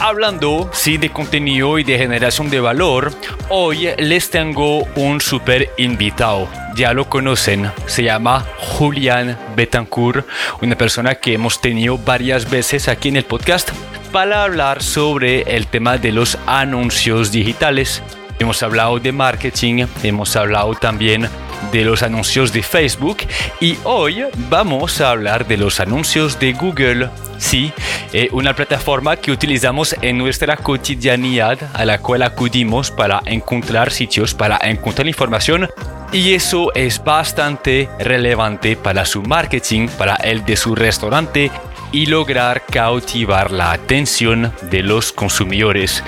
hablando 0.00 0.70
sí, 0.72 0.96
de 0.96 1.10
contenido 1.10 1.78
y 1.78 1.84
de 1.84 1.98
generación 1.98 2.50
de 2.50 2.60
valor, 2.60 3.12
hoy 3.48 3.88
les 3.98 4.30
tengo 4.30 4.84
un 4.96 5.20
super 5.20 5.70
invitado 5.76 6.48
ya 6.74 6.92
lo 6.92 7.08
conocen, 7.08 7.70
se 7.86 8.02
llama 8.02 8.44
Julián 8.58 9.38
Betancourt, 9.54 10.26
una 10.60 10.76
persona 10.76 11.14
que 11.14 11.34
hemos 11.34 11.60
tenido 11.60 11.98
varias 11.98 12.50
veces 12.50 12.88
aquí 12.88 13.08
en 13.08 13.16
el 13.16 13.24
podcast 13.24 13.70
para 14.12 14.44
hablar 14.44 14.82
sobre 14.82 15.42
el 15.42 15.66
tema 15.66 15.98
de 15.98 16.12
los 16.12 16.38
anuncios 16.46 17.30
digitales. 17.30 18.02
Hemos 18.38 18.62
hablado 18.62 18.98
de 18.98 19.12
marketing, 19.12 19.86
hemos 20.02 20.34
hablado 20.36 20.74
también 20.74 21.28
de 21.72 21.84
los 21.84 22.02
anuncios 22.02 22.52
de 22.52 22.62
Facebook 22.62 23.18
y 23.60 23.76
hoy 23.84 24.24
vamos 24.50 25.00
a 25.00 25.10
hablar 25.10 25.46
de 25.46 25.56
los 25.56 25.80
anuncios 25.80 26.38
de 26.38 26.52
Google. 26.52 27.10
Sí, 27.38 27.72
eh, 28.12 28.28
una 28.32 28.54
plataforma 28.54 29.16
que 29.16 29.32
utilizamos 29.32 29.94
en 30.02 30.18
nuestra 30.18 30.56
cotidianidad 30.56 31.58
a 31.72 31.84
la 31.84 31.98
cual 31.98 32.22
acudimos 32.22 32.90
para 32.90 33.22
encontrar 33.26 33.90
sitios, 33.90 34.34
para 34.34 34.58
encontrar 34.62 35.06
información 35.06 35.68
y 36.12 36.34
eso 36.34 36.72
es 36.74 37.02
bastante 37.02 37.88
relevante 37.98 38.76
para 38.76 39.04
su 39.04 39.22
marketing, 39.22 39.88
para 39.88 40.14
el 40.16 40.44
de 40.44 40.56
su 40.56 40.74
restaurante 40.74 41.50
y 41.94 42.06
lograr 42.06 42.66
cautivar 42.66 43.52
la 43.52 43.70
atención 43.70 44.52
de 44.62 44.82
los 44.82 45.12
consumidores. 45.12 46.02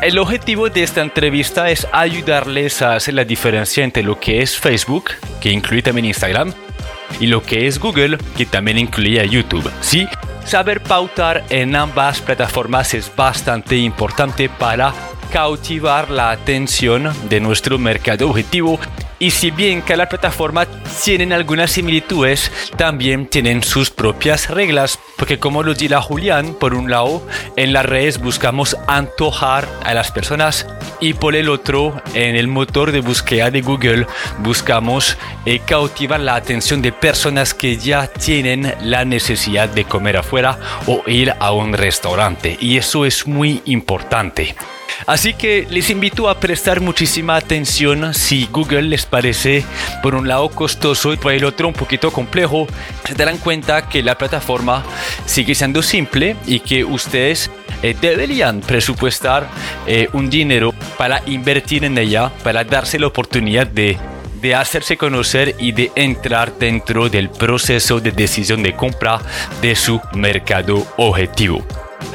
El 0.00 0.18
objetivo 0.18 0.70
de 0.70 0.84
esta 0.84 1.00
entrevista 1.00 1.68
es 1.68 1.84
ayudarles 1.90 2.80
a 2.80 2.94
hacer 2.94 3.14
la 3.14 3.24
diferencia 3.24 3.82
entre 3.82 4.04
lo 4.04 4.20
que 4.20 4.40
es 4.40 4.56
Facebook, 4.56 5.10
que 5.40 5.50
incluye 5.50 5.82
también 5.82 6.04
Instagram, 6.04 6.54
y 7.18 7.26
lo 7.26 7.42
que 7.42 7.66
es 7.66 7.80
Google, 7.80 8.18
que 8.36 8.46
también 8.46 8.78
incluye 8.78 9.28
YouTube. 9.28 9.68
Sí, 9.80 10.06
saber 10.44 10.80
pautar 10.80 11.42
en 11.50 11.74
ambas 11.74 12.20
plataformas 12.20 12.94
es 12.94 13.10
bastante 13.16 13.76
importante 13.76 14.48
para 14.48 14.94
cautivar 15.32 16.10
la 16.10 16.30
atención 16.30 17.10
de 17.30 17.40
nuestro 17.40 17.78
mercado 17.78 18.28
objetivo 18.28 18.78
y 19.18 19.30
si 19.30 19.50
bien 19.50 19.80
cada 19.80 20.08
plataforma 20.08 20.66
tienen 21.04 21.32
algunas 21.32 21.70
similitudes, 21.70 22.50
también 22.76 23.26
tienen 23.26 23.62
sus 23.62 23.88
propias 23.88 24.50
reglas, 24.50 24.98
porque 25.16 25.38
como 25.38 25.62
lo 25.62 25.74
dirá 25.74 26.02
Julián, 26.02 26.54
por 26.54 26.74
un 26.74 26.90
lado, 26.90 27.24
en 27.56 27.72
las 27.72 27.86
redes 27.86 28.20
buscamos 28.20 28.76
antojar 28.88 29.68
a 29.84 29.94
las 29.94 30.10
personas 30.10 30.66
y 31.00 31.14
por 31.14 31.36
el 31.36 31.48
otro, 31.48 32.02
en 32.14 32.34
el 32.34 32.48
motor 32.48 32.92
de 32.92 33.00
búsqueda 33.00 33.50
de 33.50 33.62
Google, 33.62 34.06
buscamos 34.40 35.16
eh, 35.46 35.60
cautivar 35.64 36.20
la 36.20 36.34
atención 36.34 36.82
de 36.82 36.92
personas 36.92 37.54
que 37.54 37.76
ya 37.76 38.08
tienen 38.08 38.74
la 38.82 39.04
necesidad 39.04 39.68
de 39.68 39.84
comer 39.84 40.16
afuera 40.16 40.58
o 40.86 41.02
ir 41.06 41.32
a 41.38 41.52
un 41.52 41.72
restaurante. 41.72 42.58
Y 42.60 42.76
eso 42.76 43.06
es 43.06 43.26
muy 43.26 43.62
importante. 43.66 44.56
Así 45.06 45.34
que 45.34 45.66
les 45.70 45.90
invito 45.90 46.28
a 46.28 46.38
prestar 46.38 46.80
muchísima 46.80 47.36
atención 47.36 48.14
si 48.14 48.46
Google 48.46 48.82
les 48.82 49.06
parece 49.06 49.64
por 50.02 50.14
un 50.14 50.28
lado 50.28 50.48
costoso 50.48 51.12
y 51.12 51.16
por 51.16 51.32
el 51.32 51.44
otro 51.44 51.68
un 51.68 51.74
poquito 51.74 52.10
complejo. 52.10 52.66
Se 53.06 53.14
darán 53.14 53.38
cuenta 53.38 53.88
que 53.88 54.02
la 54.02 54.16
plataforma 54.16 54.84
sigue 55.26 55.54
siendo 55.54 55.82
simple 55.82 56.36
y 56.46 56.60
que 56.60 56.84
ustedes 56.84 57.50
eh, 57.82 57.94
deberían 58.00 58.60
presupuestar 58.60 59.48
eh, 59.86 60.08
un 60.12 60.30
dinero 60.30 60.72
para 60.96 61.22
invertir 61.26 61.84
en 61.84 61.98
ella, 61.98 62.30
para 62.42 62.64
darse 62.64 62.98
la 62.98 63.08
oportunidad 63.08 63.66
de 63.66 63.98
de 64.42 64.56
hacerse 64.56 64.96
conocer 64.96 65.54
y 65.58 65.70
de 65.70 65.92
entrar 65.94 66.58
dentro 66.58 67.08
del 67.08 67.30
proceso 67.30 68.00
de 68.00 68.10
decisión 68.10 68.62
de 68.62 68.74
compra 68.74 69.20
de 69.62 69.76
su 69.76 70.00
mercado 70.14 70.84
objetivo. 70.96 71.64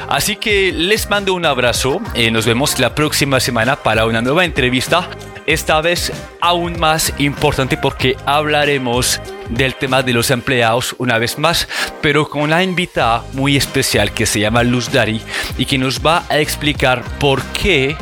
Así 0.08 0.36
que 0.36 0.72
les 0.72 1.08
mando 1.10 1.34
un 1.34 1.44
abrazo 1.44 2.00
y 2.14 2.30
nos 2.30 2.46
vemos 2.46 2.78
la 2.78 2.94
próxima 2.94 3.40
semana 3.40 3.76
para 3.76 4.06
una 4.06 4.22
nueva 4.22 4.44
entrevista. 4.44 5.08
Esta 5.46 5.80
vez 5.80 6.12
aún 6.40 6.78
más 6.78 7.12
importante 7.18 7.76
porque 7.76 8.16
hablaremos 8.26 9.20
del 9.48 9.74
tema 9.74 10.02
de 10.02 10.12
los 10.12 10.30
empleados 10.30 10.94
una 10.98 11.18
vez 11.18 11.38
más, 11.38 11.68
pero 12.02 12.28
con 12.28 12.42
una 12.42 12.62
invitada 12.62 13.24
muy 13.32 13.56
especial 13.56 14.12
que 14.12 14.26
se 14.26 14.40
llama 14.40 14.62
Luz 14.62 14.92
Dari 14.92 15.20
y 15.56 15.64
que 15.64 15.78
nos 15.78 16.04
va 16.04 16.24
a 16.28 16.38
explicar 16.38 17.02
por 17.18 17.42
qué 17.44 17.96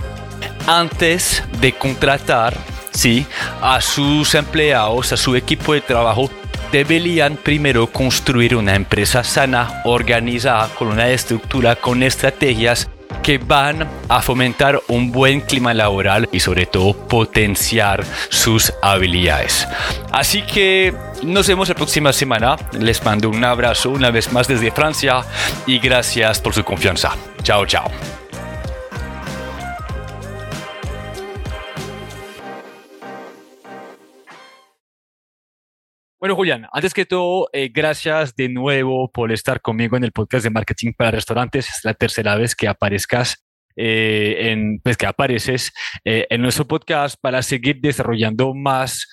antes 0.66 1.42
de 1.60 1.72
contratar 1.72 2.56
sí, 2.96 3.26
a 3.60 3.80
sus 3.80 4.34
empleados, 4.34 5.12
a 5.12 5.16
su 5.16 5.36
equipo 5.36 5.74
de 5.74 5.82
trabajo, 5.82 6.30
deberían 6.72 7.36
primero 7.36 7.86
construir 7.88 8.56
una 8.56 8.74
empresa 8.74 9.24
sana, 9.24 9.82
organizada, 9.84 10.68
con 10.74 10.88
una 10.88 11.08
estructura, 11.08 11.76
con 11.76 12.02
estrategias 12.02 12.88
que 13.22 13.38
van 13.38 13.88
a 14.08 14.22
fomentar 14.22 14.80
un 14.88 15.10
buen 15.10 15.40
clima 15.40 15.74
laboral 15.74 16.28
y 16.32 16.40
sobre 16.40 16.66
todo 16.66 16.94
potenciar 17.08 18.04
sus 18.28 18.72
habilidades. 18.82 19.66
Así 20.12 20.42
que 20.42 20.94
nos 21.22 21.48
vemos 21.48 21.68
la 21.68 21.74
próxima 21.74 22.12
semana. 22.12 22.56
Les 22.78 23.04
mando 23.04 23.28
un 23.28 23.44
abrazo 23.44 23.90
una 23.90 24.10
vez 24.10 24.32
más 24.32 24.46
desde 24.46 24.70
Francia 24.70 25.22
y 25.66 25.78
gracias 25.78 26.40
por 26.40 26.54
su 26.54 26.62
confianza. 26.62 27.16
Chao, 27.42 27.66
chao. 27.66 28.15
Bueno, 36.26 36.34
Julián, 36.34 36.66
antes 36.72 36.92
que 36.92 37.06
todo, 37.06 37.48
eh, 37.52 37.70
gracias 37.72 38.34
de 38.34 38.48
nuevo 38.48 39.08
por 39.12 39.30
estar 39.30 39.60
conmigo 39.60 39.96
en 39.96 40.02
el 40.02 40.10
podcast 40.10 40.42
de 40.42 40.50
marketing 40.50 40.90
para 40.98 41.12
restaurantes. 41.12 41.68
Es 41.68 41.84
la 41.84 41.94
tercera 41.94 42.34
vez 42.34 42.56
que 42.56 42.66
aparezcas, 42.66 43.44
eh, 43.76 44.50
en, 44.50 44.80
pues 44.82 44.96
que 44.96 45.06
apareces 45.06 45.72
eh, 46.04 46.26
en 46.28 46.42
nuestro 46.42 46.66
podcast 46.66 47.16
para 47.20 47.42
seguir 47.42 47.80
desarrollando 47.80 48.54
más 48.54 49.06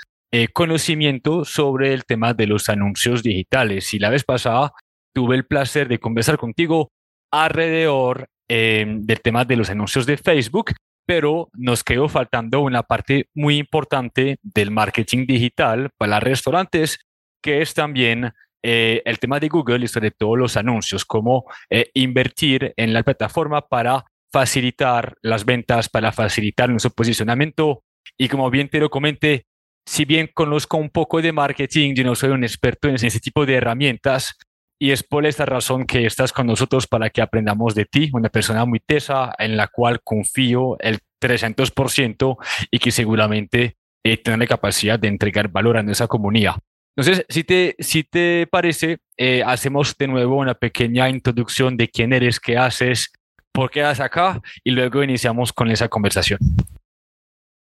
conocimiento 0.54 1.46
sobre 1.46 1.94
el 1.94 2.04
tema 2.04 2.34
de 2.34 2.48
los 2.48 2.68
anuncios 2.68 3.22
digitales. 3.22 3.94
Y 3.94 4.00
la 4.00 4.10
vez 4.10 4.24
pasada 4.24 4.72
tuve 5.14 5.36
el 5.36 5.46
placer 5.46 5.88
de 5.88 6.00
conversar 6.00 6.40
contigo 6.40 6.90
alrededor 7.32 8.26
del 8.48 9.22
tema 9.22 9.46
de 9.46 9.56
los 9.56 9.70
anuncios 9.70 10.08
de 10.08 10.18
Facebook 10.18 10.72
pero 11.06 11.50
nos 11.54 11.84
quedó 11.84 12.08
faltando 12.10 12.62
una 12.62 12.84
parte 12.84 13.28
muy 13.34 13.58
importante 13.58 14.38
del 14.42 14.72
marketing 14.72 15.26
digital 15.26 15.90
para 15.98 16.20
restaurantes, 16.20 17.00
que 17.42 17.62
es 17.62 17.74
también 17.74 18.34
eh, 18.64 19.02
el 19.06 19.20
tema 19.20 19.40
de 19.40 19.50
Google 19.50 19.84
y 19.84 19.88
sobre 19.88 20.12
todo 20.12 20.38
los 20.38 20.56
anuncios, 20.56 21.04
cómo 21.04 21.46
eh, 21.70 21.90
invertir 21.94 22.74
en 22.78 22.94
la 22.94 23.04
plataforma 23.04 23.68
para 23.68 24.06
facilitar 24.32 25.16
las 25.22 25.46
ventas, 25.46 25.90
para 25.90 26.12
facilitar 26.12 26.70
nuestro 26.70 26.92
posicionamiento. 26.92 27.84
Y 28.18 28.30
como 28.30 28.50
bien 28.50 28.70
te 28.70 28.80
lo 28.80 28.90
comenté, 28.90 29.46
si 29.86 30.06
bien 30.06 30.30
conozco 30.34 30.78
un 30.78 30.90
poco 30.90 31.22
de 31.22 31.34
marketing, 31.34 31.94
yo 31.94 32.04
no 32.06 32.16
soy 32.16 32.30
un 32.30 32.44
experto 32.44 32.88
en 32.88 32.96
ese 32.96 33.20
tipo 33.20 33.46
de 33.46 33.56
herramientas, 33.56 34.38
y 34.84 34.92
es 34.92 35.02
por 35.02 35.26
esta 35.26 35.46
razón 35.46 35.86
que 35.86 36.06
estás 36.06 36.34
con 36.34 36.46
nosotros 36.46 36.88
para 36.88 37.10
que 37.10 37.22
aprendamos 37.22 37.74
de 37.74 37.86
ti, 37.86 38.10
una 38.12 38.28
persona 38.28 38.66
muy 38.66 38.82
tesa 38.82 39.34
en 39.40 39.56
la 39.56 39.70
cual 39.70 40.02
confío 40.04 40.78
el 40.80 41.00
300% 41.22 42.36
y 42.70 42.80
que 42.80 42.92
seguramente 42.92 43.78
eh, 44.04 44.18
tener 44.18 44.40
la 44.40 44.48
capacidad 44.48 45.00
de 45.00 45.08
entregar 45.08 45.48
valor 45.48 45.78
a 45.78 45.90
esa 45.90 46.08
comunidad. 46.08 46.56
Entonces, 46.98 47.26
si 47.30 47.46
te, 47.46 47.78
si 47.80 48.04
te 48.04 48.46
parece, 48.52 48.98
eh, 49.16 49.42
hacemos 49.46 49.98
de 49.98 50.10
nuevo 50.10 50.36
una 50.36 50.54
pequeña 50.54 51.08
introducción 51.08 51.78
de 51.78 51.88
quién 51.88 52.12
eres, 52.12 52.42
qué 52.42 52.58
haces, 52.58 53.10
por 53.54 53.72
qué 53.72 53.80
estás 53.80 54.02
acá 54.02 54.42
y 54.66 54.72
luego 54.72 55.02
iniciamos 55.02 55.54
con 55.54 55.72
esa 55.72 55.88
conversación. 55.88 56.40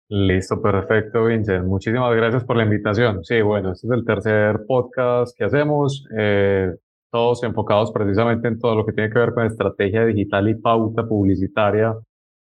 Listo, 0.08 0.62
perfecto, 0.62 1.26
Vincent. 1.26 1.66
Muchísimas 1.66 2.16
gracias 2.16 2.46
por 2.46 2.56
la 2.56 2.64
invitación. 2.64 3.26
Sí, 3.26 3.42
bueno, 3.42 3.74
este 3.74 3.88
es 3.88 3.94
el 3.94 4.06
tercer 4.06 4.62
podcast 4.66 5.38
que 5.38 5.44
hacemos, 5.44 6.06
eh, 6.18 6.72
todos 7.14 7.44
enfocados 7.44 7.92
precisamente 7.92 8.48
en 8.48 8.58
todo 8.60 8.76
lo 8.76 8.86
que 8.88 8.92
tiene 8.92 9.12
que 9.12 9.20
ver 9.20 9.36
con 9.36 9.46
estrategia 9.46 10.04
digital 10.04 10.50
y 10.50 10.56
pauta 10.56 11.08
publicitaria 11.08 11.96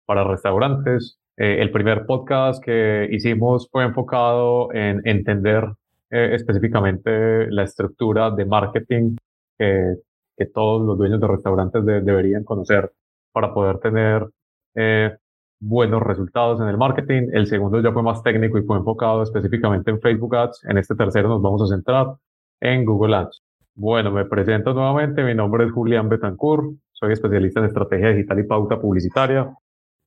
para 0.06 0.22
restaurantes. 0.22 1.18
Eh, 1.36 1.56
el 1.60 1.72
primer 1.72 2.06
podcast 2.06 2.62
que 2.64 3.08
hicimos 3.10 3.68
fue 3.72 3.82
enfocado 3.82 4.72
en 4.72 5.02
entender 5.04 5.64
eh, 6.10 6.36
específicamente 6.36 7.50
la 7.50 7.64
estructura 7.64 8.30
de 8.30 8.44
marketing 8.44 9.16
que, 9.58 9.96
que 10.36 10.46
todos 10.46 10.86
los 10.86 10.96
dueños 10.96 11.20
de 11.20 11.26
restaurantes 11.26 11.84
deberían 11.84 12.44
conocer 12.44 12.92
para 13.32 13.52
poder 13.52 13.78
tener 13.78 14.28
eh, 14.76 15.10
buenos 15.58 16.02
resultados 16.04 16.60
en 16.60 16.68
el 16.68 16.78
marketing. 16.78 17.30
El 17.32 17.48
segundo 17.48 17.82
ya 17.82 17.90
fue 17.90 18.04
más 18.04 18.22
técnico 18.22 18.58
y 18.58 18.62
fue 18.62 18.76
enfocado 18.76 19.24
específicamente 19.24 19.90
en 19.90 20.00
Facebook 20.00 20.36
Ads. 20.36 20.64
En 20.66 20.78
este 20.78 20.94
tercero 20.94 21.28
nos 21.28 21.42
vamos 21.42 21.62
a 21.62 21.74
centrar 21.74 22.14
en 22.60 22.84
Google 22.84 23.16
Ads. 23.16 23.42
Bueno, 23.74 24.10
me 24.10 24.26
presento 24.26 24.74
nuevamente. 24.74 25.24
Mi 25.24 25.34
nombre 25.34 25.64
es 25.64 25.72
Julián 25.72 26.08
Betancourt. 26.08 26.74
Soy 26.92 27.12
especialista 27.12 27.60
en 27.60 27.66
estrategia 27.66 28.10
digital 28.10 28.38
y 28.38 28.44
pauta 28.44 28.80
publicitaria. 28.80 29.54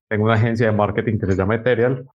Tengo 0.08 0.26
una 0.26 0.36
agencia 0.36 0.68
de 0.68 0.72
marketing 0.72 1.18
que 1.18 1.26
se 1.26 1.36
llama 1.36 1.56
Ethereal 1.56 2.08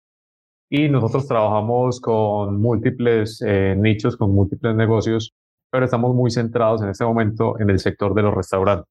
y 0.70 0.88
nosotros 0.90 1.28
trabajamos 1.28 2.00
con 2.00 2.62
múltiples 2.62 3.42
eh, 3.46 3.76
nichos, 3.76 4.16
con 4.16 4.32
múltiples 4.32 4.76
negocios, 4.76 5.34
pero 5.72 5.86
estamos 5.86 6.14
muy 6.16 6.30
centrados 6.30 6.84
en 6.84 6.90
este 6.90 7.04
momento 7.04 7.60
en 7.60 7.72
el 7.72 7.80
sector 7.80 8.14
de 8.14 8.22
los 8.22 8.34
restaurantes. 8.36 8.88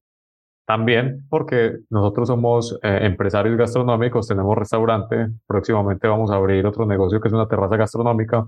También 0.65 1.25
porque 1.29 1.77
nosotros 1.89 2.27
somos 2.27 2.77
eh, 2.83 2.99
empresarios 3.03 3.57
gastronómicos, 3.57 4.27
tenemos 4.27 4.57
restaurante, 4.57 5.29
próximamente 5.47 6.07
vamos 6.07 6.29
a 6.29 6.35
abrir 6.35 6.65
otro 6.65 6.85
negocio 6.85 7.21
que 7.21 7.29
es 7.29 7.33
una 7.33 7.47
terraza 7.47 7.77
gastronómica, 7.77 8.47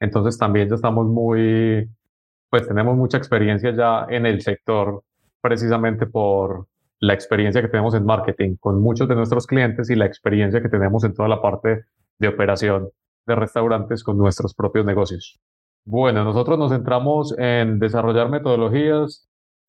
entonces 0.00 0.38
también 0.38 0.68
ya 0.68 0.76
estamos 0.76 1.06
muy, 1.06 1.88
pues 2.50 2.66
tenemos 2.66 2.96
mucha 2.96 3.16
experiencia 3.16 3.74
ya 3.74 4.06
en 4.08 4.26
el 4.26 4.42
sector 4.42 5.02
precisamente 5.40 6.06
por 6.06 6.66
la 6.98 7.14
experiencia 7.14 7.62
que 7.62 7.68
tenemos 7.68 7.94
en 7.94 8.04
marketing 8.04 8.56
con 8.60 8.80
muchos 8.82 9.08
de 9.08 9.14
nuestros 9.14 9.46
clientes 9.46 9.88
y 9.88 9.94
la 9.94 10.04
experiencia 10.04 10.60
que 10.60 10.68
tenemos 10.68 11.02
en 11.04 11.14
toda 11.14 11.28
la 11.28 11.40
parte 11.40 11.84
de 12.18 12.28
operación 12.28 12.90
de 13.26 13.34
restaurantes 13.34 14.04
con 14.04 14.18
nuestros 14.18 14.54
propios 14.54 14.84
negocios. 14.84 15.40
Bueno, 15.84 16.24
nosotros 16.24 16.58
nos 16.58 16.72
centramos 16.72 17.34
en 17.38 17.78
desarrollar 17.78 18.28
metodologías 18.28 19.28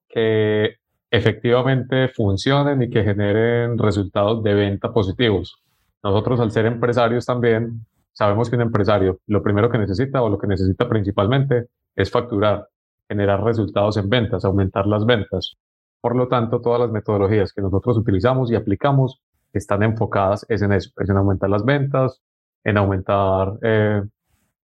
que 0.09 0.75
efectivamente 1.09 2.09
funcionen 2.09 2.81
y 2.81 2.89
que 2.89 3.03
generen 3.03 3.77
resultados 3.77 4.43
de 4.43 4.53
venta 4.53 4.91
positivos. 4.91 5.61
Nosotros 6.03 6.39
al 6.39 6.51
ser 6.51 6.65
empresarios 6.65 7.25
también 7.25 7.85
sabemos 8.11 8.49
que 8.49 8.55
un 8.57 8.63
empresario 8.63 9.19
lo 9.27 9.41
primero 9.41 9.69
que 9.69 9.77
necesita 9.77 10.21
o 10.21 10.29
lo 10.29 10.37
que 10.37 10.47
necesita 10.47 10.89
principalmente 10.89 11.67
es 11.95 12.11
facturar, 12.11 12.67
generar 13.11 13.43
resultados 13.43 13.97
en 13.97 14.07
ventas, 14.09 14.45
aumentar 14.45 14.87
las 14.87 15.05
ventas. 15.05 15.57
Por 15.99 16.15
lo 16.15 16.29
tanto, 16.29 16.61
todas 16.61 16.79
las 16.79 16.91
metodologías 16.91 17.51
que 17.51 17.61
nosotros 17.61 17.97
utilizamos 17.97 18.49
y 18.49 18.55
aplicamos 18.55 19.21
están 19.51 19.83
enfocadas 19.83 20.45
en 20.47 20.71
eso, 20.71 20.91
es 20.97 21.09
en 21.09 21.17
aumentar 21.17 21.49
las 21.49 21.65
ventas, 21.65 22.21
en 22.63 22.77
aumentar 22.77 23.59
eh, 23.63 24.01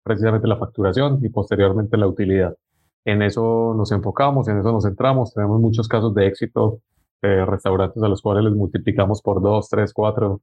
precisamente 0.01 0.47
la 0.47 0.55
facturación 0.55 1.19
y 1.21 1.27
posteriormente 1.27 1.97
la 1.97 2.07
utilidad. 2.07 2.55
En 3.03 3.21
eso 3.21 3.73
nos 3.75 3.91
enfocamos, 3.91 4.47
en 4.47 4.59
eso 4.59 4.71
nos 4.71 4.85
centramos. 4.85 5.33
Tenemos 5.33 5.59
muchos 5.59 5.89
casos 5.89 6.13
de 6.13 6.27
éxito 6.27 6.79
de 7.21 7.45
restaurantes 7.45 8.01
a 8.01 8.07
los 8.07 8.21
cuales 8.21 8.45
les 8.45 8.53
multiplicamos 8.53 9.21
por 9.21 9.41
dos, 9.41 9.67
tres, 9.67 9.91
cuatro, 9.93 10.39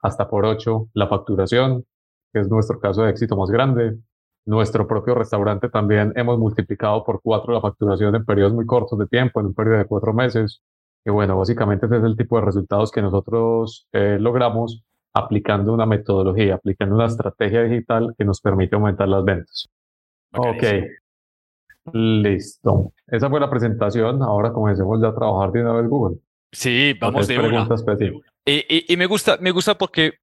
hasta 0.00 0.28
por 0.28 0.46
ocho 0.46 0.90
la 0.94 1.08
facturación, 1.08 1.84
que 2.32 2.38
es 2.40 2.48
nuestro 2.48 2.78
caso 2.78 3.02
de 3.02 3.10
éxito 3.10 3.36
más 3.36 3.50
grande. 3.50 3.98
Nuestro 4.48 4.88
propio 4.88 5.14
restaurante 5.14 5.68
también 5.68 6.14
hemos 6.16 6.38
multiplicado 6.38 7.04
por 7.04 7.20
cuatro 7.20 7.52
la 7.52 7.60
facturación 7.60 8.14
en 8.14 8.24
periodos 8.24 8.54
muy 8.54 8.64
cortos 8.64 8.98
de 8.98 9.06
tiempo, 9.06 9.40
en 9.40 9.46
un 9.48 9.54
periodo 9.54 9.76
de 9.76 9.84
cuatro 9.84 10.14
meses. 10.14 10.62
Y 11.04 11.10
bueno, 11.10 11.36
básicamente 11.36 11.84
ese 11.84 11.98
es 11.98 12.02
el 12.02 12.16
tipo 12.16 12.38
de 12.38 12.46
resultados 12.46 12.90
que 12.90 13.02
nosotros 13.02 13.86
eh, 13.92 14.16
logramos 14.18 14.82
aplicando 15.12 15.74
una 15.74 15.84
metodología, 15.84 16.54
aplicando 16.54 16.94
una 16.94 17.04
estrategia 17.04 17.62
digital 17.64 18.14
que 18.16 18.24
nos 18.24 18.40
permite 18.40 18.74
aumentar 18.74 19.06
las 19.06 19.22
ventas. 19.22 19.68
Ok, 20.34 20.64
listo. 21.92 22.94
Esa 23.06 23.28
fue 23.28 23.40
la 23.40 23.50
presentación. 23.50 24.22
Ahora 24.22 24.50
comencemos 24.54 24.98
ya 25.02 25.08
a 25.08 25.14
trabajar 25.14 25.52
de 25.52 25.60
una 25.60 25.74
vez 25.74 25.90
Google. 25.90 26.20
Sí, 26.50 26.94
vamos 26.98 27.28
de 27.28 27.38
una. 27.38 27.68
Y, 28.46 28.94
y, 28.94 28.96
me 28.96 29.04
gusta, 29.04 29.36
me 29.42 29.50
gusta 29.50 29.76
porque 29.76 30.14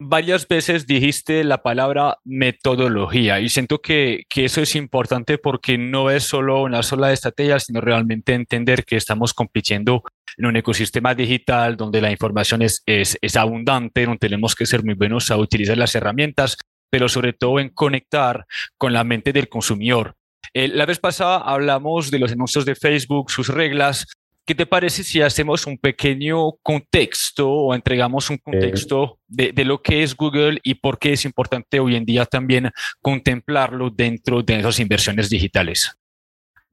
varias 0.00 0.46
veces 0.46 0.86
dijiste 0.86 1.42
la 1.44 1.62
palabra 1.62 2.18
metodología 2.24 3.40
y 3.40 3.48
siento 3.48 3.80
que, 3.80 4.24
que, 4.28 4.44
eso 4.44 4.60
es 4.60 4.76
importante 4.76 5.38
porque 5.38 5.76
no 5.76 6.10
es 6.10 6.24
solo 6.24 6.62
una 6.62 6.82
sola 6.82 7.12
estrategia, 7.12 7.58
sino 7.58 7.80
realmente 7.80 8.34
entender 8.34 8.84
que 8.84 8.96
estamos 8.96 9.34
compitiendo 9.34 10.04
en 10.36 10.46
un 10.46 10.56
ecosistema 10.56 11.14
digital 11.14 11.76
donde 11.76 12.00
la 12.00 12.10
información 12.10 12.62
es, 12.62 12.82
es, 12.86 13.36
abundante, 13.36 14.04
donde 14.04 14.18
tenemos 14.18 14.54
que 14.54 14.66
ser 14.66 14.84
muy 14.84 14.94
buenos 14.94 15.30
a 15.30 15.36
utilizar 15.36 15.76
las 15.76 15.94
herramientas, 15.94 16.56
pero 16.90 17.08
sobre 17.08 17.32
todo 17.32 17.58
en 17.58 17.70
conectar 17.70 18.46
con 18.76 18.92
la 18.92 19.04
mente 19.04 19.32
del 19.32 19.48
consumidor. 19.48 20.14
Eh, 20.54 20.68
la 20.68 20.86
vez 20.86 20.98
pasada 20.98 21.38
hablamos 21.38 22.10
de 22.10 22.20
los 22.20 22.32
anuncios 22.32 22.64
de 22.64 22.76
Facebook, 22.76 23.30
sus 23.30 23.48
reglas, 23.48 24.06
¿Qué 24.48 24.54
te 24.54 24.64
parece 24.64 25.04
si 25.04 25.20
hacemos 25.20 25.66
un 25.66 25.76
pequeño 25.76 26.52
contexto 26.62 27.50
o 27.52 27.74
entregamos 27.74 28.30
un 28.30 28.38
contexto 28.38 29.18
de, 29.26 29.52
de, 29.52 29.62
lo 29.62 29.82
que 29.82 30.02
es 30.02 30.16
Google 30.16 30.58
y 30.62 30.76
por 30.76 30.98
qué 30.98 31.12
es 31.12 31.26
importante 31.26 31.78
hoy 31.80 31.96
en 31.96 32.06
día 32.06 32.24
también 32.24 32.70
contemplarlo 33.02 33.90
dentro 33.90 34.42
de 34.42 34.60
esas 34.60 34.80
inversiones 34.80 35.28
digitales? 35.28 35.94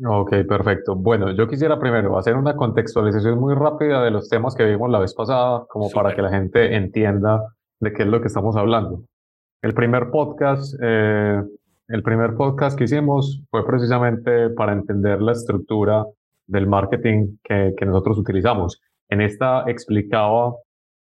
Ok, 0.05 0.35
perfecto. 0.47 0.95
Bueno, 0.95 1.35
yo 1.35 1.49
quisiera 1.49 1.77
primero 1.77 2.17
hacer 2.17 2.37
una 2.37 2.55
contextualización 2.55 3.37
muy 3.37 3.53
rápida 3.55 4.01
de 4.05 4.11
los 4.11 4.29
temas 4.29 4.55
que 4.55 4.63
vimos 4.63 4.89
la 4.89 4.99
vez 4.99 5.13
pasada, 5.13 5.65
como 5.67 5.89
para 5.89 6.15
que 6.15 6.21
la 6.21 6.29
gente 6.29 6.77
entienda 6.77 7.41
de 7.81 7.91
qué 7.91 8.03
es 8.03 8.07
lo 8.07 8.21
que 8.21 8.27
estamos 8.27 8.55
hablando. 8.55 9.03
El 9.61 9.73
primer 9.73 10.11
podcast, 10.11 10.73
eh, 10.81 11.43
el 11.89 12.03
primer 12.03 12.35
podcast 12.35 12.77
que 12.77 12.85
hicimos 12.85 13.43
fue 13.51 13.67
precisamente 13.67 14.49
para 14.51 14.71
entender 14.71 15.21
la 15.21 15.33
estructura 15.33 16.05
del 16.47 16.67
marketing 16.67 17.37
que, 17.43 17.73
nosotros 17.85 18.17
utilizamos. 18.17 18.81
En 19.09 19.21
esta 19.21 19.63
explicaba 19.67 20.55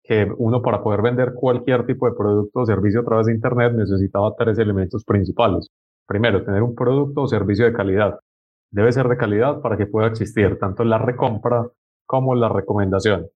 que 0.02 0.28
uno 0.36 0.62
para 0.62 0.82
poder 0.82 1.02
vender 1.02 1.34
cualquier 1.34 1.86
tipo 1.86 2.06
de 2.06 2.16
producto 2.16 2.60
o 2.60 2.66
servicio 2.66 3.00
a 3.00 3.04
través 3.04 3.26
de 3.26 3.34
Internet 3.34 3.72
necesitaba 3.74 4.34
tres 4.36 4.58
elementos 4.58 5.04
principales. 5.04 5.68
Primero, 6.06 6.44
tener 6.44 6.62
un 6.62 6.74
producto 6.74 7.22
o 7.22 7.28
servicio 7.28 7.64
de 7.64 7.72
calidad. 7.72 8.18
Debe 8.70 8.90
ser 8.90 9.08
de 9.08 9.16
calidad 9.16 9.60
para 9.60 9.76
que 9.76 9.86
pueda 9.86 10.08
existir 10.08 10.58
tanto 10.58 10.84
la 10.84 10.98
recompra 10.98 11.66
como 12.06 12.34
la 12.34 12.48
recomendación. 12.48 13.26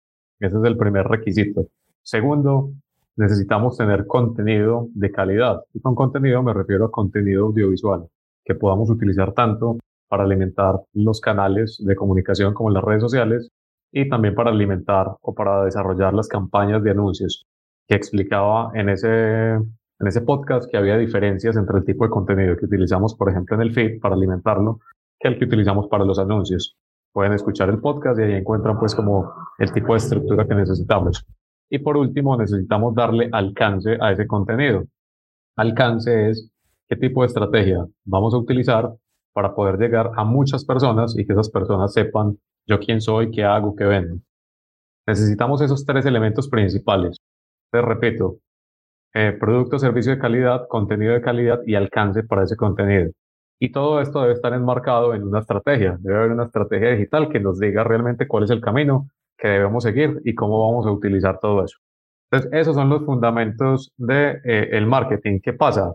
Ese 0.40 0.56
es 0.58 0.64
el 0.64 0.76
primer 0.76 1.06
requisito. 1.06 1.66
Segundo, 2.02 2.70
necesitamos 3.16 3.76
tener 3.76 4.06
contenido 4.06 4.88
de 4.94 5.10
calidad. 5.10 5.62
Y 5.72 5.80
con 5.80 5.94
contenido 5.94 6.42
me 6.42 6.52
refiero 6.52 6.86
a 6.86 6.90
contenido 6.90 7.46
audiovisual 7.46 8.08
que 8.44 8.54
podamos 8.54 8.90
utilizar 8.90 9.32
tanto 9.32 9.78
para 10.08 10.24
alimentar 10.24 10.80
los 10.92 11.20
canales 11.20 11.82
de 11.84 11.96
comunicación 11.96 12.54
como 12.54 12.70
las 12.70 12.84
redes 12.84 13.02
sociales 13.02 13.50
y 13.92 14.08
también 14.08 14.34
para 14.34 14.50
alimentar 14.50 15.16
o 15.20 15.34
para 15.34 15.64
desarrollar 15.64 16.14
las 16.14 16.28
campañas 16.28 16.82
de 16.82 16.90
anuncios 16.90 17.46
que 17.88 17.96
explicaba 17.96 18.70
en 18.74 18.88
ese, 18.88 19.52
en 19.52 20.06
ese 20.06 20.20
podcast 20.22 20.70
que 20.70 20.76
había 20.76 20.98
diferencias 20.98 21.56
entre 21.56 21.78
el 21.78 21.84
tipo 21.84 22.04
de 22.04 22.10
contenido 22.10 22.56
que 22.56 22.66
utilizamos, 22.66 23.14
por 23.14 23.30
ejemplo, 23.30 23.56
en 23.56 23.62
el 23.62 23.72
feed 23.72 24.00
para 24.00 24.14
alimentarlo 24.14 24.80
que 25.18 25.28
el 25.28 25.38
que 25.38 25.44
utilizamos 25.44 25.88
para 25.88 26.04
los 26.04 26.18
anuncios. 26.18 26.76
Pueden 27.12 27.32
escuchar 27.32 27.70
el 27.70 27.78
podcast 27.78 28.18
y 28.20 28.24
ahí 28.24 28.34
encuentran 28.34 28.78
pues 28.78 28.94
como 28.94 29.32
el 29.58 29.72
tipo 29.72 29.94
de 29.94 29.98
estructura 29.98 30.46
que 30.46 30.54
necesitamos. 30.54 31.24
Y 31.70 31.78
por 31.78 31.96
último, 31.96 32.36
necesitamos 32.36 32.94
darle 32.94 33.28
alcance 33.32 33.96
a 34.00 34.12
ese 34.12 34.26
contenido. 34.26 34.84
Alcance 35.56 36.30
es 36.30 36.50
qué 36.86 36.96
tipo 36.96 37.22
de 37.22 37.28
estrategia 37.28 37.86
vamos 38.04 38.34
a 38.34 38.38
utilizar 38.38 38.92
para 39.36 39.54
poder 39.54 39.76
llegar 39.76 40.12
a 40.16 40.24
muchas 40.24 40.64
personas 40.64 41.14
y 41.18 41.26
que 41.26 41.34
esas 41.34 41.50
personas 41.50 41.92
sepan 41.92 42.38
yo 42.66 42.80
quién 42.80 43.02
soy, 43.02 43.30
qué 43.30 43.44
hago, 43.44 43.76
qué 43.76 43.84
vendo. 43.84 44.16
Necesitamos 45.06 45.60
esos 45.60 45.84
tres 45.84 46.06
elementos 46.06 46.48
principales. 46.48 47.18
Te 47.70 47.82
repito, 47.82 48.38
eh, 49.12 49.36
producto, 49.38 49.78
servicio 49.78 50.12
de 50.12 50.18
calidad, 50.18 50.66
contenido 50.68 51.12
de 51.12 51.20
calidad 51.20 51.60
y 51.66 51.74
alcance 51.74 52.22
para 52.22 52.44
ese 52.44 52.56
contenido. 52.56 53.10
Y 53.60 53.72
todo 53.72 54.00
esto 54.00 54.22
debe 54.22 54.32
estar 54.32 54.54
enmarcado 54.54 55.12
en 55.14 55.22
una 55.22 55.40
estrategia. 55.40 55.98
Debe 56.00 56.16
haber 56.16 56.30
una 56.30 56.44
estrategia 56.44 56.92
digital 56.92 57.28
que 57.28 57.38
nos 57.38 57.60
diga 57.60 57.84
realmente 57.84 58.26
cuál 58.26 58.44
es 58.44 58.50
el 58.50 58.62
camino 58.62 59.10
que 59.36 59.48
debemos 59.48 59.84
seguir 59.84 60.22
y 60.24 60.34
cómo 60.34 60.66
vamos 60.66 60.86
a 60.86 60.92
utilizar 60.92 61.40
todo 61.40 61.62
eso. 61.62 61.76
Entonces, 62.30 62.58
esos 62.58 62.74
son 62.74 62.88
los 62.88 63.04
fundamentos 63.04 63.92
del 63.98 64.40
de, 64.42 64.50
eh, 64.50 64.68
el 64.72 64.86
marketing. 64.86 65.40
¿Qué 65.42 65.52
pasa? 65.52 65.94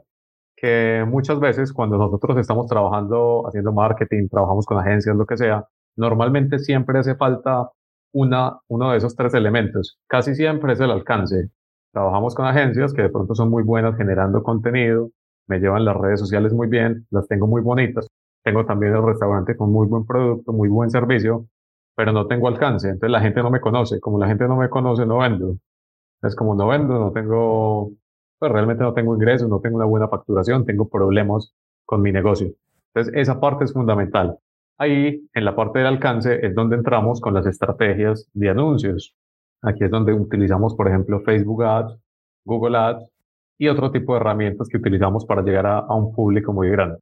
Que 0.61 1.03
muchas 1.07 1.39
veces 1.39 1.73
cuando 1.73 1.97
nosotros 1.97 2.37
estamos 2.37 2.67
trabajando, 2.67 3.47
haciendo 3.47 3.73
marketing, 3.73 4.27
trabajamos 4.29 4.65
con 4.67 4.77
agencias, 4.77 5.15
lo 5.15 5.25
que 5.25 5.35
sea, 5.35 5.65
normalmente 5.97 6.59
siempre 6.59 6.99
hace 6.99 7.15
falta 7.15 7.71
una, 8.13 8.59
uno 8.67 8.91
de 8.91 8.97
esos 8.97 9.15
tres 9.15 9.33
elementos. 9.33 9.97
Casi 10.07 10.35
siempre 10.35 10.73
es 10.73 10.79
el 10.79 10.91
alcance. 10.91 11.49
Trabajamos 11.91 12.35
con 12.35 12.45
agencias 12.45 12.93
que 12.93 13.01
de 13.01 13.09
pronto 13.09 13.33
son 13.33 13.49
muy 13.49 13.63
buenas 13.63 13.97
generando 13.97 14.43
contenido, 14.43 15.09
me 15.47 15.59
llevan 15.59 15.83
las 15.83 15.97
redes 15.97 16.19
sociales 16.19 16.53
muy 16.53 16.67
bien, 16.67 17.07
las 17.09 17.27
tengo 17.27 17.47
muy 17.47 17.61
bonitas. 17.61 18.07
Tengo 18.43 18.65
también 18.65 18.93
el 18.95 19.03
restaurante 19.03 19.55
con 19.57 19.71
muy 19.71 19.87
buen 19.87 20.05
producto, 20.05 20.53
muy 20.53 20.69
buen 20.69 20.91
servicio, 20.91 21.47
pero 21.95 22.11
no 22.11 22.27
tengo 22.27 22.47
alcance. 22.47 22.87
Entonces 22.87 23.11
la 23.11 23.21
gente 23.21 23.41
no 23.41 23.49
me 23.49 23.61
conoce. 23.61 23.99
Como 23.99 24.19
la 24.19 24.27
gente 24.27 24.47
no 24.47 24.57
me 24.57 24.69
conoce, 24.69 25.05
no 25.07 25.17
vendo. 25.19 25.57
Es 26.23 26.35
como 26.35 26.55
no 26.55 26.67
vendo, 26.67 26.99
no 26.99 27.11
tengo, 27.11 27.91
pues 28.41 28.51
realmente 28.51 28.83
no 28.83 28.95
tengo 28.95 29.13
ingresos, 29.13 29.47
no 29.47 29.59
tengo 29.59 29.75
una 29.75 29.85
buena 29.85 30.07
facturación, 30.07 30.65
tengo 30.65 30.89
problemas 30.89 31.53
con 31.85 32.01
mi 32.01 32.11
negocio. 32.11 32.51
Entonces 32.87 33.13
esa 33.15 33.39
parte 33.39 33.65
es 33.65 33.73
fundamental. 33.73 34.39
Ahí, 34.79 35.29
en 35.35 35.45
la 35.45 35.55
parte 35.55 35.77
del 35.77 35.89
alcance, 35.89 36.43
es 36.43 36.55
donde 36.55 36.75
entramos 36.75 37.21
con 37.21 37.35
las 37.35 37.45
estrategias 37.45 38.27
de 38.33 38.49
anuncios. 38.49 39.15
Aquí 39.61 39.83
es 39.83 39.91
donde 39.91 40.13
utilizamos, 40.13 40.73
por 40.73 40.87
ejemplo, 40.87 41.21
Facebook 41.21 41.63
Ads, 41.63 41.95
Google 42.43 42.79
Ads 42.79 43.05
y 43.59 43.67
otro 43.67 43.91
tipo 43.91 44.15
de 44.15 44.21
herramientas 44.21 44.67
que 44.69 44.77
utilizamos 44.77 45.23
para 45.23 45.43
llegar 45.43 45.67
a, 45.67 45.77
a 45.77 45.93
un 45.93 46.11
público 46.11 46.51
muy 46.51 46.67
grande. 46.71 46.97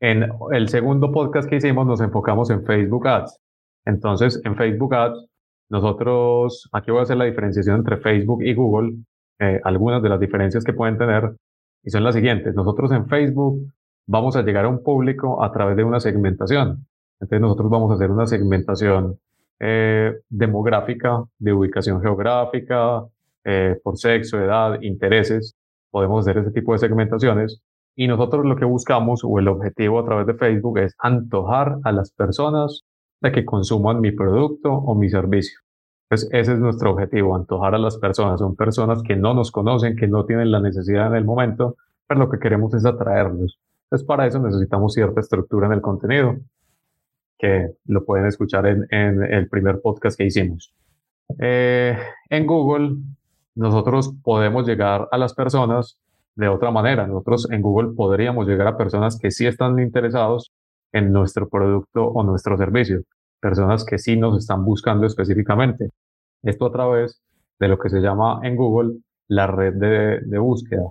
En 0.00 0.30
el 0.52 0.68
segundo 0.68 1.10
podcast 1.10 1.48
que 1.48 1.56
hicimos 1.56 1.88
nos 1.88 2.00
enfocamos 2.00 2.50
en 2.50 2.64
Facebook 2.64 3.08
Ads. 3.08 3.36
Entonces, 3.84 4.40
en 4.44 4.54
Facebook 4.54 4.94
Ads, 4.94 5.26
nosotros, 5.70 6.68
aquí 6.70 6.92
voy 6.92 7.00
a 7.00 7.02
hacer 7.02 7.16
la 7.16 7.24
diferenciación 7.24 7.78
entre 7.78 7.96
Facebook 7.96 8.44
y 8.44 8.54
Google, 8.54 8.92
eh, 9.38 9.60
algunas 9.64 10.02
de 10.02 10.08
las 10.08 10.20
diferencias 10.20 10.64
que 10.64 10.72
pueden 10.72 10.98
tener, 10.98 11.36
y 11.82 11.90
son 11.90 12.04
las 12.04 12.14
siguientes. 12.14 12.54
Nosotros 12.54 12.90
en 12.92 13.06
Facebook 13.06 13.72
vamos 14.06 14.36
a 14.36 14.42
llegar 14.42 14.64
a 14.64 14.68
un 14.68 14.82
público 14.82 15.42
a 15.42 15.52
través 15.52 15.76
de 15.76 15.84
una 15.84 16.00
segmentación. 16.00 16.86
Entonces 17.20 17.40
nosotros 17.40 17.70
vamos 17.70 17.90
a 17.90 17.94
hacer 17.94 18.10
una 18.10 18.26
segmentación 18.26 19.18
eh, 19.58 20.12
demográfica, 20.28 21.24
de 21.38 21.52
ubicación 21.52 22.00
geográfica, 22.02 23.04
eh, 23.44 23.78
por 23.82 23.96
sexo, 23.96 24.38
edad, 24.38 24.80
intereses. 24.82 25.54
Podemos 25.90 26.26
hacer 26.26 26.42
ese 26.42 26.50
tipo 26.50 26.72
de 26.72 26.78
segmentaciones. 26.78 27.62
Y 27.94 28.08
nosotros 28.08 28.44
lo 28.44 28.56
que 28.56 28.66
buscamos 28.66 29.22
o 29.24 29.38
el 29.38 29.48
objetivo 29.48 30.00
a 30.00 30.04
través 30.04 30.26
de 30.26 30.34
Facebook 30.34 30.78
es 30.78 30.94
antojar 30.98 31.78
a 31.84 31.92
las 31.92 32.10
personas 32.10 32.82
de 33.22 33.32
que 33.32 33.44
consuman 33.44 34.00
mi 34.00 34.12
producto 34.12 34.72
o 34.72 34.94
mi 34.94 35.08
servicio. 35.08 35.60
Ese 36.10 36.38
es 36.38 36.58
nuestro 36.58 36.92
objetivo, 36.92 37.34
antojar 37.34 37.74
a 37.74 37.78
las 37.78 37.98
personas. 37.98 38.38
Son 38.38 38.54
personas 38.54 39.02
que 39.02 39.16
no 39.16 39.34
nos 39.34 39.50
conocen, 39.50 39.96
que 39.96 40.06
no 40.06 40.24
tienen 40.24 40.50
la 40.50 40.60
necesidad 40.60 41.08
en 41.08 41.16
el 41.16 41.24
momento, 41.24 41.76
pero 42.06 42.20
lo 42.20 42.30
que 42.30 42.38
queremos 42.38 42.72
es 42.74 42.84
atraerlos. 42.84 43.58
Entonces, 43.84 44.06
para 44.06 44.26
eso 44.26 44.38
necesitamos 44.40 44.94
cierta 44.94 45.20
estructura 45.20 45.66
en 45.66 45.72
el 45.72 45.80
contenido, 45.80 46.36
que 47.38 47.72
lo 47.86 48.04
pueden 48.04 48.26
escuchar 48.26 48.66
en, 48.66 48.86
en 48.90 49.22
el 49.22 49.48
primer 49.48 49.80
podcast 49.80 50.16
que 50.16 50.26
hicimos. 50.26 50.72
Eh, 51.40 51.98
en 52.30 52.46
Google, 52.46 52.96
nosotros 53.54 54.14
podemos 54.22 54.66
llegar 54.66 55.08
a 55.10 55.18
las 55.18 55.34
personas 55.34 55.98
de 56.36 56.48
otra 56.48 56.70
manera. 56.70 57.06
Nosotros 57.06 57.48
en 57.50 57.62
Google 57.62 57.94
podríamos 57.96 58.46
llegar 58.46 58.68
a 58.68 58.76
personas 58.76 59.18
que 59.18 59.30
sí 59.30 59.46
están 59.46 59.78
interesados 59.80 60.52
en 60.92 61.12
nuestro 61.12 61.48
producto 61.48 62.06
o 62.06 62.22
nuestro 62.22 62.56
servicio, 62.56 63.02
personas 63.40 63.84
que 63.84 63.98
sí 63.98 64.16
nos 64.16 64.38
están 64.38 64.64
buscando 64.64 65.06
específicamente. 65.06 65.90
Esto 66.42 66.66
a 66.66 66.72
través 66.72 67.22
de 67.58 67.68
lo 67.68 67.78
que 67.78 67.88
se 67.88 68.00
llama 68.00 68.40
en 68.42 68.56
Google 68.56 68.98
la 69.28 69.46
red 69.46 69.74
de, 69.74 70.38
búsqueda. 70.38 70.90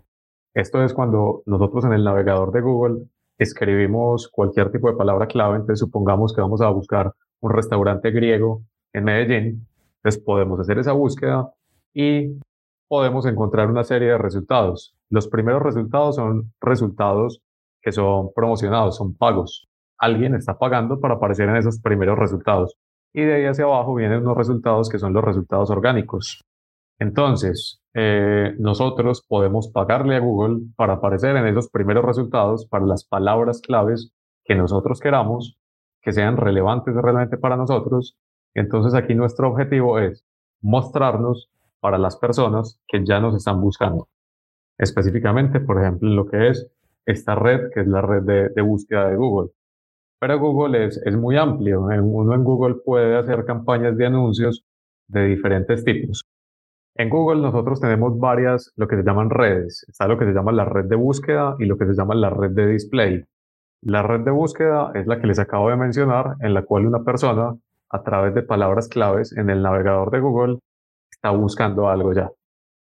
Esto 0.54 0.84
es 0.84 0.94
cuando 0.94 1.44
nosotros 1.46 1.86
en 1.86 1.94
el 1.94 2.04
navegador 2.04 2.52
de 2.52 2.62
Google 2.62 3.06
escribimos 3.38 4.30
cualquier 4.30 4.72
tipo 4.72 4.90
de 4.90 4.98
palabra 4.98 5.28
clave, 5.28 5.56
entonces 5.56 5.80
supongamos 5.80 6.34
que 6.34 6.42
vamos 6.42 6.62
a 6.62 6.70
buscar 6.70 7.14
un 7.42 7.52
restaurante 7.52 8.12
griego 8.12 8.64
en 8.94 9.04
Medellín, 9.04 9.68
entonces 9.98 10.22
podemos 10.24 10.60
hacer 10.60 10.80
esa 10.80 10.94
búsqueda 10.94 11.52
y 11.94 12.40
podemos 12.88 13.26
encontrar 13.26 13.70
una 13.70 13.84
serie 13.84 14.10
de 14.10 14.18
resultados. 14.18 14.96
Los 15.10 15.28
primeros 15.28 15.62
resultados 15.62 16.16
son 16.16 16.54
resultados 16.62 17.42
que 17.82 17.92
son 17.92 18.32
promocionados, 18.34 18.98
son 18.98 19.16
pagos. 19.16 19.68
Alguien 19.98 20.36
está 20.36 20.58
pagando 20.58 21.00
para 21.00 21.16
aparecer 21.16 21.50
en 21.50 21.58
esos 21.58 21.80
primeros 21.80 22.18
resultados. 22.18 22.76
Y 23.14 23.22
de 23.22 23.36
ahí 23.36 23.46
hacia 23.46 23.66
abajo 23.66 23.96
vienen 23.96 24.22
unos 24.22 24.38
resultados 24.38 24.90
que 24.90 25.00
son 25.00 25.14
los 25.14 25.24
resultados 25.24 25.70
orgánicos. 25.70 26.42
Entonces, 27.00 27.82
eh, 27.94 28.54
nosotros 28.60 29.26
podemos 29.28 29.70
pagarle 29.70 30.16
a 30.16 30.20
Google 30.20 30.68
para 30.76 30.94
aparecer 30.94 31.36
en 31.36 31.48
esos 31.48 31.70
primeros 31.70 32.04
resultados 32.04 32.68
para 32.68 32.86
las 32.86 33.06
palabras 33.06 33.62
claves 33.62 34.12
que 34.44 34.56
nosotros 34.56 35.00
queramos, 35.00 35.58
que 36.02 36.14
sean 36.14 36.38
relevantes 36.38 36.94
realmente 36.96 37.38
para 37.38 37.58
nosotros. 37.58 38.18
Entonces 38.54 38.94
aquí 38.94 39.16
nuestro 39.16 39.50
objetivo 39.50 40.00
es 40.00 40.26
mostrarnos 40.62 41.50
para 41.80 41.98
las 41.98 42.18
personas 42.18 42.80
que 42.88 43.06
ya 43.06 43.20
nos 43.20 43.36
están 43.36 43.62
buscando. 43.62 44.08
Específicamente, 44.78 45.60
por 45.60 45.82
ejemplo, 45.82 46.10
lo 46.10 46.26
que 46.26 46.50
es 46.50 46.68
esta 47.06 47.36
red, 47.36 47.70
que 47.74 47.82
es 47.82 47.88
la 47.88 48.02
red 48.02 48.24
de, 48.24 48.62
búsqueda 48.62 49.10
de 49.10 49.16
Google. 49.16 49.52
Pero 50.26 50.40
Google 50.40 50.86
es, 50.88 51.00
es 51.06 51.16
muy 51.16 51.38
amplio. 51.38 51.82
Uno 51.82 52.34
en 52.34 52.44
Google 52.44 52.78
puede 52.84 53.16
hacer 53.16 53.46
campañas 53.46 53.96
de 53.96 54.08
anuncios 54.08 54.66
de 55.08 55.28
diferentes 55.28 55.86
tipos. 55.86 56.24
En 56.96 57.12
Google 57.12 57.44
nosotros 57.44 57.80
tenemos 57.80 58.18
varias, 58.18 58.74
lo 58.76 58.88
que 58.88 58.96
se 58.96 59.04
llaman 59.04 59.30
redes. 59.30 59.86
Está 59.88 60.08
lo 60.08 60.18
que 60.18 60.26
se 60.26 60.34
llama 60.34 60.52
la 60.52 60.66
red 60.66 60.86
de 60.86 60.96
búsqueda 60.96 61.56
y 61.60 61.66
lo 61.66 61.78
que 61.78 61.86
se 61.86 61.94
llama 61.94 62.16
la 62.16 62.32
red 62.32 62.50
de 62.54 62.66
display. 62.66 63.24
La 63.84 64.02
red 64.02 64.22
de 64.22 64.32
búsqueda 64.32 64.94
es 64.96 65.06
la 65.06 65.22
que 65.22 65.28
les 65.28 65.38
acabo 65.38 65.70
de 65.70 65.76
mencionar, 65.76 66.38
en 66.40 66.56
la 66.56 66.64
cual 66.64 66.88
una 66.88 67.04
persona, 67.04 67.56
a 67.92 68.02
través 68.02 68.34
de 68.34 68.42
palabras 68.42 68.88
claves 68.88 69.32
en 69.38 69.52
el 69.52 69.62
navegador 69.62 70.10
de 70.10 70.22
Google, 70.22 70.58
está 71.12 71.30
buscando 71.30 71.88
algo 71.88 72.14
ya. 72.14 72.32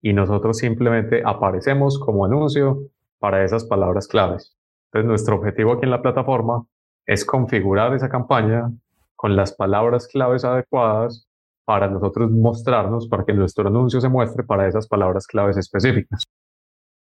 Y 0.00 0.14
nosotros 0.14 0.56
simplemente 0.56 1.22
aparecemos 1.22 1.98
como 1.98 2.24
anuncio 2.24 2.78
para 3.18 3.44
esas 3.44 3.66
palabras 3.66 4.08
claves. 4.08 4.56
Entonces, 4.86 5.08
nuestro 5.08 5.36
objetivo 5.36 5.72
aquí 5.74 5.84
en 5.84 5.90
la 5.90 6.00
plataforma 6.00 6.64
es 7.06 7.24
configurar 7.24 7.94
esa 7.94 8.08
campaña 8.08 8.70
con 9.16 9.36
las 9.36 9.54
palabras 9.54 10.08
claves 10.08 10.44
adecuadas 10.44 11.26
para 11.64 11.88
nosotros 11.88 12.30
mostrarnos, 12.30 13.08
para 13.08 13.24
que 13.24 13.32
nuestro 13.32 13.68
anuncio 13.68 14.00
se 14.00 14.08
muestre 14.08 14.44
para 14.44 14.68
esas 14.68 14.86
palabras 14.86 15.26
claves 15.26 15.56
específicas. 15.56 16.24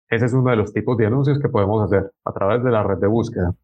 Ese 0.08 0.26
es 0.26 0.32
uno 0.32 0.50
de 0.50 0.56
los 0.56 0.72
tipos 0.72 0.96
de 0.96 1.06
anuncios 1.06 1.38
que 1.38 1.48
podemos 1.48 1.82
hacer 1.82 2.10
a 2.24 2.32
través 2.32 2.62
de 2.62 2.70
la 2.70 2.82
red 2.82 2.98
de 2.98 3.06
búsqueda. 3.06 3.54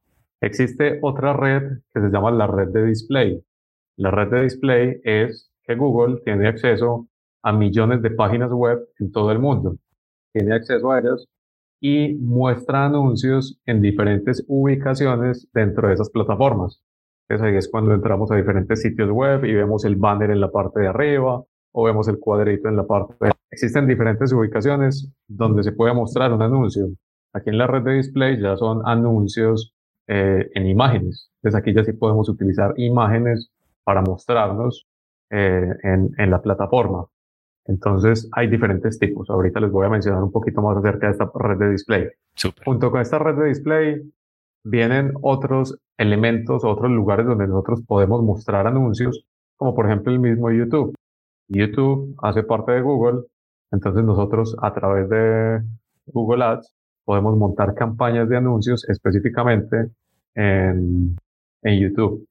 Existe 0.41 0.99
otra 1.03 1.33
red 1.33 1.81
que 1.93 2.01
se 2.01 2.09
llama 2.11 2.31
la 2.31 2.47
red 2.47 2.69
de 2.69 2.85
display. 2.85 3.43
La 3.97 4.11
red 4.11 4.29
de 4.29 4.43
display 4.43 5.01
es 5.05 5.51
que 5.65 5.75
Google 5.75 6.21
tiene 6.25 6.49
acceso 6.49 7.07
a 7.43 7.53
millones 7.53 8.03
de 8.03 8.11
páginas 8.11 8.51
web 8.51 8.81
en 8.99 9.13
todo 9.13 9.31
el 9.33 9.39
mundo. 9.39 9.77
Tiene 10.33 10.55
acceso 10.55 10.91
a 10.91 11.01
ellas 11.01 11.27
y 11.81 12.15
muestra 12.15 12.87
anuncios 12.87 13.59
en 13.67 13.81
diferentes 13.81 14.45
ubicaciones 14.49 15.49
dentro 15.53 15.89
de 15.89 15.95
esas 15.95 16.11
plataformas. 16.11 16.83
Entonces 17.29 17.53
ahí 17.53 17.57
es 17.57 17.69
cuando 17.69 17.95
entramos 17.95 18.31
a 18.31 18.37
diferentes 18.37 18.83
sitios 18.83 19.11
web 19.11 19.45
y 19.45 19.55
vemos 19.55 19.85
el 19.85 19.97
banner 19.97 20.31
en 20.31 20.41
la 20.41 20.51
parte 20.51 20.81
de 20.81 20.89
arriba 20.89 21.43
o 21.73 21.85
vemos 21.85 22.09
el 22.09 22.19
cuadrito 22.19 22.69
en 22.69 22.77
la 22.77 22.87
parte 22.87 23.15
de... 23.21 23.33
Existen 23.51 23.87
diferentes 23.87 24.33
ubicaciones 24.33 25.11
donde 25.27 25.63
se 25.63 25.73
puede 25.73 25.95
mostrar 25.95 26.33
un 26.33 26.43
anuncio. 26.43 26.89
Aquí 27.33 27.51
en 27.51 27.59
la 27.59 27.67
red 27.67 27.83
de 27.83 27.95
display 27.95 28.41
ya 28.41 28.57
son 28.57 28.83
anuncios 28.85 29.75
eh, 30.09 30.51
en 30.55 30.67
imágenes. 30.67 31.31
Entonces 31.37 31.61
aquí 31.61 31.73
ya 31.73 31.85
sí 31.85 31.93
podemos 31.93 32.29
utilizar 32.29 32.75
imágenes 32.77 33.51
para 33.85 34.03
mostrarnos 34.03 34.87
eh, 35.31 35.69
en, 35.83 36.11
en 36.19 36.31
la 36.31 36.43
plataforma. 36.43 37.07
Entonces 37.71 38.29
hay 38.33 38.49
diferentes 38.49 38.99
tipos. 38.99 39.31
Ahorita 39.31 39.61
les 39.61 39.71
voy 39.71 39.87
a 39.87 39.89
mencionar 39.89 40.23
un 40.25 40.33
poquito 40.33 40.61
más 40.61 40.77
acerca 40.77 41.07
de 41.07 41.13
esta 41.13 41.31
red 41.33 41.57
de 41.57 41.71
display. 41.71 42.09
Junto 42.65 42.91
con 42.91 43.01
esta 43.01 43.19
red 43.21 43.37
de 43.37 43.47
display 43.47 44.13
vienen 44.65 45.13
otros 45.23 45.79
elementos, 45.97 46.65
otros 46.65 46.91
lugares 46.91 47.27
donde 47.27 47.47
nosotros 47.47 47.83
podemos 47.87 48.25
mostrar 48.25 48.67
anuncios, 48.67 49.25
como 49.57 49.75
por 49.75 49.87
ejemplo 49.87 50.13
el 50.13 50.19
mismo 50.19 50.51
YouTube. 50.51 50.97
YouTube 51.47 52.17
hace 52.23 52.43
parte 52.43 52.73
de 52.73 52.83
Google, 52.83 53.23
entonces 53.71 54.03
nosotros 54.05 54.57
a 54.61 54.75
través 54.75 55.09
de 55.09 55.61
Google 56.07 56.45
Ads 56.45 56.75
podemos 57.05 57.37
montar 57.37 57.75
campañas 57.75 58.29
de 58.29 58.37
anuncios 58.37 58.89
específicamente 58.89 59.91
en, 60.35 61.17
en 61.63 61.81
YouTube. 61.81 62.27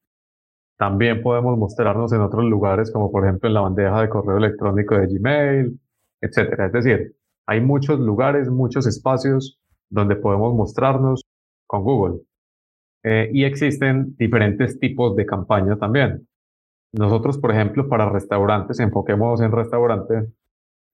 También 0.79 1.21
podemos 1.21 1.57
mostrarnos 1.57 2.13
en 2.13 2.21
otros 2.21 2.45
lugares, 2.45 2.89
como 2.89 3.11
por 3.11 3.25
ejemplo 3.25 3.49
en 3.49 3.53
la 3.53 3.61
bandeja 3.61 4.01
de 4.01 4.07
correo 4.07 4.37
electrónico 4.37 4.95
de 4.95 5.07
Gmail, 5.07 5.79
etcétera. 6.21 6.67
Es 6.67 6.71
decir, 6.71 7.15
hay 7.45 7.59
muchos 7.59 7.99
lugares, 7.99 8.49
muchos 8.49 8.87
espacios 8.87 9.59
donde 9.89 10.15
podemos 10.15 10.55
mostrarnos 10.55 11.25
con 11.67 11.83
Google. 11.83 12.21
Eh, 13.03 13.29
y 13.33 13.43
existen 13.43 14.15
diferentes 14.17 14.79
tipos 14.79 15.17
de 15.17 15.25
campaña 15.25 15.77
también. 15.77 16.25
Nosotros, 16.93 17.37
por 17.37 17.51
ejemplo, 17.51 17.89
para 17.89 18.09
restaurantes, 18.09 18.79
enfoquemos 18.79 19.41
en 19.41 19.51
restaurantes, 19.51 20.29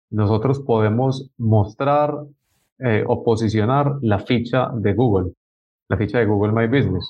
nosotros 0.10 0.62
podemos 0.62 1.32
mostrar 1.38 2.12
eh, 2.80 3.04
o 3.06 3.24
posicionar 3.24 4.00
la 4.02 4.18
ficha 4.18 4.72
de 4.74 4.94
Google, 4.96 5.34
la 5.90 5.98
ficha 5.98 6.18
de 6.18 6.26
Google 6.26 6.54
My 6.54 6.66
Business. 6.66 7.08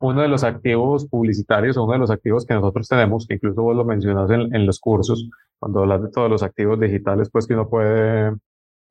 Uno 0.00 0.22
de 0.22 0.28
los 0.28 0.44
activos 0.44 1.06
publicitarios 1.06 1.76
uno 1.76 1.92
de 1.92 1.98
los 1.98 2.10
activos 2.10 2.46
que 2.46 2.54
nosotros 2.54 2.88
tenemos, 2.88 3.26
que 3.26 3.34
incluso 3.34 3.62
vos 3.62 3.76
lo 3.76 3.84
mencionas 3.84 4.30
en, 4.30 4.54
en 4.54 4.66
los 4.66 4.80
cursos, 4.80 5.28
cuando 5.58 5.80
hablas 5.80 6.02
de 6.02 6.10
todos 6.10 6.30
los 6.30 6.42
activos 6.42 6.80
digitales, 6.80 7.28
pues 7.30 7.46
que 7.46 7.54
uno 7.54 7.68
puede, 7.68 8.34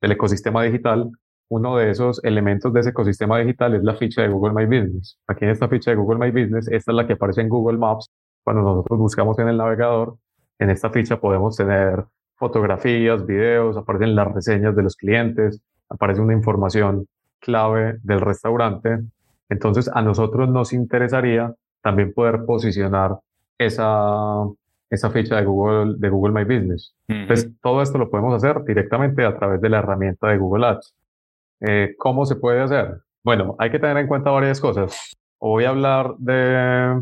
del 0.01 0.11
ecosistema 0.11 0.63
digital, 0.63 1.09
uno 1.49 1.77
de 1.77 1.89
esos 1.89 2.23
elementos 2.23 2.71
de 2.73 2.81
ese 2.81 2.89
ecosistema 2.91 3.39
digital 3.39 3.73
es 3.73 3.83
la 3.83 3.95
ficha 3.95 4.21
de 4.21 4.29
Google 4.29 4.53
My 4.53 4.65
Business. 4.65 5.17
Aquí 5.27 5.45
en 5.45 5.51
esta 5.51 5.67
ficha 5.67 5.89
de 5.91 5.97
Google 5.97 6.19
My 6.19 6.29
Business, 6.29 6.67
esta 6.67 6.91
es 6.91 6.95
la 6.95 7.07
que 7.07 7.13
aparece 7.13 7.41
en 7.41 7.49
Google 7.49 7.79
Maps. 7.79 8.11
Cuando 8.43 8.61
nosotros 8.61 8.99
buscamos 8.99 9.37
en 9.39 9.49
el 9.49 9.57
navegador, 9.57 10.17
en 10.59 10.69
esta 10.69 10.91
ficha 10.91 11.19
podemos 11.19 11.55
tener 11.57 12.05
fotografías, 12.35 13.25
videos, 13.25 13.77
aparecen 13.77 14.15
las 14.15 14.31
reseñas 14.31 14.75
de 14.75 14.83
los 14.83 14.95
clientes, 14.95 15.59
aparece 15.89 16.21
una 16.21 16.33
información 16.33 17.07
clave 17.39 17.97
del 18.03 18.21
restaurante. 18.21 18.99
Entonces, 19.49 19.89
a 19.93 20.01
nosotros 20.01 20.49
nos 20.49 20.73
interesaría 20.73 21.53
también 21.81 22.13
poder 22.13 22.45
posicionar 22.45 23.17
esa, 23.57 24.45
esa 24.89 25.09
ficha 25.11 25.37
de 25.37 25.45
Google, 25.45 25.95
de 25.97 26.09
Google 26.09 26.33
My 26.33 26.43
Business. 26.43 26.93
Entonces, 27.07 27.51
todo 27.61 27.81
esto 27.81 27.97
lo 27.97 28.09
podemos 28.09 28.35
hacer 28.35 28.63
directamente 28.63 29.25
a 29.25 29.35
través 29.35 29.61
de 29.61 29.69
la 29.69 29.79
herramienta 29.79 30.27
de 30.27 30.37
Google 30.37 30.67
Ads. 30.67 30.93
Eh, 31.61 31.95
¿Cómo 31.97 32.25
se 32.25 32.35
puede 32.35 32.61
hacer? 32.61 33.01
Bueno, 33.23 33.55
hay 33.59 33.69
que 33.69 33.79
tener 33.79 33.97
en 33.97 34.07
cuenta 34.07 34.31
varias 34.31 34.61
cosas. 34.61 35.15
Voy 35.39 35.65
a 35.65 35.69
hablar 35.69 36.15
de, 36.17 37.01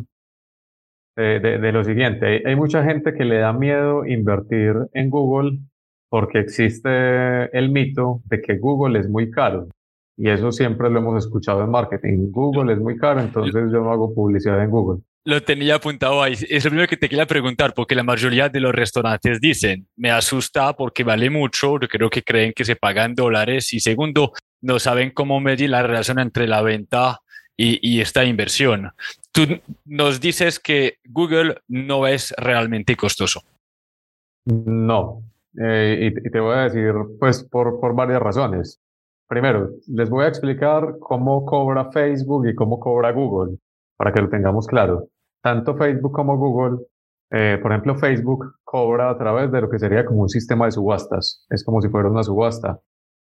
de, 1.16 1.39
de, 1.39 1.72
lo 1.72 1.84
siguiente. 1.84 2.44
Hay, 2.46 2.56
mucha 2.56 2.84
gente 2.84 3.13
que 3.13 3.25
le 3.25 3.39
da 3.39 3.54
miedo 3.54 4.06
invertir 4.06 4.75
en 4.94 5.10
Google 5.10 5.60
porque 6.10 6.39
existe 6.39 7.58
el 7.58 7.72
mito 7.72 8.22
de 8.25 8.42
que 8.42 8.58
Google 8.58 9.00
es 9.00 9.10
muy 9.10 9.32
caro. 9.32 9.68
Y 10.18 10.30
eso 10.30 10.52
siempre 10.52 10.90
lo 10.90 10.98
hemos 11.00 11.24
escuchado 11.24 11.64
en 11.64 11.70
marketing. 11.70 12.32
Google 12.32 12.74
es 12.74 12.80
muy 12.80 12.98
caro, 12.98 13.22
entonces 13.22 13.72
yo 13.72 13.82
no 13.82 13.92
hago 13.92 14.14
publicidad 14.16 14.64
en 14.64 14.72
Google. 14.72 15.04
Lo 15.24 15.44
tenía 15.44 15.76
apuntado 15.76 16.24
ahí. 16.24 16.34
Es 16.34 16.64
lo 16.64 16.72
primero 16.72 16.88
que 16.88 16.98
te 16.98 17.08
quería 17.08 17.28
preguntar, 17.28 17.74
porque 17.76 17.94
la 17.94 18.04
mayoría 18.04 18.50
de 18.50 18.60
los 18.60 18.74
restaurantes 18.74 19.40
dicen, 19.40 19.88
me 19.96 20.10
asusta 20.10 20.74
porque 20.74 21.04
vale 21.04 21.30
mucho, 21.30 21.80
yo 21.80 21.88
creo 21.88 22.10
que 22.10 22.24
creen 22.24 22.54
que 22.56 22.66
se 22.66 22.76
pagan 22.76 23.14
dólares. 23.14 23.74
Y 23.74 23.80
segundo, 23.80 24.32
no 24.62 24.80
saben 24.80 25.12
cómo 25.12 25.40
medir 25.40 25.70
la 25.70 25.84
relación 25.84 26.18
entre 26.18 26.48
la 26.48 26.62
venta 26.62 27.20
y, 27.56 28.00
esta 28.00 28.24
inversión. 28.24 28.92
Tú 29.32 29.60
nos 29.86 30.20
dices 30.20 30.60
que 30.60 30.98
Google 31.06 31.58
no 31.68 32.08
es 32.08 32.34
realmente 32.38 32.96
costoso. 32.96 33.42
No, 34.46 35.24
eh, 35.62 36.12
y, 36.16 36.30
te 36.30 36.40
voy 36.40 36.56
a 36.56 36.70
decir, 36.70 36.94
pues, 37.20 37.44
por, 37.44 37.80
por 37.80 37.96
varias 37.96 38.22
razones. 38.22 38.80
Primero, 39.27 39.72
les 39.88 40.10
voy 40.10 40.24
a 40.24 40.29
explicar 40.29 40.98
cómo 41.00 41.46
cobra 41.46 41.91
Facebook 41.91 42.48
y 42.48 42.55
cómo 42.55 42.79
cobra 42.79 43.12
Google, 43.12 43.57
para 43.98 44.13
que 44.13 44.22
lo 44.22 44.29
tengamos 44.29 44.67
claro. 44.67 45.10
Tanto 45.41 45.75
Facebook 45.75 46.13
como 46.13 46.38
Google, 46.38 46.86
eh, 47.31 47.60
por 47.62 47.72
ejemplo, 47.72 47.96
Facebook 47.96 48.55
cobra 48.63 49.10
a 49.10 49.17
través 49.17 49.51
de 49.51 49.62
lo 49.62 49.69
que 49.69 49.79
sería 49.79 50.05
como 50.05 50.22
un 50.22 50.29
sistema 50.29 50.65
de 50.65 50.72
subastas. 50.72 51.46
Es 51.50 51.63
como 51.63 51.81
si 51.81 51.89
fuera 51.89 52.10
una 52.10 52.24
subasta. 52.24 52.79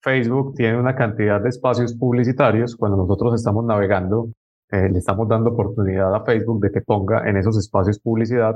Facebook 0.03 0.55
tiene 0.55 0.79
una 0.79 0.95
cantidad 0.95 1.41
de 1.41 1.49
espacios 1.49 1.95
publicitarios. 1.95 2.77
Cuando 2.77 2.99
nosotros 2.99 3.35
estamos 3.35 3.65
navegando, 3.65 4.29
eh, 4.71 4.91
le 4.91 4.99
estamos 4.99 5.27
dando 5.29 5.51
oportunidad 5.51 6.15
a 6.15 6.25
Facebook 6.25 6.61
de 6.61 6.71
que 6.73 6.83
ponga 6.83 7.29
en 7.29 7.39
esos 7.39 7.57
espacios 7.59 7.99
publicidad 7.99 8.55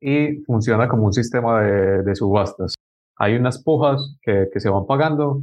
y 0.00 0.40
funciona 0.46 0.88
como 0.88 1.04
un 1.04 1.12
sistema 1.12 1.60
de, 1.60 2.14
subastas. 2.14 2.74
Hay 3.16 3.36
unas 3.36 3.62
pujas 3.62 4.16
que, 4.22 4.48
que, 4.50 4.60
se 4.60 4.70
van 4.70 4.86
pagando 4.86 5.42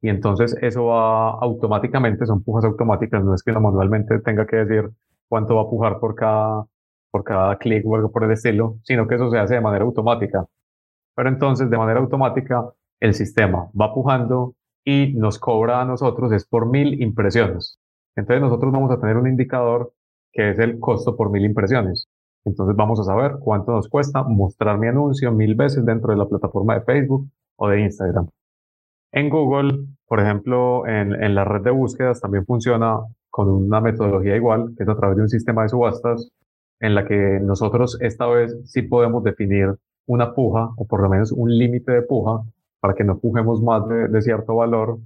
y 0.00 0.08
entonces 0.08 0.56
eso 0.60 0.86
va 0.86 1.30
automáticamente, 1.30 2.26
son 2.26 2.42
pujas 2.42 2.64
automáticas, 2.64 3.24
no 3.24 3.34
es 3.34 3.42
que 3.42 3.50
uno 3.50 3.60
manualmente 3.60 4.18
tenga 4.20 4.46
que 4.46 4.56
decir 4.56 4.90
cuánto 5.28 5.56
va 5.56 5.62
a 5.62 5.70
pujar 5.70 5.98
por 5.98 6.14
cada, 6.14 6.66
por 7.10 7.24
cada 7.24 7.56
clic 7.58 7.84
o 7.86 7.96
algo 7.96 8.10
por 8.12 8.24
el 8.24 8.32
estilo, 8.32 8.78
sino 8.84 9.06
que 9.06 9.16
eso 9.16 9.30
se 9.30 9.38
hace 9.38 9.54
de 9.54 9.60
manera 9.60 9.84
automática. 9.84 10.46
Pero 11.14 11.28
entonces, 11.28 11.70
de 11.70 11.78
manera 11.78 12.00
automática, 12.00 12.64
el 13.00 13.14
sistema 13.14 13.70
va 13.78 13.94
pujando 13.94 14.54
y 14.84 15.14
nos 15.14 15.38
cobra 15.38 15.80
a 15.80 15.84
nosotros 15.84 16.32
es 16.32 16.46
por 16.46 16.66
mil 16.70 17.02
impresiones. 17.02 17.78
Entonces 18.14 18.40
nosotros 18.40 18.72
vamos 18.72 18.90
a 18.92 19.00
tener 19.00 19.16
un 19.16 19.28
indicador 19.28 19.92
que 20.32 20.50
es 20.50 20.58
el 20.58 20.78
costo 20.78 21.16
por 21.16 21.30
mil 21.30 21.44
impresiones. 21.44 22.08
Entonces 22.44 22.76
vamos 22.76 23.00
a 23.00 23.04
saber 23.04 23.36
cuánto 23.40 23.72
nos 23.72 23.88
cuesta 23.88 24.22
mostrar 24.22 24.78
mi 24.78 24.86
anuncio 24.86 25.32
mil 25.32 25.54
veces 25.56 25.84
dentro 25.84 26.12
de 26.12 26.18
la 26.18 26.26
plataforma 26.28 26.74
de 26.74 26.82
Facebook 26.82 27.28
o 27.56 27.68
de 27.68 27.80
Instagram. 27.80 28.28
En 29.16 29.30
Google, 29.30 29.86
por 30.06 30.20
ejemplo, 30.20 30.86
en, 30.86 31.14
en 31.14 31.34
la 31.34 31.42
red 31.42 31.62
de 31.62 31.70
búsquedas 31.70 32.20
también 32.20 32.44
funciona 32.44 32.98
con 33.30 33.48
una 33.48 33.80
metodología 33.80 34.36
igual, 34.36 34.74
que 34.76 34.82
es 34.82 34.88
a 34.90 34.94
través 34.94 35.16
de 35.16 35.22
un 35.22 35.30
sistema 35.30 35.62
de 35.62 35.70
subastas, 35.70 36.30
en 36.80 36.94
la 36.94 37.06
que 37.06 37.40
nosotros 37.42 37.96
esta 38.02 38.26
vez 38.26 38.54
sí 38.66 38.82
podemos 38.82 39.24
definir 39.24 39.74
una 40.04 40.34
puja 40.34 40.68
o 40.76 40.86
por 40.86 41.00
lo 41.00 41.08
menos 41.08 41.32
un 41.32 41.48
límite 41.48 41.92
de 41.92 42.02
puja 42.02 42.42
para 42.78 42.92
que 42.92 43.04
no 43.04 43.18
pujemos 43.18 43.62
más 43.62 43.88
de, 43.88 44.20
cierto 44.20 44.56
valor. 44.56 44.98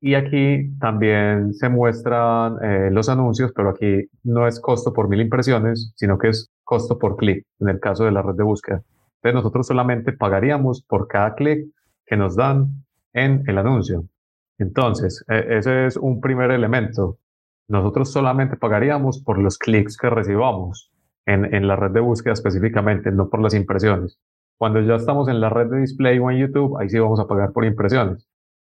Y 0.00 0.14
aquí 0.14 0.76
también 0.80 1.54
se 1.54 1.68
muestran 1.68 2.56
eh, 2.64 2.90
los 2.90 3.08
anuncios, 3.08 3.52
pero 3.54 3.70
aquí 3.70 4.08
no 4.24 4.48
es 4.48 4.58
costo 4.58 4.92
por 4.92 5.08
mil 5.08 5.20
impresiones, 5.20 5.92
sino 5.94 6.18
que 6.18 6.30
es 6.30 6.50
costo 6.64 6.98
por 6.98 7.16
clic, 7.16 7.46
en 7.60 7.68
el 7.68 7.78
caso 7.78 8.06
de 8.06 8.10
la 8.10 8.22
red 8.22 8.34
de 8.34 8.42
búsqueda. 8.42 8.82
Entonces 9.22 9.34
nosotros 9.34 9.68
solamente 9.68 10.12
pagaríamos 10.12 10.82
por 10.82 11.06
cada 11.06 11.36
clic 11.36 11.68
que 12.06 12.16
nos 12.16 12.34
dan 12.34 12.85
en 13.16 13.42
el 13.48 13.58
anuncio. 13.58 14.04
Entonces, 14.58 15.24
e, 15.28 15.58
ese 15.58 15.86
es 15.86 15.96
un 15.96 16.20
primer 16.20 16.50
elemento. 16.52 17.18
Nosotros 17.68 18.12
solamente 18.12 18.56
pagaríamos 18.56 19.22
por 19.24 19.38
los 19.38 19.58
clics 19.58 19.96
que 19.96 20.10
recibamos 20.10 20.92
en, 21.26 21.52
en 21.52 21.66
la 21.66 21.74
red 21.74 21.90
de 21.90 22.00
búsqueda 22.00 22.34
específicamente, 22.34 23.10
no 23.10 23.28
por 23.28 23.40
las 23.40 23.54
impresiones. 23.54 24.18
Cuando 24.58 24.80
ya 24.80 24.94
estamos 24.94 25.28
en 25.28 25.40
la 25.40 25.48
red 25.50 25.68
de 25.68 25.80
display 25.80 26.18
o 26.18 26.30
en 26.30 26.38
YouTube, 26.38 26.78
ahí 26.78 26.88
sí 26.88 26.98
vamos 26.98 27.18
a 27.18 27.26
pagar 27.26 27.52
por 27.52 27.64
impresiones. 27.64 28.28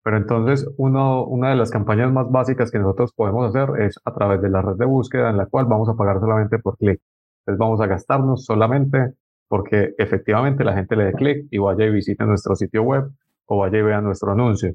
Pero 0.03 0.17
entonces, 0.17 0.67
uno, 0.77 1.25
una 1.25 1.49
de 1.49 1.55
las 1.55 1.69
campañas 1.69 2.11
más 2.11 2.29
básicas 2.29 2.71
que 2.71 2.79
nosotros 2.79 3.13
podemos 3.13 3.47
hacer 3.47 3.81
es 3.81 3.99
a 4.03 4.13
través 4.13 4.41
de 4.41 4.49
la 4.49 4.61
red 4.61 4.75
de 4.75 4.85
búsqueda 4.85 5.29
en 5.29 5.37
la 5.37 5.45
cual 5.45 5.65
vamos 5.65 5.89
a 5.89 5.95
pagar 5.95 6.19
solamente 6.19 6.57
por 6.59 6.77
clic. 6.77 6.99
Entonces 7.41 7.59
vamos 7.59 7.81
a 7.81 7.87
gastarnos 7.87 8.45
solamente 8.45 9.13
porque 9.47 9.93
efectivamente 9.97 10.63
la 10.63 10.73
gente 10.73 10.95
le 10.95 11.05
dé 11.05 11.13
clic 11.13 11.47
y 11.51 11.57
vaya 11.57 11.85
y 11.85 11.91
visite 11.91 12.23
nuestro 12.25 12.55
sitio 12.55 12.83
web 12.83 13.11
o 13.51 13.57
vaya 13.57 13.79
y 13.79 13.81
vea 13.81 13.99
nuestro 13.99 14.31
anuncio. 14.31 14.73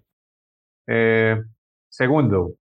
Eh, 0.87 1.43
segundo, 1.89 2.53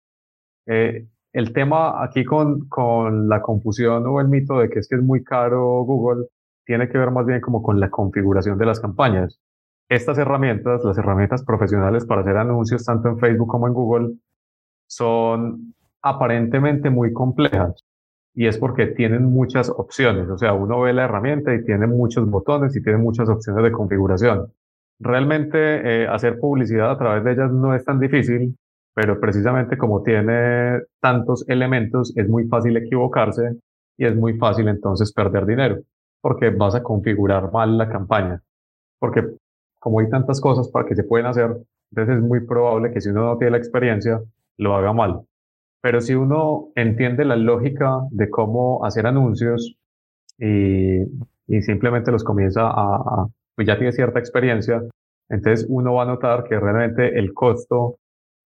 eh, 0.67 1.09
el 1.33 1.53
tema 1.53 2.05
aquí 2.05 2.25
con, 2.25 2.69
con 2.69 3.29
la 3.29 3.43
confusión 3.43 4.07
o 4.07 4.21
el 4.21 4.29
mito 4.29 4.61
de 4.61 4.71
que 4.71 4.79
es 4.79 4.89
que 4.89 4.95
es 4.95 5.03
muy 5.03 5.25
caro 5.25 5.83
Google 5.83 6.27
tiene 6.65 6.89
que 6.89 6.99
ver 6.99 7.11
más 7.11 7.27
bien 7.27 7.41
como 7.41 7.63
con 7.65 7.81
la 7.81 7.91
configuración 7.91 8.57
de 8.59 8.67
las 8.67 8.79
campañas. 8.79 9.41
Estas 9.89 10.17
herramientas, 10.17 10.85
las 10.85 10.97
herramientas 10.97 11.45
profesionales 11.45 12.07
para 12.07 12.21
hacer 12.21 12.37
anuncios 12.37 12.85
tanto 12.85 13.09
en 13.09 13.19
Facebook 13.19 13.49
como 13.49 13.67
en 13.67 13.75
Google, 13.75 14.15
son 14.87 15.75
aparentemente 16.01 16.91
muy 16.91 17.13
complejas 17.13 17.85
y 18.35 18.47
es 18.47 18.57
porque 18.57 18.87
tienen 18.87 19.25
muchas 19.25 19.69
opciones. 19.69 20.29
O 20.31 20.39
sea, 20.39 20.53
uno 20.53 20.81
ve 20.81 20.93
la 20.93 21.07
herramienta 21.07 21.53
y 21.53 21.65
tiene 21.65 21.89
muchos 21.89 22.31
botones 22.31 22.77
y 22.77 22.83
tiene 22.83 22.99
muchas 22.99 23.29
opciones 23.29 23.65
de 23.65 23.73
configuración. 23.73 24.53
Realmente 25.01 25.59
eh, 25.59 26.07
hacer 26.07 26.39
publicidad 26.39 26.91
a 26.91 26.99
través 26.99 27.25
de 27.25 27.33
ellas 27.33 27.53
no 27.53 27.75
es 27.75 27.85
tan 27.85 27.99
difícil, 27.99 28.57
pero 28.95 29.21
precisamente 29.21 29.77
como 29.77 30.03
tiene 30.03 30.81
tantos 31.01 31.49
elementos, 31.49 32.17
es 32.17 32.29
muy 32.29 32.47
fácil 32.47 32.77
equivocarse 32.77 33.57
y 33.97 34.07
es 34.07 34.15
muy 34.17 34.39
fácil 34.39 34.69
entonces 34.69 35.13
perder 35.13 35.47
dinero 35.47 35.79
porque 36.25 36.49
vas 36.49 36.75
a 36.75 36.83
configurar 36.83 37.53
mal 37.53 37.77
la 37.77 37.87
campaña. 37.87 38.41
Porque 38.99 39.23
como 39.79 40.01
hay 40.01 40.09
tantas 40.09 40.41
cosas 40.41 40.71
para 40.71 40.87
que 40.87 40.97
se 40.97 41.05
pueden 41.05 41.27
hacer, 41.27 41.55
entonces 41.91 42.17
es 42.17 42.23
muy 42.23 42.41
probable 42.47 42.93
que 42.93 43.03
si 43.03 43.11
uno 43.11 43.27
no 43.27 43.37
tiene 43.37 43.51
la 43.51 43.59
experiencia, 43.59 44.23
lo 44.57 44.75
haga 44.75 44.95
mal. 44.95 45.21
Pero 45.83 46.01
si 46.01 46.15
uno 46.15 46.69
entiende 46.77 47.27
la 47.27 47.37
lógica 47.37 48.01
de 48.11 48.31
cómo 48.31 48.87
hacer 48.87 49.07
anuncios 49.07 49.77
y, 50.39 51.03
y 51.47 51.61
simplemente 51.61 52.11
los 52.11 52.25
comienza 52.25 52.63
a, 52.63 52.97
a, 52.97 53.29
pues 53.55 53.67
ya 53.67 53.77
tiene 53.77 53.93
cierta 53.93 54.19
experiencia, 54.19 54.83
entonces 55.29 55.67
uno 55.69 55.95
va 55.95 56.03
a 56.03 56.07
notar 56.07 56.45
que 56.45 56.59
realmente 56.59 57.19
el 57.19 57.33
costo 57.33 57.99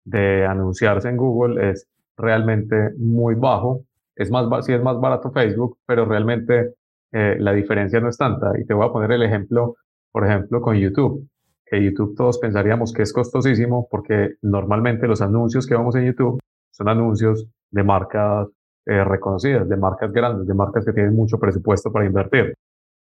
de 0.03 0.45
anunciarse 0.45 1.09
en 1.09 1.17
Google 1.17 1.71
es 1.71 1.87
realmente 2.17 2.91
muy 2.97 3.35
bajo. 3.35 3.83
Es 4.15 4.31
más, 4.31 4.65
sí 4.65 4.73
es 4.73 4.81
más 4.81 4.99
barato 4.99 5.31
Facebook, 5.31 5.77
pero 5.85 6.05
realmente 6.05 6.75
eh, 7.11 7.37
la 7.39 7.53
diferencia 7.53 7.99
no 7.99 8.09
es 8.09 8.17
tanta. 8.17 8.51
Y 8.59 8.65
te 8.65 8.73
voy 8.73 8.87
a 8.87 8.91
poner 8.91 9.11
el 9.11 9.23
ejemplo, 9.23 9.75
por 10.11 10.25
ejemplo, 10.25 10.61
con 10.61 10.75
YouTube. 10.75 11.27
Que 11.65 11.83
YouTube 11.83 12.15
todos 12.15 12.37
pensaríamos 12.37 12.93
que 12.93 13.01
es 13.01 13.11
costosísimo 13.11 13.87
porque 13.89 14.35
normalmente 14.41 15.07
los 15.07 15.21
anuncios 15.21 15.65
que 15.65 15.75
vamos 15.75 15.95
en 15.95 16.05
YouTube 16.05 16.39
son 16.71 16.89
anuncios 16.89 17.47
de 17.71 17.83
marcas 17.83 18.47
eh, 18.85 19.03
reconocidas, 19.03 19.67
de 19.67 19.77
marcas 19.77 20.11
grandes, 20.11 20.45
de 20.45 20.53
marcas 20.53 20.85
que 20.85 20.93
tienen 20.93 21.15
mucho 21.15 21.39
presupuesto 21.39 21.91
para 21.91 22.05
invertir. 22.05 22.53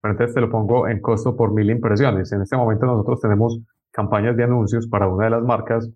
Pero 0.03 0.11
entonces 0.11 0.35
te 0.35 0.41
lo 0.41 0.49
pongo 0.49 0.89
en 0.89 0.99
costo 0.99 1.33
por 1.33 1.53
mil 1.53 1.69
impresiones. 1.69 2.29
En 2.33 2.41
este 2.41 2.57
momento 2.57 2.85
nosotros 2.85 3.21
tenemos 3.21 3.57
campañas 3.89 4.35
de 4.35 4.43
anuncios 4.43 4.85
para 4.85 5.07
una 5.07 5.25
de 5.25 5.29
las 5.29 5.43
marcas 5.43 5.89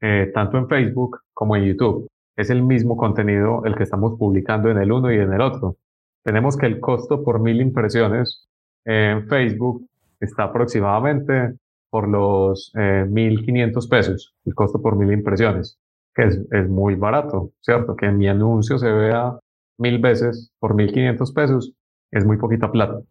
eh, 0.00 0.32
tanto 0.34 0.58
en 0.58 0.68
Facebook 0.68 1.20
como 1.32 1.54
en 1.54 1.64
YouTube. 1.64 2.08
Es 2.36 2.50
el 2.50 2.64
mismo 2.64 2.96
contenido 2.96 3.62
el 3.64 3.76
que 3.76 3.84
estamos 3.84 4.18
publicando 4.18 4.68
en 4.68 4.78
el 4.78 4.90
uno 4.90 5.12
y 5.12 5.18
en 5.18 5.32
el 5.32 5.40
otro. 5.40 5.76
Tenemos 6.24 6.56
que 6.56 6.66
el 6.66 6.80
costo 6.80 7.22
por 7.22 7.38
mil 7.40 7.60
impresiones 7.60 8.48
en 8.84 9.28
Facebook 9.28 9.86
está 10.18 10.44
aproximadamente 10.44 11.54
por 11.88 12.08
los 12.08 12.72
eh, 12.74 13.06
1.500 13.08 13.88
pesos, 13.88 14.34
el 14.44 14.56
costo 14.56 14.82
por 14.82 14.96
mil 14.96 15.12
impresiones, 15.12 15.78
que 16.16 16.24
es, 16.24 16.40
es 16.50 16.68
muy 16.68 16.96
barato, 16.96 17.52
¿cierto? 17.60 17.94
Que 17.94 18.10
mi 18.10 18.26
anuncio 18.26 18.76
se 18.76 18.90
vea 18.90 19.38
mil 19.78 20.00
veces 20.00 20.50
por 20.58 20.74
1.500 20.74 21.32
pesos 21.32 21.72
es 22.10 22.24
muy 22.24 22.38
poquita 22.38 22.72
plata. 22.72 23.02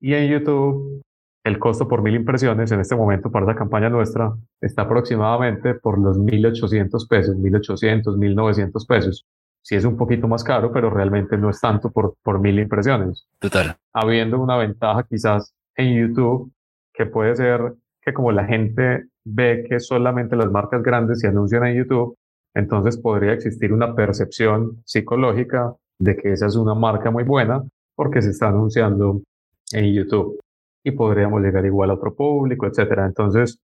Y 0.00 0.14
en 0.14 0.30
YouTube, 0.30 1.02
el 1.44 1.58
costo 1.58 1.88
por 1.88 2.02
mil 2.02 2.14
impresiones 2.14 2.70
en 2.72 2.80
este 2.80 2.94
momento 2.94 3.30
para 3.30 3.46
la 3.46 3.54
campaña 3.54 3.88
nuestra 3.88 4.32
está 4.60 4.82
aproximadamente 4.82 5.74
por 5.74 5.98
los 5.98 6.18
1.800 6.18 7.08
pesos, 7.08 7.36
1.800, 7.36 8.16
1.900 8.16 8.86
pesos. 8.86 9.26
Sí 9.62 9.74
es 9.74 9.84
un 9.84 9.96
poquito 9.96 10.28
más 10.28 10.44
caro, 10.44 10.72
pero 10.72 10.90
realmente 10.90 11.36
no 11.36 11.50
es 11.50 11.60
tanto 11.60 11.90
por, 11.90 12.14
por 12.22 12.40
mil 12.40 12.58
impresiones. 12.58 13.26
Total. 13.40 13.76
Habiendo 13.92 14.40
una 14.40 14.56
ventaja 14.56 15.04
quizás 15.08 15.52
en 15.76 15.98
YouTube, 15.98 16.52
que 16.94 17.06
puede 17.06 17.34
ser 17.36 17.74
que 18.02 18.12
como 18.12 18.32
la 18.32 18.44
gente 18.44 19.06
ve 19.24 19.66
que 19.68 19.80
solamente 19.80 20.36
las 20.36 20.50
marcas 20.50 20.82
grandes 20.82 21.20
se 21.20 21.28
anuncian 21.28 21.66
en 21.66 21.76
YouTube, 21.76 22.16
entonces 22.54 22.98
podría 22.98 23.32
existir 23.32 23.72
una 23.72 23.94
percepción 23.94 24.82
psicológica 24.84 25.74
de 25.98 26.16
que 26.16 26.32
esa 26.32 26.46
es 26.46 26.56
una 26.56 26.74
marca 26.74 27.10
muy 27.10 27.24
buena 27.24 27.62
porque 27.94 28.22
se 28.22 28.30
está 28.30 28.48
anunciando 28.48 29.22
en 29.72 29.92
YouTube 29.94 30.38
y 30.84 30.92
podríamos 30.92 31.42
llegar 31.42 31.64
igual 31.66 31.90
a 31.90 31.94
otro 31.94 32.14
público, 32.14 32.66
etcétera. 32.66 33.06
Entonces, 33.06 33.58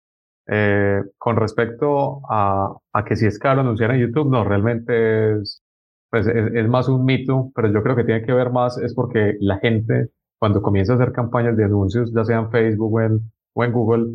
eh, 0.47 1.01
con 1.17 1.35
respecto 1.35 2.21
a, 2.29 2.75
a, 2.93 3.05
que 3.05 3.15
si 3.15 3.25
es 3.27 3.37
caro 3.39 3.61
anunciar 3.61 3.91
en 3.91 4.01
YouTube, 4.01 4.29
no, 4.29 4.43
realmente 4.43 5.33
es, 5.33 5.61
pues 6.09 6.27
es, 6.27 6.53
es, 6.53 6.67
más 6.67 6.89
un 6.89 7.05
mito, 7.05 7.51
pero 7.55 7.71
yo 7.71 7.83
creo 7.83 7.95
que 7.95 8.03
tiene 8.03 8.25
que 8.25 8.33
ver 8.33 8.51
más, 8.51 8.77
es 8.77 8.93
porque 8.95 9.37
la 9.39 9.59
gente 9.59 10.09
cuando 10.39 10.61
comienza 10.61 10.93
a 10.93 10.95
hacer 10.95 11.11
campañas 11.11 11.55
de 11.55 11.65
anuncios, 11.65 12.11
ya 12.15 12.25
sea 12.25 12.39
en 12.39 12.49
Facebook 12.49 12.93
o 12.93 13.01
en, 13.01 13.31
o 13.53 13.63
en 13.63 13.71
Google, 13.71 14.07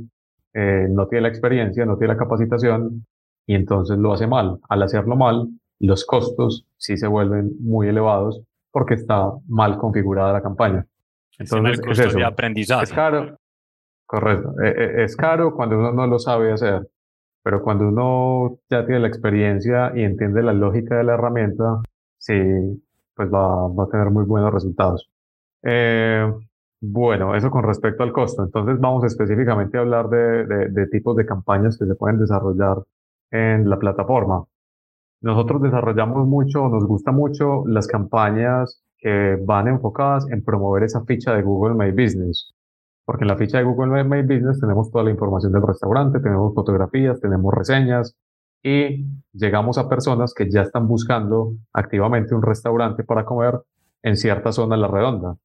eh, 0.54 0.88
no 0.90 1.06
tiene 1.06 1.22
la 1.22 1.28
experiencia, 1.28 1.86
no 1.86 1.96
tiene 1.96 2.14
la 2.14 2.18
capacitación 2.18 3.06
y 3.46 3.54
entonces 3.54 3.96
lo 3.96 4.12
hace 4.12 4.26
mal. 4.26 4.58
Al 4.68 4.82
hacerlo 4.82 5.14
mal, 5.14 5.48
los 5.78 6.04
costos 6.04 6.66
sí 6.76 6.96
se 6.96 7.06
vuelven 7.06 7.52
muy 7.60 7.88
elevados 7.88 8.42
porque 8.72 8.94
está 8.94 9.30
mal 9.46 9.78
configurada 9.78 10.32
la 10.32 10.42
campaña. 10.42 10.84
Entonces, 11.38 11.80
es, 11.86 11.98
eso. 11.98 12.18
de 12.18 12.24
aprendizaje. 12.24 12.84
Es 12.84 12.92
caro, 12.92 13.38
correcto. 14.06 14.54
E, 14.62 14.68
e, 14.68 15.04
es 15.04 15.16
caro 15.16 15.54
cuando 15.54 15.78
uno 15.78 15.92
no 15.92 16.06
lo 16.06 16.18
sabe 16.18 16.52
hacer, 16.52 16.88
pero 17.42 17.62
cuando 17.62 17.88
uno 17.88 18.58
ya 18.70 18.84
tiene 18.86 19.00
la 19.00 19.08
experiencia 19.08 19.92
y 19.94 20.02
entiende 20.02 20.42
la 20.42 20.52
lógica 20.52 20.96
de 20.96 21.04
la 21.04 21.14
herramienta, 21.14 21.82
sí, 22.18 22.34
pues 23.14 23.32
va, 23.32 23.68
va 23.68 23.84
a 23.84 23.88
tener 23.88 24.10
muy 24.10 24.24
buenos 24.24 24.52
resultados. 24.52 25.08
Eh, 25.62 26.32
bueno, 26.80 27.34
eso 27.34 27.50
con 27.50 27.64
respecto 27.64 28.02
al 28.02 28.12
costo. 28.12 28.44
Entonces 28.44 28.78
vamos 28.78 29.04
específicamente 29.04 29.78
a 29.78 29.80
hablar 29.80 30.08
de, 30.08 30.46
de, 30.46 30.68
de 30.68 30.86
tipos 30.88 31.16
de 31.16 31.26
campañas 31.26 31.78
que 31.78 31.86
se 31.86 31.94
pueden 31.94 32.18
desarrollar 32.18 32.78
en 33.30 33.68
la 33.68 33.78
plataforma. 33.78 34.44
Nosotros 35.22 35.62
desarrollamos 35.62 36.26
mucho, 36.26 36.68
nos 36.68 36.86
gusta 36.86 37.10
mucho 37.10 37.64
las 37.66 37.86
campañas 37.86 38.82
que 38.98 39.38
van 39.44 39.68
enfocadas 39.68 40.26
en 40.30 40.44
promover 40.44 40.84
esa 40.84 41.04
ficha 41.04 41.34
de 41.34 41.42
Google 41.42 41.74
My 41.74 41.90
Business. 41.90 42.52
Porque 43.04 43.24
en 43.24 43.28
la 43.28 43.36
ficha 43.36 43.58
de 43.58 43.64
Google 43.64 44.04
My 44.04 44.22
Business 44.22 44.60
tenemos 44.60 44.90
toda 44.90 45.04
la 45.04 45.10
información 45.10 45.52
del 45.52 45.62
restaurante, 45.62 46.20
tenemos 46.20 46.54
fotografías, 46.54 47.20
tenemos 47.20 47.54
reseñas 47.54 48.16
y 48.62 49.06
llegamos 49.32 49.78
a 49.78 49.88
personas 49.88 50.34
que 50.34 50.50
ya 50.50 50.62
están 50.62 50.88
buscando 50.88 51.52
activamente 51.72 52.34
un 52.34 52.42
restaurante 52.42 53.04
para 53.04 53.24
comer 53.24 53.60
en 54.02 54.16
cierta 54.16 54.50
zona 54.50 54.74
de 54.74 54.82
la 54.82 54.88
redonda. 54.88 55.36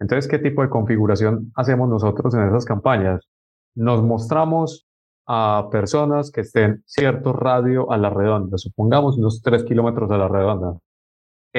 Entonces, 0.00 0.30
¿qué 0.30 0.38
tipo 0.38 0.62
de 0.62 0.68
configuración 0.68 1.50
hacemos 1.56 1.88
nosotros 1.88 2.34
en 2.34 2.46
esas 2.46 2.64
campañas? 2.64 3.26
Nos 3.74 4.02
mostramos 4.02 4.86
a 5.26 5.68
personas 5.70 6.30
que 6.30 6.42
estén 6.42 6.82
cierto 6.86 7.32
radio 7.32 7.90
a 7.90 7.98
la 7.98 8.10
redonda, 8.10 8.56
supongamos 8.58 9.18
unos 9.18 9.42
3 9.42 9.64
kilómetros 9.64 10.10
a 10.10 10.16
la 10.16 10.28
redonda. 10.28 10.78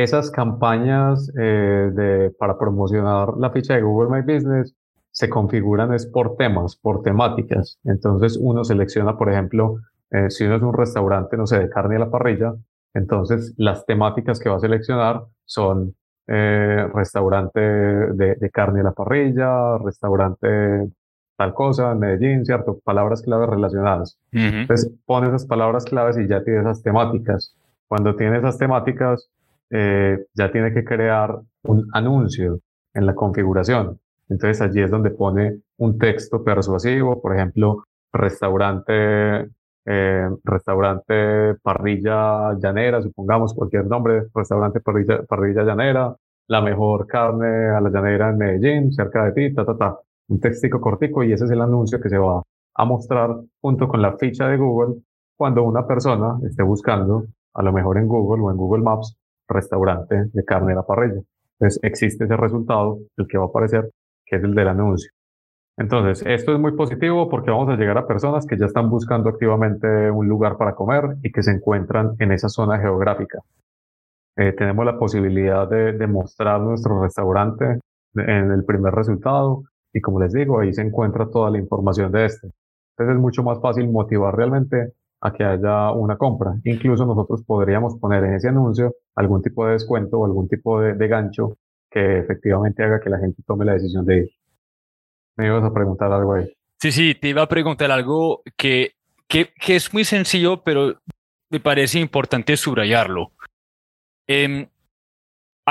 Esas 0.04 0.32
campañas 0.32 1.30
eh, 1.38 1.92
de, 1.94 2.32
para 2.40 2.58
promocionar 2.58 3.36
la 3.38 3.52
ficha 3.52 3.76
de 3.76 3.82
Google 3.82 4.10
My 4.10 4.22
Business 4.22 4.74
se 5.12 5.30
configuran 5.30 5.94
es 5.94 6.06
por 6.06 6.38
temas, 6.38 6.78
por 6.78 7.02
temáticas. 7.02 7.80
Entonces 7.84 8.38
uno 8.42 8.64
selecciona, 8.64 9.18
por 9.18 9.30
ejemplo, 9.30 9.80
eh, 10.12 10.30
si 10.30 10.46
uno 10.46 10.56
es 10.56 10.62
un 10.62 10.74
restaurante, 10.74 11.36
no 11.36 11.46
sé, 11.46 11.60
de 11.60 11.70
carne 11.70 11.98
a 11.98 12.00
la 12.00 12.10
parrilla, 12.10 12.54
entonces 12.94 13.54
las 13.58 13.86
temáticas 13.86 14.40
que 14.40 14.48
va 14.48 14.56
a 14.56 14.62
seleccionar 14.62 15.24
son 15.44 15.96
eh, 16.28 16.88
restaurante 16.94 17.60
de, 17.60 18.36
de, 18.36 18.50
carne 18.52 18.80
a 18.80 18.84
la 18.84 18.94
parrilla, 18.94 19.80
restaurante 19.80 20.88
tal 21.36 21.54
cosa 21.54 21.92
en 21.92 22.00
Medellín, 22.00 22.46
¿cierto? 22.46 22.80
Palabras 22.86 23.22
claves 23.22 23.50
relacionadas. 23.50 24.18
Entonces, 24.32 24.94
pone 25.06 25.28
esas 25.28 25.46
palabras 25.46 25.84
claves 25.84 26.18
y 26.18 26.28
ya 26.28 26.44
tiene 26.44 26.62
esas 26.62 26.84
temáticas. 26.84 27.54
Cuando 27.88 28.16
tiene 28.16 28.38
esas 28.38 28.58
temáticas, 28.58 29.30
eh, 29.70 30.26
ya 30.34 30.52
tiene 30.52 30.74
que 30.74 30.84
crear 30.84 31.40
un 31.64 31.88
anuncio 31.94 32.60
en 32.94 33.06
la 33.06 33.16
configuración. 33.16 34.00
Entonces, 34.30 34.62
allí 34.62 34.82
es 34.82 34.92
donde 34.92 35.12
pone 35.12 35.62
un 35.78 35.98
texto 35.98 36.44
persuasivo, 36.44 37.22
por 37.22 37.36
ejemplo, 37.36 37.84
restaurante, 38.12 39.50
eh, 39.86 40.30
restaurante 40.44 41.56
parrilla 41.62 42.54
llanera, 42.54 43.02
supongamos 43.02 43.54
cualquier 43.54 43.86
nombre, 43.88 44.28
restaurante 44.34 44.82
parrilla, 44.82 45.24
parrilla 45.24 45.64
llanera, 45.64 46.16
la 46.48 46.62
mejor 46.62 47.08
carne 47.08 47.70
a 47.70 47.82
la 47.82 47.90
llanera 47.90 48.30
en 48.30 48.38
Medellín, 48.38 48.92
cerca 48.92 49.26
de 49.26 49.32
ti, 49.32 49.54
ta, 49.54 49.66
ta, 49.66 49.78
ta 49.78 50.00
un 50.30 50.40
textico 50.40 50.80
cortico 50.80 51.24
y 51.24 51.34
ese 51.34 51.46
es 51.46 51.52
el 51.52 51.62
anuncio 51.62 52.00
que 52.00 52.10
se 52.10 52.18
va 52.18 52.42
a 52.76 52.86
mostrar 52.86 53.36
junto 53.62 53.88
con 53.88 54.02
la 54.02 54.16
ficha 54.18 54.48
de 54.48 54.58
Google 54.58 55.02
cuando 55.36 55.64
una 55.64 55.86
persona 55.88 56.38
esté 56.44 56.64
buscando, 56.64 57.26
a 57.54 57.64
lo 57.64 57.74
mejor 57.74 57.98
en 57.98 58.08
Google 58.08 58.44
o 58.44 58.52
en 58.52 58.58
Google 58.58 58.84
Maps, 58.84 59.18
restaurante 59.50 60.26
de 60.32 60.46
carne 60.46 60.74
a 60.74 60.78
la 60.78 60.84
parrilla. 60.84 61.22
Entonces 61.60 61.80
existe 61.84 62.26
ese 62.26 62.38
resultado, 62.38 63.00
el 63.18 63.28
que 63.28 63.38
va 63.38 63.46
a 63.46 63.48
aparecer, 63.48 63.90
que 64.26 64.38
es 64.38 64.44
el 64.44 64.56
del 64.56 64.68
anuncio. 64.68 65.12
Entonces, 65.78 66.24
esto 66.28 66.54
es 66.54 66.60
muy 66.60 66.74
positivo 66.76 67.30
porque 67.30 67.52
vamos 67.52 67.70
a 67.70 67.78
llegar 67.78 67.98
a 67.98 68.06
personas 68.06 68.46
que 68.46 68.58
ya 68.58 68.66
están 68.66 68.90
buscando 68.90 69.30
activamente 69.30 70.12
un 70.12 70.28
lugar 70.28 70.58
para 70.58 70.76
comer 70.76 71.16
y 71.24 71.32
que 71.32 71.42
se 71.42 71.52
encuentran 71.52 72.16
en 72.20 72.34
esa 72.34 72.50
zona 72.50 72.80
geográfica. 72.80 73.40
Eh, 74.36 74.54
tenemos 74.54 74.86
la 74.86 74.98
posibilidad 74.98 75.70
de, 75.70 75.94
de 75.94 76.08
mostrar 76.08 76.60
nuestro 76.62 77.02
restaurante 77.02 77.80
en 78.16 78.52
el 78.52 78.66
primer 78.66 78.94
resultado, 78.94 79.64
y 79.94 80.02
como 80.02 80.20
les 80.20 80.34
digo, 80.34 80.60
ahí 80.60 80.74
se 80.74 80.82
encuentra 80.82 81.30
toda 81.30 81.50
la 81.50 81.58
información 81.58 82.12
de 82.12 82.26
este. 82.26 82.50
Entonces 82.92 83.16
es 83.16 83.22
mucho 83.22 83.44
más 83.44 83.60
fácil 83.62 83.90
motivar 83.90 84.36
realmente 84.36 84.94
a 85.22 85.34
que 85.34 85.44
haya 85.44 85.92
una 85.92 86.18
compra. 86.18 86.56
Incluso 86.64 87.06
nosotros 87.06 87.44
podríamos 87.46 87.98
poner 87.98 88.24
en 88.24 88.36
ese 88.36 88.50
anuncio 88.50 88.96
algún 89.16 89.42
tipo 89.42 89.66
de 89.66 89.74
descuento 89.74 90.20
o 90.20 90.26
algún 90.26 90.48
tipo 90.48 90.82
de, 90.82 91.08
gancho 91.08 91.58
que 91.90 92.20
efectivamente 92.20 92.84
haga 92.84 93.02
que 93.02 93.10
la 93.10 93.20
gente 93.20 93.44
tome 93.46 93.66
la 93.66 93.74
decisión 93.74 94.06
de 94.06 94.18
ir. 94.18 94.30
Me 95.36 95.48
ibas 95.48 95.64
a 95.64 95.74
preguntar 95.74 96.12
algo 96.12 96.34
ahí. 96.36 96.52
Sí, 96.78 96.92
sí, 96.92 97.16
te 97.16 97.30
iba 97.30 97.42
a 97.42 97.50
preguntar 97.50 97.92
algo 97.92 98.42
que, 98.56 98.94
que, 99.28 99.52
que 99.54 99.76
es 99.76 99.94
muy 99.94 100.06
sencillo, 100.06 100.64
pero 100.64 100.96
me 101.50 101.60
parece 101.60 102.00
importante 102.00 102.56
subrayarlo. 102.56 103.32
Eh, 104.28 104.70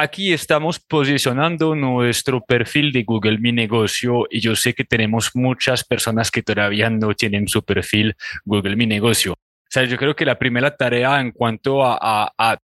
Aquí 0.00 0.32
estamos 0.32 0.78
posicionando 0.78 1.74
nuestro 1.74 2.40
perfil 2.40 2.92
de 2.92 3.02
Google 3.02 3.38
Mi 3.38 3.50
Negocio 3.50 4.28
y 4.30 4.38
yo 4.38 4.54
sé 4.54 4.72
que 4.72 4.84
tenemos 4.84 5.32
muchas 5.34 5.82
personas 5.82 6.30
que 6.30 6.44
todavía 6.44 6.88
no 6.88 7.14
tienen 7.14 7.48
su 7.48 7.64
perfil 7.64 8.14
Google 8.44 8.76
Mi 8.76 8.86
Negocio. 8.86 9.32
O 9.32 9.68
sea, 9.68 9.82
yo 9.86 9.96
creo 9.96 10.14
que 10.14 10.24
la 10.24 10.38
primera 10.38 10.76
tarea 10.76 11.20
en 11.20 11.32
cuanto 11.32 11.84
a, 11.84 11.98
a, 12.38 12.58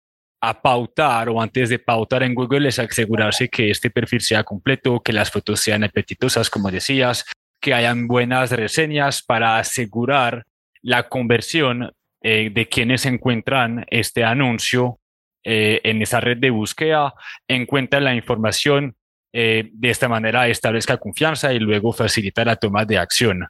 a, 0.42 0.61
pautar 0.61 1.31
o 1.31 1.40
antes 1.40 1.71
de 1.71 1.79
pautar 1.79 2.23
en 2.23 2.35
Google 2.35 2.68
es 2.68 2.79
asegurarse 2.79 3.49
que 3.49 3.71
este 3.71 3.88
perfil 3.88 4.21
sea 4.21 4.45
completo, 4.45 5.01
que 5.01 5.14
las 5.14 5.31
fotos 5.31 5.59
sean 5.61 5.85
apetitosas, 5.85 6.51
como 6.51 6.71
decías, 6.71 7.25
que 7.62 7.73
hayan 7.73 8.09
buenas 8.09 8.51
reseñas 8.51 9.23
para 9.23 9.57
asegurar 9.57 10.45
la 10.83 11.09
conversión 11.09 11.92
eh, 12.23 12.51
de 12.53 12.68
quienes 12.68 13.07
encuentran 13.07 13.87
este 13.88 14.23
anuncio 14.23 14.99
eh, 15.44 15.81
en 15.85 16.02
esa 16.02 16.20
red 16.20 16.38
de 16.38 16.50
búsqueda, 16.50 17.14
encuentra 17.48 18.00
la 18.00 18.14
información, 18.14 18.96
eh, 19.35 19.70
de 19.72 19.88
esta 19.88 20.09
manera 20.09 20.46
establezca 20.48 20.98
confianza 20.98 21.55
y 21.55 21.59
luego 21.59 21.92
facilita 21.92 22.44
la 22.44 22.57
toma 22.57 22.85
de 22.85 22.98
acción. 22.98 23.46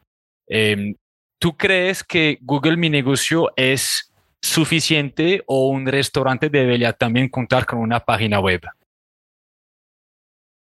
Eh, 0.49 0.95
¿Tú 1.39 1.57
crees 1.57 2.05
que 2.05 2.39
Google 2.41 2.77
Mi 2.77 2.89
Negocio 2.89 3.51
es 3.57 4.13
suficiente 4.41 5.43
o 5.47 5.69
un 5.69 5.87
restaurante 5.87 6.49
debería 6.49 6.93
también 6.93 7.29
contar 7.29 7.67
con 7.67 7.81
una 7.81 7.99
página 7.99 8.39
web? 8.39 8.61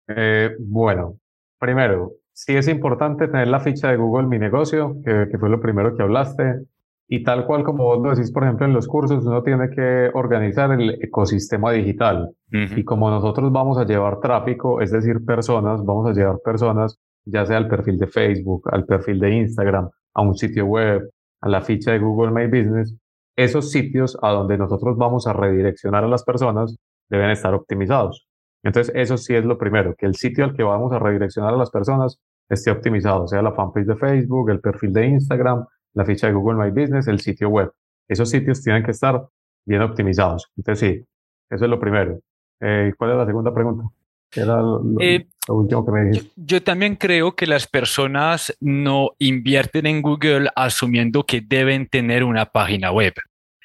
Eh, 0.08 0.54
bueno, 0.58 1.18
primero, 1.58 2.12
sí 2.32 2.54
es 2.54 2.68
importante 2.68 3.26
tener 3.26 3.48
la 3.48 3.60
ficha 3.60 3.90
de 3.90 3.96
Google 3.96 4.26
Mi 4.28 4.38
Negocio, 4.38 4.96
que 5.02 5.38
fue 5.38 5.48
lo 5.48 5.60
primero 5.60 5.96
que 5.96 6.02
hablaste. 6.02 6.60
Y 7.08 7.22
tal 7.22 7.46
cual 7.46 7.62
como 7.62 7.84
vos 7.84 8.02
lo 8.02 8.10
decís, 8.10 8.32
por 8.32 8.42
ejemplo, 8.42 8.66
en 8.66 8.72
los 8.72 8.88
cursos, 8.88 9.24
uno 9.24 9.42
tiene 9.42 9.70
que 9.70 10.10
organizar 10.14 10.72
el 10.72 10.98
ecosistema 11.02 11.70
digital. 11.72 12.32
Y 12.50 12.84
como 12.84 13.10
nosotros 13.10 13.52
vamos 13.52 13.78
a 13.78 13.84
llevar 13.84 14.18
tráfico, 14.20 14.80
es 14.80 14.90
decir, 14.90 15.24
personas, 15.24 15.84
vamos 15.84 16.08
a 16.08 16.12
llevar 16.12 16.38
personas, 16.44 16.98
ya 17.24 17.46
sea 17.46 17.58
al 17.58 17.68
perfil 17.68 17.98
de 17.98 18.06
Facebook, 18.08 18.68
al 18.72 18.84
perfil 18.84 19.20
de 19.20 19.36
Instagram, 19.36 19.88
a 20.14 20.22
un 20.22 20.34
sitio 20.34 20.66
web, 20.66 21.08
a 21.40 21.48
la 21.48 21.60
ficha 21.60 21.92
de 21.92 21.98
Google 21.98 22.32
My 22.32 22.46
Business, 22.46 22.94
esos 23.36 23.70
sitios 23.70 24.18
a 24.22 24.30
donde 24.30 24.56
nosotros 24.58 24.96
vamos 24.96 25.26
a 25.26 25.32
redireccionar 25.32 26.04
a 26.04 26.08
las 26.08 26.24
personas 26.24 26.76
deben 27.08 27.30
estar 27.30 27.54
optimizados. 27.54 28.26
Entonces, 28.64 28.92
eso 28.96 29.16
sí 29.16 29.34
es 29.34 29.44
lo 29.44 29.58
primero, 29.58 29.94
que 29.96 30.06
el 30.06 30.16
sitio 30.16 30.44
al 30.44 30.54
que 30.54 30.64
vamos 30.64 30.92
a 30.92 30.98
redireccionar 30.98 31.54
a 31.54 31.56
las 31.56 31.70
personas 31.70 32.18
esté 32.48 32.70
optimizado, 32.70 33.28
sea 33.28 33.42
la 33.42 33.52
fanpage 33.52 33.86
de 33.86 33.96
Facebook, 33.96 34.50
el 34.50 34.60
perfil 34.60 34.92
de 34.92 35.06
Instagram, 35.06 35.66
la 35.96 36.04
ficha 36.04 36.26
de 36.26 36.34
Google 36.34 36.62
My 36.62 36.70
Business, 36.70 37.08
el 37.08 37.20
sitio 37.20 37.48
web. 37.48 37.72
Esos 38.06 38.28
sitios 38.28 38.62
tienen 38.62 38.84
que 38.84 38.90
estar 38.90 39.26
bien 39.64 39.82
optimizados. 39.82 40.46
Entonces, 40.56 40.88
sí, 40.88 41.04
eso 41.50 41.64
es 41.64 41.70
lo 41.70 41.80
primero. 41.80 42.20
Eh, 42.60 42.92
¿Cuál 42.96 43.12
es 43.12 43.16
la 43.16 43.26
segunda 43.26 43.52
pregunta? 43.52 43.88
Era 44.34 44.60
lo, 44.60 44.82
eh, 45.00 45.26
último 45.48 45.86
que 45.86 45.92
me 45.92 46.04
dijiste. 46.04 46.30
Yo, 46.36 46.62
también 46.62 46.96
creo 46.96 47.34
que 47.34 47.46
las 47.46 47.66
personas 47.66 48.54
no 48.60 49.12
invierten 49.18 49.86
en 49.86 50.02
Google 50.02 50.50
asumiendo 50.54 51.24
que 51.24 51.40
deben 51.40 51.88
tener 51.88 52.24
una 52.24 52.44
página 52.44 52.92
web. 52.92 53.14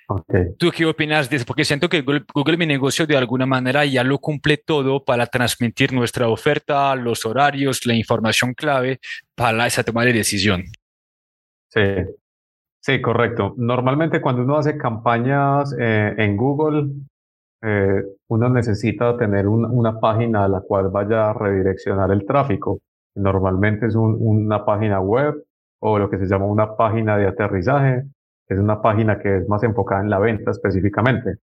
Okay. 0.07 0.45
¿Tú 0.57 0.71
qué 0.71 0.85
opinas 0.85 1.29
de 1.29 1.37
eso? 1.37 1.45
Porque 1.45 1.65
siento 1.65 1.89
que 1.89 2.01
Google, 2.01 2.23
Google, 2.33 2.57
Mi 2.57 2.65
Negocio 2.65 3.05
de 3.05 3.17
alguna 3.17 3.45
manera 3.45 3.85
ya 3.85 4.03
lo 4.03 4.19
cumple 4.19 4.57
todo 4.57 5.03
para 5.03 5.25
transmitir 5.25 5.93
nuestra 5.93 6.29
oferta, 6.29 6.95
los 6.95 7.25
horarios, 7.25 7.85
la 7.85 7.93
información 7.93 8.53
clave 8.53 8.99
para 9.35 9.67
esa 9.67 9.83
toma 9.83 10.05
de 10.05 10.13
decisión. 10.13 10.65
Sí, 11.73 11.81
Sí, 12.81 13.01
correcto. 13.01 13.53
Normalmente 13.57 14.21
cuando 14.21 14.43
uno 14.43 14.57
hace 14.57 14.77
campañas 14.77 15.75
eh, 15.79 16.15
en 16.17 16.37
Google, 16.37 16.91
eh, 17.63 18.03
uno 18.29 18.49
necesita 18.49 19.17
tener 19.17 19.47
una 19.47 19.99
página 19.99 20.45
a 20.45 20.47
la 20.49 20.61
cual 20.61 20.89
vaya 20.89 21.29
a 21.31 21.33
redireccionar 21.33 22.11
el 22.11 22.25
tráfico. 22.25 22.79
Normalmente 23.15 23.87
es 23.87 23.95
una 23.95 24.65
página 24.65 24.99
web 25.01 25.43
o 25.81 25.99
lo 25.99 26.09
que 26.09 26.17
se 26.19 26.27
llama 26.27 26.45
una 26.47 26.75
página 26.77 27.17
de 27.17 27.27
aterrizaje. 27.27 28.03
Es 28.49 28.59
una 28.59 28.81
página 28.81 29.19
que 29.19 29.37
es 29.37 29.49
más 29.49 29.63
enfocada 29.63 30.01
en 30.01 30.09
la 30.09 30.19
venta 30.19 30.51
específicamente. 30.51 31.37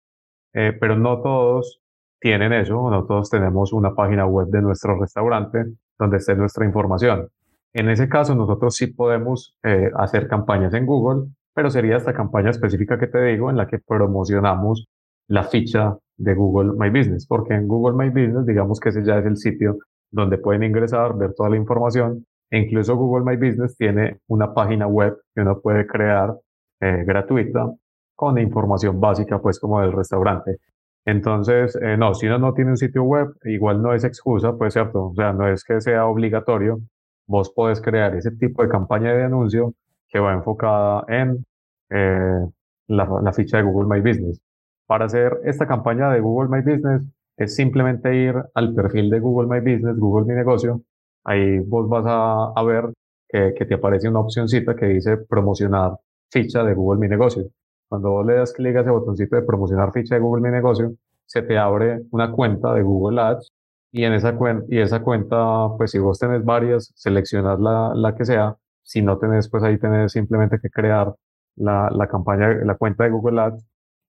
Eh, 0.53 0.73
pero 0.79 0.97
no 0.97 1.21
todos 1.21 1.81
tienen 2.19 2.53
eso, 2.53 2.89
no 2.91 3.05
todos 3.05 3.29
tenemos 3.29 3.73
una 3.73 3.95
página 3.95 4.25
web 4.27 4.47
de 4.49 4.61
nuestro 4.61 4.99
restaurante 4.99 5.65
donde 5.99 6.17
esté 6.17 6.35
nuestra 6.35 6.65
información. 6.65 7.29
En 7.77 7.89
ese 7.89 8.09
caso, 8.09 8.33
nosotros 8.33 8.75
sí 8.75 8.87
podemos 8.87 9.55
eh, 9.61 9.91
hacer 9.95 10.27
campañas 10.27 10.73
en 10.73 10.87
Google, 10.87 11.29
pero 11.53 11.69
sería 11.69 11.97
esta 11.97 12.11
campaña 12.11 12.49
específica 12.49 12.97
que 12.97 13.05
te 13.05 13.23
digo 13.23 13.51
en 13.51 13.55
la 13.55 13.67
que 13.67 13.77
promocionamos 13.77 14.87
la 15.27 15.43
ficha 15.43 15.95
de 16.17 16.33
Google 16.33 16.71
My 16.75 16.89
Business, 16.89 17.27
porque 17.27 17.53
en 17.53 17.67
Google 17.67 17.95
My 17.95 18.09
Business, 18.09 18.47
digamos 18.47 18.79
que 18.79 18.89
ese 18.89 19.05
ya 19.05 19.19
es 19.19 19.27
el 19.27 19.37
sitio 19.37 19.77
donde 20.09 20.39
pueden 20.39 20.63
ingresar, 20.63 21.15
ver 21.15 21.35
toda 21.35 21.51
la 21.51 21.57
información, 21.57 22.25
e 22.49 22.57
incluso 22.57 22.95
Google 22.95 23.23
My 23.23 23.37
Business 23.37 23.77
tiene 23.77 24.21
una 24.25 24.55
página 24.55 24.87
web 24.87 25.15
que 25.35 25.41
uno 25.41 25.59
puede 25.61 25.85
crear 25.85 26.33
eh, 26.81 27.03
gratuita 27.05 27.71
con 28.15 28.39
información 28.39 28.99
básica, 28.99 29.39
pues 29.39 29.59
como 29.59 29.81
del 29.81 29.91
restaurante. 29.91 30.57
Entonces, 31.05 31.77
eh, 31.79 31.95
no, 31.95 32.15
si 32.15 32.25
uno 32.25 32.39
no 32.39 32.55
tiene 32.55 32.71
un 32.71 32.77
sitio 32.77 33.03
web, 33.03 33.35
igual 33.43 33.83
no 33.83 33.93
es 33.93 34.03
excusa, 34.03 34.57
pues 34.57 34.73
cierto, 34.73 35.09
o 35.09 35.13
sea, 35.13 35.31
no 35.31 35.47
es 35.47 35.63
que 35.63 35.79
sea 35.79 36.07
obligatorio, 36.07 36.79
vos 37.27 37.51
podés 37.51 37.81
crear 37.81 38.15
ese 38.15 38.31
tipo 38.31 38.63
de 38.63 38.69
campaña 38.69 39.13
de 39.13 39.23
anuncio 39.23 39.73
que 40.07 40.19
va 40.19 40.33
enfocada 40.33 41.03
en 41.09 41.45
eh, 41.89 42.45
la, 42.87 43.33
ficha 43.33 43.57
de 43.57 43.63
Google 43.63 43.87
My 43.87 43.99
Business. 44.01 44.41
Para 44.87 45.05
hacer 45.05 45.39
esta 45.43 45.67
campaña 45.67 46.09
de 46.11 46.21
Google 46.21 46.49
My 46.49 46.63
Business 46.63 47.03
es 47.35 47.55
simplemente 47.55 48.15
ir 48.15 48.35
al 48.53 48.73
perfil 48.73 49.09
de 49.09 49.19
Google 49.19 49.47
My 49.47 49.59
Business, 49.59 49.97
Google 49.97 50.25
Mi 50.25 50.33
Negocio. 50.33 50.81
Ahí 51.25 51.59
vos 51.59 51.89
vas 51.89 52.05
a, 52.07 52.63
ver 52.63 52.93
que, 53.27 53.53
que, 53.53 53.65
te 53.65 53.75
aparece 53.75 54.07
una 54.07 54.21
opcióncita 54.21 54.75
que 54.75 54.85
dice 54.87 55.17
promocionar 55.17 55.97
ficha 56.31 56.63
de 56.63 56.73
Google 56.73 57.01
Mi 57.01 57.09
Negocio. 57.09 57.43
Cuando 57.89 58.11
vos 58.11 58.25
le 58.25 58.35
das 58.35 58.53
clic 58.53 58.75
a 58.77 58.81
ese 58.81 58.89
botoncito 58.89 59.35
de 59.35 59.41
promocionar 59.41 59.91
ficha 59.91 60.15
de 60.15 60.21
Google 60.21 60.41
Mi 60.41 60.49
Negocio, 60.49 60.93
se 61.25 61.41
te 61.41 61.57
abre 61.57 62.03
una 62.11 62.31
cuenta 62.31 62.73
de 62.73 62.81
Google 62.81 63.21
Ads 63.21 63.51
y 63.97 64.03
en 64.03 64.13
esa 64.13 64.37
y 64.69 64.77
esa 64.77 65.01
cuenta, 65.01 65.69
pues 65.75 65.89
si 65.89 65.97
vos 65.97 66.19
tenés 66.19 66.45
varias, 66.45 66.93
seleccionas 66.95 67.59
la, 67.59 67.93
la 67.95 68.15
que 68.15 68.25
sea. 68.25 68.55
Si 68.83 69.01
no 69.01 69.17
tenés, 69.17 69.49
pues 69.49 69.63
ahí 69.63 69.79
tenés 69.79 70.11
simplemente 70.11 70.59
que 70.61 70.69
crear 70.69 71.15
la, 71.55 71.89
la 71.91 72.07
campaña, 72.07 72.49
la 72.63 72.75
cuenta 72.75 73.05
de 73.05 73.09
Google 73.09 73.41
Ads 73.41 73.65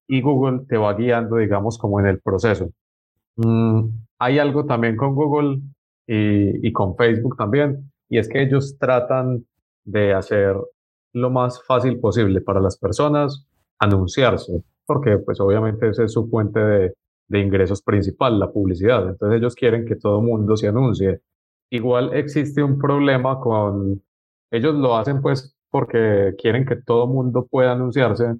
y 0.06 0.20
Google 0.20 0.66
te 0.68 0.76
va 0.76 0.92
guiando, 0.92 1.36
digamos, 1.36 1.78
como 1.78 2.00
en 2.00 2.06
el 2.06 2.20
proceso. 2.20 2.70
Mm, 3.36 3.88
hay 4.18 4.38
algo 4.38 4.66
también 4.66 4.94
con 4.94 5.14
Google 5.14 5.60
y, 6.06 6.68
y 6.68 6.70
con 6.70 6.94
Facebook 6.94 7.38
también, 7.38 7.90
y 8.10 8.18
es 8.18 8.28
que 8.28 8.42
ellos 8.42 8.76
tratan 8.78 9.46
de 9.84 10.12
hacer 10.12 10.54
lo 11.14 11.30
más 11.30 11.64
fácil 11.66 11.98
posible 11.98 12.42
para 12.42 12.60
las 12.60 12.76
personas 12.76 13.46
anunciarse, 13.78 14.62
porque 14.84 15.16
pues 15.16 15.40
obviamente 15.40 15.88
esa 15.88 16.04
es 16.04 16.12
su 16.12 16.28
fuente 16.28 16.60
de, 16.60 16.94
de 17.28 17.40
ingresos 17.40 17.82
principal, 17.82 18.38
la 18.38 18.50
publicidad. 18.50 19.08
Entonces 19.08 19.38
ellos 19.38 19.54
quieren 19.54 19.84
que 19.84 19.96
todo 19.96 20.20
mundo 20.22 20.56
se 20.56 20.68
anuncie. 20.68 21.20
Igual 21.70 22.14
existe 22.14 22.62
un 22.62 22.78
problema 22.78 23.38
con, 23.38 24.02
ellos 24.50 24.74
lo 24.74 24.96
hacen 24.96 25.20
pues 25.20 25.54
porque 25.70 26.34
quieren 26.40 26.64
que 26.64 26.76
todo 26.76 27.06
mundo 27.06 27.46
pueda 27.50 27.72
anunciarse, 27.72 28.36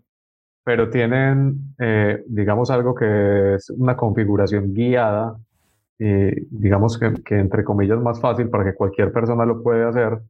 pero 0.64 0.88
tienen, 0.88 1.74
eh, 1.78 2.24
digamos, 2.26 2.70
algo 2.70 2.94
que 2.94 3.54
es 3.54 3.70
una 3.70 3.96
configuración 3.96 4.72
guiada, 4.72 5.38
y 5.98 6.30
digamos 6.50 6.98
que, 6.98 7.12
que 7.24 7.38
entre 7.38 7.64
comillas 7.64 7.98
más 8.00 8.20
fácil 8.20 8.48
para 8.48 8.64
que 8.64 8.74
cualquier 8.74 9.12
persona 9.12 9.44
lo 9.44 9.62
puede 9.62 9.84
hacer, 9.84 10.20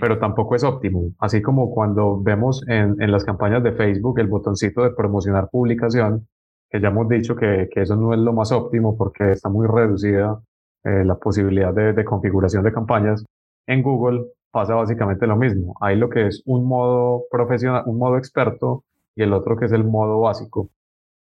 pero 0.00 0.18
tampoco 0.18 0.54
es 0.54 0.64
óptimo. 0.64 1.12
Así 1.18 1.40
como 1.40 1.70
cuando 1.70 2.20
vemos 2.20 2.64
en, 2.68 3.00
en 3.00 3.10
las 3.10 3.24
campañas 3.24 3.62
de 3.62 3.72
Facebook 3.72 4.18
el 4.18 4.26
botoncito 4.26 4.82
de 4.82 4.90
promocionar 4.90 5.48
publicación, 5.50 6.26
que 6.72 6.80
ya 6.80 6.88
hemos 6.88 7.08
dicho 7.08 7.36
que, 7.36 7.68
que, 7.70 7.82
eso 7.82 7.94
no 7.96 8.14
es 8.14 8.20
lo 8.20 8.32
más 8.32 8.50
óptimo 8.50 8.96
porque 8.96 9.32
está 9.32 9.50
muy 9.50 9.66
reducida 9.66 10.40
eh, 10.84 11.04
la 11.04 11.16
posibilidad 11.16 11.72
de, 11.72 12.04
configuración 12.04 12.64
de 12.64 12.72
campañas. 12.72 13.24
En 13.66 13.82
Google 13.82 14.24
pasa 14.50 14.74
básicamente 14.74 15.26
lo 15.26 15.36
mismo. 15.36 15.76
Hay 15.80 15.96
lo 15.96 16.08
que 16.08 16.26
es 16.26 16.42
un 16.46 16.66
modo 16.66 17.24
profesional, 17.30 17.84
un 17.86 17.98
modo 17.98 18.16
experto 18.16 18.84
y 19.14 19.22
el 19.22 19.32
otro 19.32 19.56
que 19.56 19.66
es 19.66 19.72
el 19.72 19.84
modo 19.84 20.20
básico. 20.20 20.70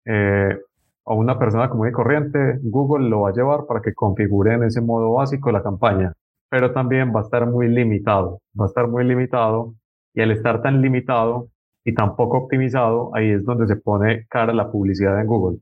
Eh, 0.06 0.58
a 1.06 1.14
una 1.14 1.38
persona 1.38 1.70
común 1.70 1.90
y 1.90 1.92
corriente, 1.92 2.60
Google 2.64 3.10
lo 3.10 3.22
va 3.22 3.30
a 3.30 3.34
llevar 3.34 3.66
para 3.68 3.82
que 3.82 3.94
configure 3.94 4.54
en 4.54 4.64
ese 4.64 4.82
modo 4.82 5.14
básico 5.14 5.52
la 5.52 5.62
campaña, 5.62 6.14
pero 6.50 6.72
también 6.72 7.14
va 7.16 7.20
a 7.20 7.24
estar 7.24 7.46
muy 7.46 7.68
limitado, 7.68 8.40
va 8.60 8.66
a 8.66 8.68
estar 8.68 8.88
muy 8.88 9.04
limitado 9.04 9.76
y 10.14 10.22
al 10.22 10.32
estar 10.32 10.62
tan 10.64 10.82
limitado, 10.82 11.50
y 11.84 11.94
tampoco 11.94 12.38
optimizado, 12.38 13.12
ahí 13.16 13.32
es 13.32 13.44
donde 13.44 13.68
se 13.68 13.76
pone 13.76 14.26
cara 14.30 14.54
la 14.54 14.72
publicidad 14.72 15.20
en 15.20 15.28
Google, 15.28 15.60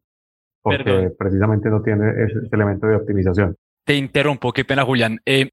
porque 0.62 1.12
precisamente 1.17 1.69
no 1.69 1.82
tiene 1.82 2.10
ese, 2.25 2.39
elemento 2.51 2.88
de 2.88 2.95
optimización. 2.95 3.55
Te 3.86 3.95
interrumpo, 3.95 4.51
qué 4.51 4.65
pena 4.65 4.84
Julián. 4.84 5.19
Eh, 5.25 5.49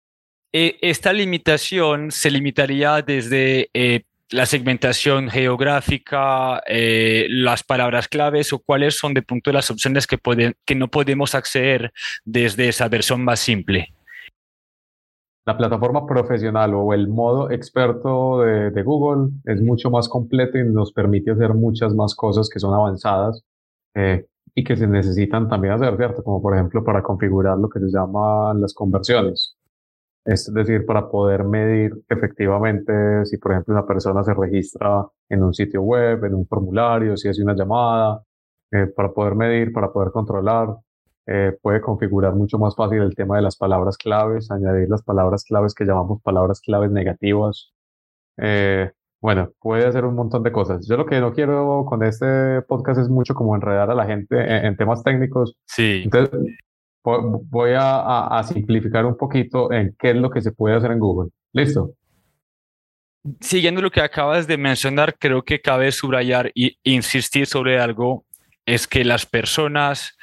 eh, 0.52 0.76
esta 0.80 1.12
limitación 1.12 2.10
se 2.10 2.30
limitaría 2.30 3.00
desde 3.02 3.70
eh, 3.72 4.02
la 4.30 4.44
segmentación 4.46 5.30
geográfica, 5.30 6.60
las 6.66 7.62
palabras 7.62 8.08
claves 8.08 8.52
o 8.52 8.58
cuáles 8.58 8.98
son 8.98 9.14
de 9.14 9.22
punto 9.22 9.52
las 9.52 9.70
opciones 9.70 10.08
que, 10.08 10.18
pueden, 10.18 10.54
que 10.64 10.74
no 10.74 10.88
podemos 10.88 11.36
acceder 11.36 11.92
desde 12.24 12.68
esa 12.68 12.88
versión 12.88 13.22
más 13.22 13.38
simple 13.38 13.95
la 15.46 15.56
plataforma 15.56 16.04
profesional 16.06 16.74
o 16.74 16.92
el 16.92 17.08
modo 17.08 17.50
experto 17.52 18.40
de, 18.40 18.82
Google 18.82 19.30
es 19.44 19.62
mucho 19.62 19.90
más 19.90 20.08
completo 20.08 20.58
y 20.58 20.64
nos 20.64 20.92
permite 20.92 21.30
hacer 21.30 21.54
muchas 21.54 21.94
más 21.94 22.16
cosas 22.16 22.50
que 22.50 22.58
son 22.58 22.74
avanzadas 22.74 23.44
eh, 23.94 24.26
y 24.56 24.64
que 24.64 24.76
se 24.76 24.88
necesitan 24.88 25.48
también 25.48 25.74
hacer, 25.74 25.96
¿cierto? 25.96 26.24
Como 26.24 26.42
por 26.42 26.54
ejemplo 26.54 26.82
para 26.82 27.00
configurar 27.02 27.58
lo 27.58 27.68
que 27.68 27.78
se 27.78 27.86
llaman 27.86 28.60
las 28.60 28.74
conversiones. 28.74 29.56
Es 30.24 30.52
decir, 30.52 30.84
para 30.84 31.08
poder 31.08 31.44
medir 31.44 31.92
efectivamente 32.08 33.24
si, 33.26 33.38
por 33.38 33.52
ejemplo, 33.52 33.74
una 33.74 33.86
persona 33.86 34.24
se 34.24 34.34
registra 34.34 35.06
en 35.28 35.44
un 35.44 35.54
sitio 35.54 35.82
web, 35.82 36.24
en 36.24 36.34
un 36.34 36.46
formulario, 36.46 37.16
si 37.16 37.28
hace 37.28 37.44
una 37.44 37.54
llamada, 37.54 38.24
eh, 38.72 38.86
para 38.86 39.12
poder 39.12 39.36
medir, 39.36 39.72
para 39.72 39.92
poder 39.92 40.10
controlar 40.10 40.76
eh, 41.26 41.56
puede 41.60 41.80
configurar 41.80 42.34
mucho 42.34 42.58
más 42.58 42.76
fácil 42.76 43.02
el 43.02 43.14
tema 43.14 43.36
de 43.36 43.42
las 43.42 43.56
palabras 43.56 43.96
claves, 43.96 44.50
añadir 44.50 44.88
las 44.88 45.02
palabras 45.02 45.44
claves 45.44 45.74
que 45.74 45.84
llamamos 45.84 46.22
palabras 46.22 46.60
claves 46.60 46.90
negativas. 46.90 47.72
Eh, 48.36 48.90
bueno, 49.20 49.50
puede 49.60 49.86
hacer 49.86 50.04
un 50.04 50.14
montón 50.14 50.42
de 50.42 50.52
cosas. 50.52 50.86
Yo 50.86 50.96
lo 50.96 51.06
que 51.06 51.20
no 51.20 51.32
quiero 51.32 51.84
con 51.88 52.04
este 52.04 52.62
podcast 52.62 53.00
es 53.00 53.08
mucho 53.08 53.34
como 53.34 53.56
enredar 53.56 53.90
a 53.90 53.94
la 53.94 54.06
gente 54.06 54.36
en, 54.38 54.76
temas 54.76 55.02
técnicos. 55.02 55.56
Sí. 55.66 56.02
Entonces, 56.04 56.38
voy 57.02 57.72
a, 57.72 58.26
a, 58.26 58.42
simplificar 58.44 59.04
un 59.04 59.16
poquito 59.16 59.72
en 59.72 59.96
qué 59.98 60.10
es 60.10 60.16
lo 60.16 60.30
que 60.30 60.42
se 60.42 60.52
puede 60.52 60.76
hacer 60.76 60.92
en 60.92 61.00
Google. 61.00 61.30
¿Listo? 61.52 61.94
siguiendo 63.40 63.80
lo 63.82 63.90
que 63.90 64.00
acabas 64.00 64.46
de 64.46 64.56
mencionar, 64.56 65.16
creo 65.18 65.42
que 65.42 65.60
cabe 65.60 65.90
subrayar 65.92 66.52
e 66.54 66.76
insistir 66.84 67.46
sobre 67.46 67.78
algo 67.78 68.25
es 68.66 68.88
que 68.88 69.04
las 69.04 69.26
personas, 69.26 70.18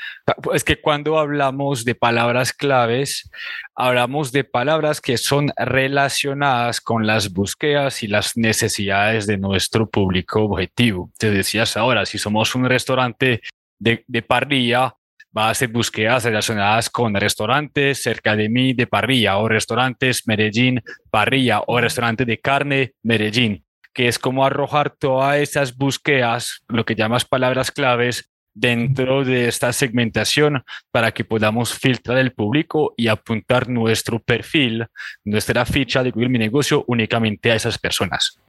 es 0.53 0.65
que 0.65 0.79
cuando 0.82 1.17
hablamos 1.17 1.86
de 1.86 1.95
palabras 1.95 2.51
claves, 2.51 3.32
hablamos 3.73 4.34
de 4.34 4.43
palabras 4.43 4.99
que 4.99 5.17
son 5.17 5.51
relacionadas 5.56 6.82
con 6.82 7.08
las 7.08 7.32
búsquedas 7.32 8.03
y 8.03 8.08
las 8.08 8.36
necesidades 8.36 9.27
de 9.27 9.38
nuestro 9.38 9.89
público 9.89 10.43
objetivo. 10.43 11.10
Te 11.17 11.32
decías 11.32 11.77
ahora, 11.77 12.06
si 12.06 12.17
somos 12.17 12.53
un 12.53 12.65
restaurante 12.65 13.41
de, 13.79 14.03
de 14.08 14.21
parrilla, 14.21 14.93
va 15.36 15.47
a 15.47 15.51
hacer 15.51 15.69
búsquedas 15.69 16.25
relacionadas 16.25 16.89
con 16.89 17.15
restaurantes 17.15 18.03
cerca 18.03 18.36
de 18.36 18.49
mí 18.49 18.73
de 18.73 18.88
parrilla 18.88 19.38
o 19.38 19.47
restaurantes 19.47 20.27
Medellín, 20.27 20.84
parrilla 21.10 21.62
o 21.65 21.79
restaurantes 21.79 22.27
de 22.27 22.39
carne, 22.39 22.93
Medellín 23.01 23.63
que 23.93 24.08
es 24.08 24.17
como 24.17 24.43
arrojar 24.45 24.89
todas 24.89 25.38
esas 25.38 25.77
búsquedas, 25.77 26.63
lo 26.67 26.84
que 26.84 26.95
llamas 26.95 27.25
palabras 27.25 27.71
claves, 27.71 28.33
dentro 28.54 29.24
de 29.24 29.48
esta 29.48 29.74
segmentación 29.74 30.63
para 30.92 31.12
que 31.12 31.26
podamos 31.26 31.74
filtrar 31.74 32.18
el 32.18 32.34
público 32.34 32.94
y 32.98 33.08
apuntar 33.08 33.68
nuestro 33.68 34.20
perfil, 34.20 34.88
nuestra 35.24 35.66
ficha 35.66 36.04
de 36.04 36.12
Google 36.12 36.30
Mi 36.30 36.39
Negocio 36.39 36.84
únicamente 36.88 37.52
a 37.52 37.56
esas 37.56 37.78
personas. 37.78 38.39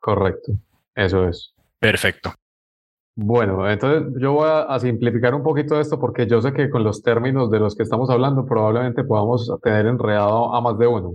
Correcto, 0.00 0.52
eso 0.94 1.28
es. 1.28 1.52
Perfecto. 1.78 2.34
Bueno, 3.16 3.68
entonces 3.68 4.14
yo 4.18 4.32
voy 4.32 4.48
a, 4.48 4.78
simplificar 4.78 5.34
un 5.34 5.42
poquito 5.42 5.78
esto 5.78 5.98
porque 6.00 6.26
yo 6.26 6.40
sé 6.40 6.52
que 6.52 6.70
con 6.70 6.84
los 6.84 7.02
términos 7.02 7.50
de 7.50 7.58
los 7.58 7.76
que 7.76 7.82
estamos 7.82 8.08
hablando 8.08 8.46
probablemente 8.46 9.04
podamos 9.04 9.52
tener 9.62 9.86
enredado 9.86 10.54
a 10.54 10.60
más 10.60 10.78
de 10.78 10.86
uno. 10.86 11.14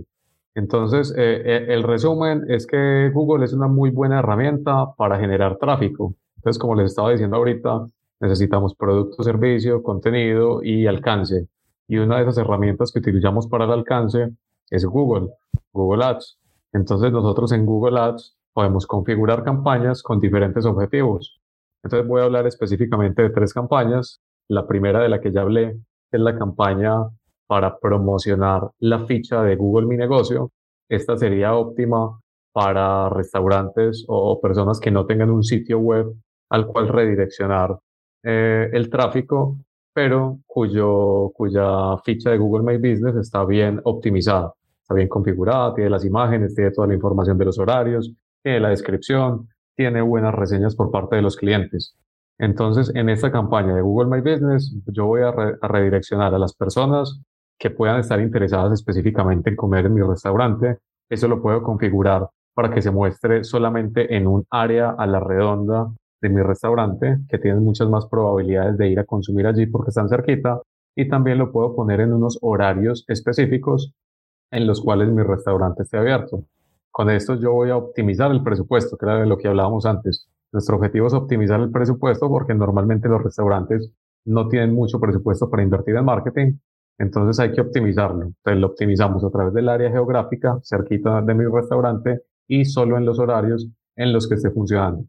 Entonces, 0.54 1.12
eh, 1.16 1.42
eh, 1.44 1.66
el 1.68 1.82
resumen 1.82 2.44
es 2.48 2.66
que 2.66 3.10
Google 3.12 3.44
es 3.44 3.52
una 3.52 3.66
muy 3.66 3.90
buena 3.90 4.20
herramienta 4.20 4.94
para 4.96 5.18
generar 5.18 5.58
tráfico. 5.58 6.14
Entonces, 6.36 6.60
como 6.60 6.76
les 6.76 6.86
estaba 6.86 7.10
diciendo 7.10 7.36
ahorita, 7.36 7.86
necesitamos 8.20 8.74
producto, 8.74 9.22
servicio, 9.22 9.82
contenido 9.82 10.62
y 10.62 10.86
alcance. 10.86 11.48
Y 11.88 11.98
una 11.98 12.16
de 12.16 12.22
esas 12.22 12.38
herramientas 12.38 12.92
que 12.92 12.98
utilizamos 12.98 13.46
para 13.46 13.64
el 13.64 13.72
alcance 13.72 14.30
es 14.70 14.84
Google, 14.84 15.28
Google 15.72 16.04
Ads. 16.04 16.38
Entonces 16.72 17.12
nosotros 17.12 17.52
en 17.52 17.64
Google 17.64 18.00
Ads 18.00 18.36
podemos 18.52 18.86
configurar 18.86 19.44
campañas 19.44 20.02
con 20.02 20.18
diferentes 20.18 20.64
objetivos. 20.64 21.40
Entonces 21.82 22.08
voy 22.08 22.22
a 22.22 22.24
hablar 22.24 22.46
específicamente 22.46 23.22
de 23.22 23.30
tres 23.30 23.52
campañas. 23.52 24.20
La 24.48 24.66
primera 24.66 25.00
de 25.00 25.08
la 25.08 25.20
que 25.20 25.32
ya 25.32 25.42
hablé 25.42 25.78
es 26.10 26.20
la 26.20 26.36
campaña 26.36 27.08
para 27.46 27.78
promocionar 27.78 28.70
la 28.78 29.06
ficha 29.06 29.42
de 29.42 29.56
Google 29.56 29.86
Mi 29.86 29.96
Negocio. 29.96 30.50
Esta 30.88 31.16
sería 31.16 31.54
óptima 31.54 32.18
para 32.52 33.08
restaurantes 33.10 34.04
o 34.08 34.40
personas 34.40 34.80
que 34.80 34.90
no 34.90 35.06
tengan 35.06 35.30
un 35.30 35.42
sitio 35.42 35.78
web 35.78 36.14
al 36.48 36.66
cual 36.66 36.88
redireccionar 36.88 37.78
eh, 38.22 38.70
el 38.72 38.90
tráfico, 38.90 39.58
pero 39.92 40.40
cuyo, 40.46 41.30
cuya 41.34 41.96
ficha 42.04 42.30
de 42.30 42.38
Google 42.38 42.64
My 42.64 42.76
Business 42.76 43.16
está 43.16 43.44
bien 43.44 43.80
optimizada, 43.84 44.52
está 44.82 44.94
bien 44.94 45.08
configurada, 45.08 45.74
tiene 45.74 45.90
las 45.90 46.04
imágenes, 46.04 46.54
tiene 46.54 46.70
toda 46.70 46.88
la 46.88 46.94
información 46.94 47.38
de 47.38 47.44
los 47.46 47.58
horarios, 47.58 48.12
tiene 48.42 48.60
la 48.60 48.68
descripción, 48.68 49.48
tiene 49.74 50.02
buenas 50.02 50.34
reseñas 50.34 50.76
por 50.76 50.90
parte 50.90 51.16
de 51.16 51.22
los 51.22 51.36
clientes. 51.36 51.96
Entonces, 52.38 52.92
en 52.94 53.08
esta 53.08 53.32
campaña 53.32 53.74
de 53.74 53.80
Google 53.80 54.10
My 54.10 54.20
Business, 54.20 54.74
yo 54.86 55.06
voy 55.06 55.22
a, 55.22 55.28
a 55.28 55.68
redireccionar 55.68 56.34
a 56.34 56.38
las 56.38 56.54
personas 56.54 57.22
que 57.58 57.70
puedan 57.70 58.00
estar 58.00 58.20
interesadas 58.20 58.72
específicamente 58.72 59.50
en 59.50 59.56
comer 59.56 59.86
en 59.86 59.94
mi 59.94 60.02
restaurante. 60.02 60.78
Eso 61.08 61.28
lo 61.28 61.40
puedo 61.40 61.62
configurar 61.62 62.28
para 62.54 62.70
que 62.70 62.82
se 62.82 62.90
muestre 62.90 63.44
solamente 63.44 64.14
en 64.14 64.26
un 64.26 64.44
área 64.50 64.90
a 64.90 65.06
la 65.06 65.20
redonda 65.20 65.88
de 66.20 66.28
mi 66.28 66.42
restaurante, 66.42 67.18
que 67.28 67.38
tienen 67.38 67.62
muchas 67.62 67.88
más 67.88 68.06
probabilidades 68.06 68.76
de 68.78 68.88
ir 68.88 68.98
a 68.98 69.04
consumir 69.04 69.46
allí 69.46 69.66
porque 69.66 69.90
están 69.90 70.08
cerquita, 70.08 70.60
y 70.94 71.08
también 71.08 71.38
lo 71.38 71.52
puedo 71.52 71.74
poner 71.74 72.00
en 72.00 72.12
unos 72.12 72.38
horarios 72.40 73.04
específicos 73.08 73.92
en 74.50 74.66
los 74.66 74.80
cuales 74.80 75.10
mi 75.10 75.22
restaurante 75.22 75.82
esté 75.82 75.98
abierto. 75.98 76.44
Con 76.90 77.10
esto 77.10 77.34
yo 77.34 77.52
voy 77.52 77.70
a 77.70 77.76
optimizar 77.76 78.30
el 78.30 78.42
presupuesto, 78.42 78.96
que 78.96 79.04
era 79.04 79.20
de 79.20 79.26
lo 79.26 79.36
que 79.36 79.48
hablábamos 79.48 79.84
antes. 79.84 80.28
Nuestro 80.52 80.76
objetivo 80.76 81.08
es 81.08 81.12
optimizar 81.12 81.60
el 81.60 81.70
presupuesto 81.70 82.28
porque 82.28 82.54
normalmente 82.54 83.08
los 83.08 83.22
restaurantes 83.22 83.90
no 84.24 84.48
tienen 84.48 84.74
mucho 84.74 84.98
presupuesto 84.98 85.50
para 85.50 85.62
invertir 85.62 85.96
en 85.96 86.04
marketing, 86.04 86.52
entonces 86.98 87.38
hay 87.38 87.52
que 87.52 87.60
optimizarlo. 87.60 88.22
Entonces 88.22 88.60
lo 88.60 88.68
optimizamos 88.68 89.22
a 89.24 89.30
través 89.30 89.52
del 89.52 89.68
área 89.68 89.90
geográfica, 89.90 90.58
cerquita 90.62 91.20
de 91.20 91.34
mi 91.34 91.44
restaurante 91.44 92.22
y 92.48 92.64
solo 92.64 92.96
en 92.96 93.04
los 93.04 93.18
horarios 93.18 93.68
en 93.96 94.12
los 94.12 94.28
que 94.28 94.36
esté 94.36 94.50
funcionando. 94.50 95.04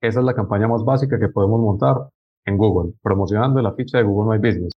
Esa 0.00 0.20
es 0.20 0.26
la 0.26 0.34
campaña 0.34 0.66
más 0.66 0.84
básica 0.84 1.18
que 1.18 1.28
podemos 1.28 1.60
montar 1.60 2.08
en 2.44 2.56
Google, 2.56 2.94
promocionando 3.02 3.60
la 3.60 3.72
ficha 3.72 3.98
de 3.98 4.04
Google 4.04 4.38
My 4.38 4.46
Business. 4.46 4.72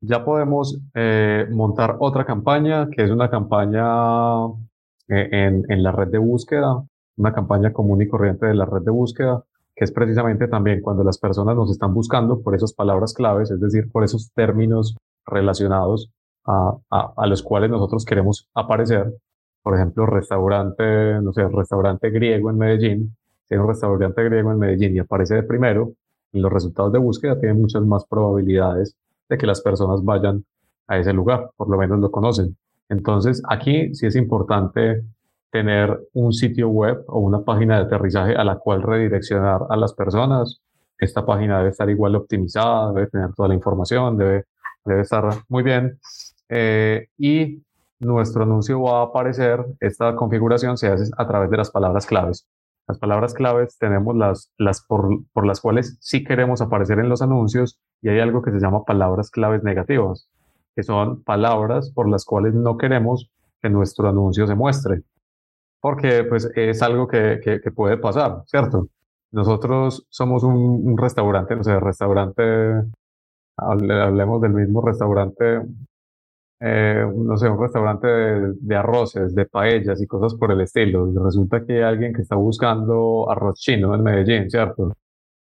Ya 0.00 0.24
podemos 0.24 0.78
eh, 0.94 1.46
montar 1.50 1.96
otra 2.00 2.24
campaña, 2.24 2.88
que 2.90 3.04
es 3.04 3.10
una 3.10 3.30
campaña 3.30 4.46
eh, 5.08 5.28
en, 5.30 5.64
en 5.68 5.82
la 5.82 5.92
red 5.92 6.08
de 6.08 6.18
búsqueda, 6.18 6.82
una 7.16 7.32
campaña 7.32 7.72
común 7.72 8.02
y 8.02 8.08
corriente 8.08 8.46
de 8.46 8.54
la 8.54 8.66
red 8.66 8.82
de 8.82 8.90
búsqueda, 8.90 9.42
que 9.74 9.84
es 9.84 9.92
precisamente 9.92 10.48
también 10.48 10.80
cuando 10.80 11.04
las 11.04 11.18
personas 11.18 11.54
nos 11.54 11.70
están 11.70 11.92
buscando 11.92 12.40
por 12.40 12.54
esas 12.54 12.72
palabras 12.72 13.12
claves, 13.12 13.50
es 13.50 13.60
decir, 13.60 13.90
por 13.90 14.04
esos 14.04 14.32
términos 14.32 14.96
relacionados 15.26 16.10
a, 16.46 16.76
a, 16.90 17.12
a, 17.16 17.26
los 17.26 17.42
cuales 17.42 17.70
nosotros 17.70 18.04
queremos 18.04 18.48
aparecer. 18.54 19.12
Por 19.62 19.74
ejemplo, 19.74 20.06
restaurante, 20.06 21.20
no 21.20 21.32
sé, 21.32 21.46
restaurante 21.48 22.10
griego 22.10 22.50
en 22.50 22.58
Medellín, 22.58 23.16
tiene 23.48 23.62
un 23.62 23.68
restaurante 23.68 24.24
griego 24.24 24.52
en 24.52 24.58
Medellín 24.58 24.96
y 24.96 24.98
aparece 24.98 25.34
de 25.34 25.42
primero, 25.42 25.92
en 26.32 26.42
los 26.42 26.52
resultados 26.52 26.92
de 26.92 26.98
búsqueda 26.98 27.38
tienen 27.38 27.60
muchas 27.60 27.82
más 27.82 28.04
probabilidades 28.06 28.96
de 29.28 29.38
que 29.38 29.46
las 29.46 29.60
personas 29.60 30.04
vayan 30.04 30.44
a 30.86 30.98
ese 30.98 31.12
lugar, 31.12 31.50
por 31.56 31.68
lo 31.68 31.78
menos 31.78 31.98
lo 32.00 32.10
conocen. 32.10 32.56
Entonces, 32.88 33.42
aquí 33.48 33.94
sí 33.94 34.06
es 34.06 34.16
importante 34.16 35.02
tener 35.50 35.98
un 36.12 36.32
sitio 36.32 36.68
web 36.68 37.04
o 37.08 37.20
una 37.20 37.42
página 37.42 37.76
de 37.76 37.84
aterrizaje 37.84 38.34
a 38.34 38.44
la 38.44 38.56
cual 38.56 38.82
redireccionar 38.82 39.62
a 39.68 39.76
las 39.76 39.94
personas. 39.94 40.60
Esta 40.98 41.24
página 41.24 41.58
debe 41.58 41.70
estar 41.70 41.88
igual 41.90 42.14
optimizada, 42.16 42.92
debe 42.92 43.06
tener 43.08 43.32
toda 43.34 43.48
la 43.48 43.54
información, 43.54 44.16
debe, 44.16 44.44
debe 44.84 45.02
estar 45.02 45.28
muy 45.48 45.62
bien. 45.62 45.98
Eh, 46.48 47.08
y 47.18 47.62
nuestro 47.98 48.42
anuncio 48.42 48.82
va 48.82 49.00
a 49.00 49.04
aparecer, 49.04 49.64
esta 49.80 50.14
configuración 50.14 50.76
se 50.76 50.88
hace 50.88 51.10
a 51.16 51.26
través 51.26 51.50
de 51.50 51.56
las 51.56 51.70
palabras 51.70 52.06
claves. 52.06 52.46
Las 52.88 52.98
palabras 52.98 53.34
claves 53.34 53.78
tenemos 53.78 54.16
las, 54.16 54.52
las 54.58 54.80
por, 54.86 55.08
por 55.32 55.44
las 55.44 55.60
cuales 55.60 55.98
sí 56.00 56.22
queremos 56.22 56.60
aparecer 56.60 57.00
en 57.00 57.08
los 57.08 57.20
anuncios 57.20 57.80
y 58.00 58.08
hay 58.10 58.20
algo 58.20 58.42
que 58.42 58.52
se 58.52 58.60
llama 58.60 58.84
palabras 58.84 59.30
claves 59.30 59.64
negativas, 59.64 60.28
que 60.74 60.84
son 60.84 61.22
palabras 61.24 61.90
por 61.90 62.08
las 62.08 62.24
cuales 62.24 62.54
no 62.54 62.76
queremos 62.76 63.30
que 63.60 63.70
nuestro 63.70 64.08
anuncio 64.08 64.46
se 64.46 64.54
muestre, 64.54 65.02
porque 65.80 66.22
pues 66.24 66.48
es 66.54 66.80
algo 66.82 67.08
que, 67.08 67.40
que, 67.42 67.70
puede 67.72 67.96
pasar, 67.96 68.42
¿cierto? 68.46 68.86
Nosotros 69.32 70.06
somos 70.08 70.44
un, 70.44 70.54
un 70.54 70.96
restaurante, 70.96 71.56
no 71.56 71.64
sé, 71.64 71.80
restaurante, 71.80 72.42
hablemos 73.56 74.40
del 74.40 74.52
mismo 74.52 74.80
restaurante 74.80 75.62
eh, 76.60 77.06
no 77.14 77.36
sé, 77.36 77.48
un 77.48 77.60
restaurante 77.60 78.06
de, 78.06 78.76
arroces, 78.76 79.34
de 79.34 79.44
paellas 79.46 80.00
y 80.00 80.06
cosas 80.06 80.34
por 80.34 80.52
el 80.52 80.62
estilo. 80.62 81.10
resulta 81.22 81.64
que 81.64 81.74
hay 81.74 81.82
alguien 81.82 82.14
que 82.14 82.22
está 82.22 82.36
buscando 82.36 83.30
arroz 83.30 83.58
chino 83.60 83.94
en 83.94 84.02
Medellín, 84.02 84.50
¿cierto? 84.50 84.96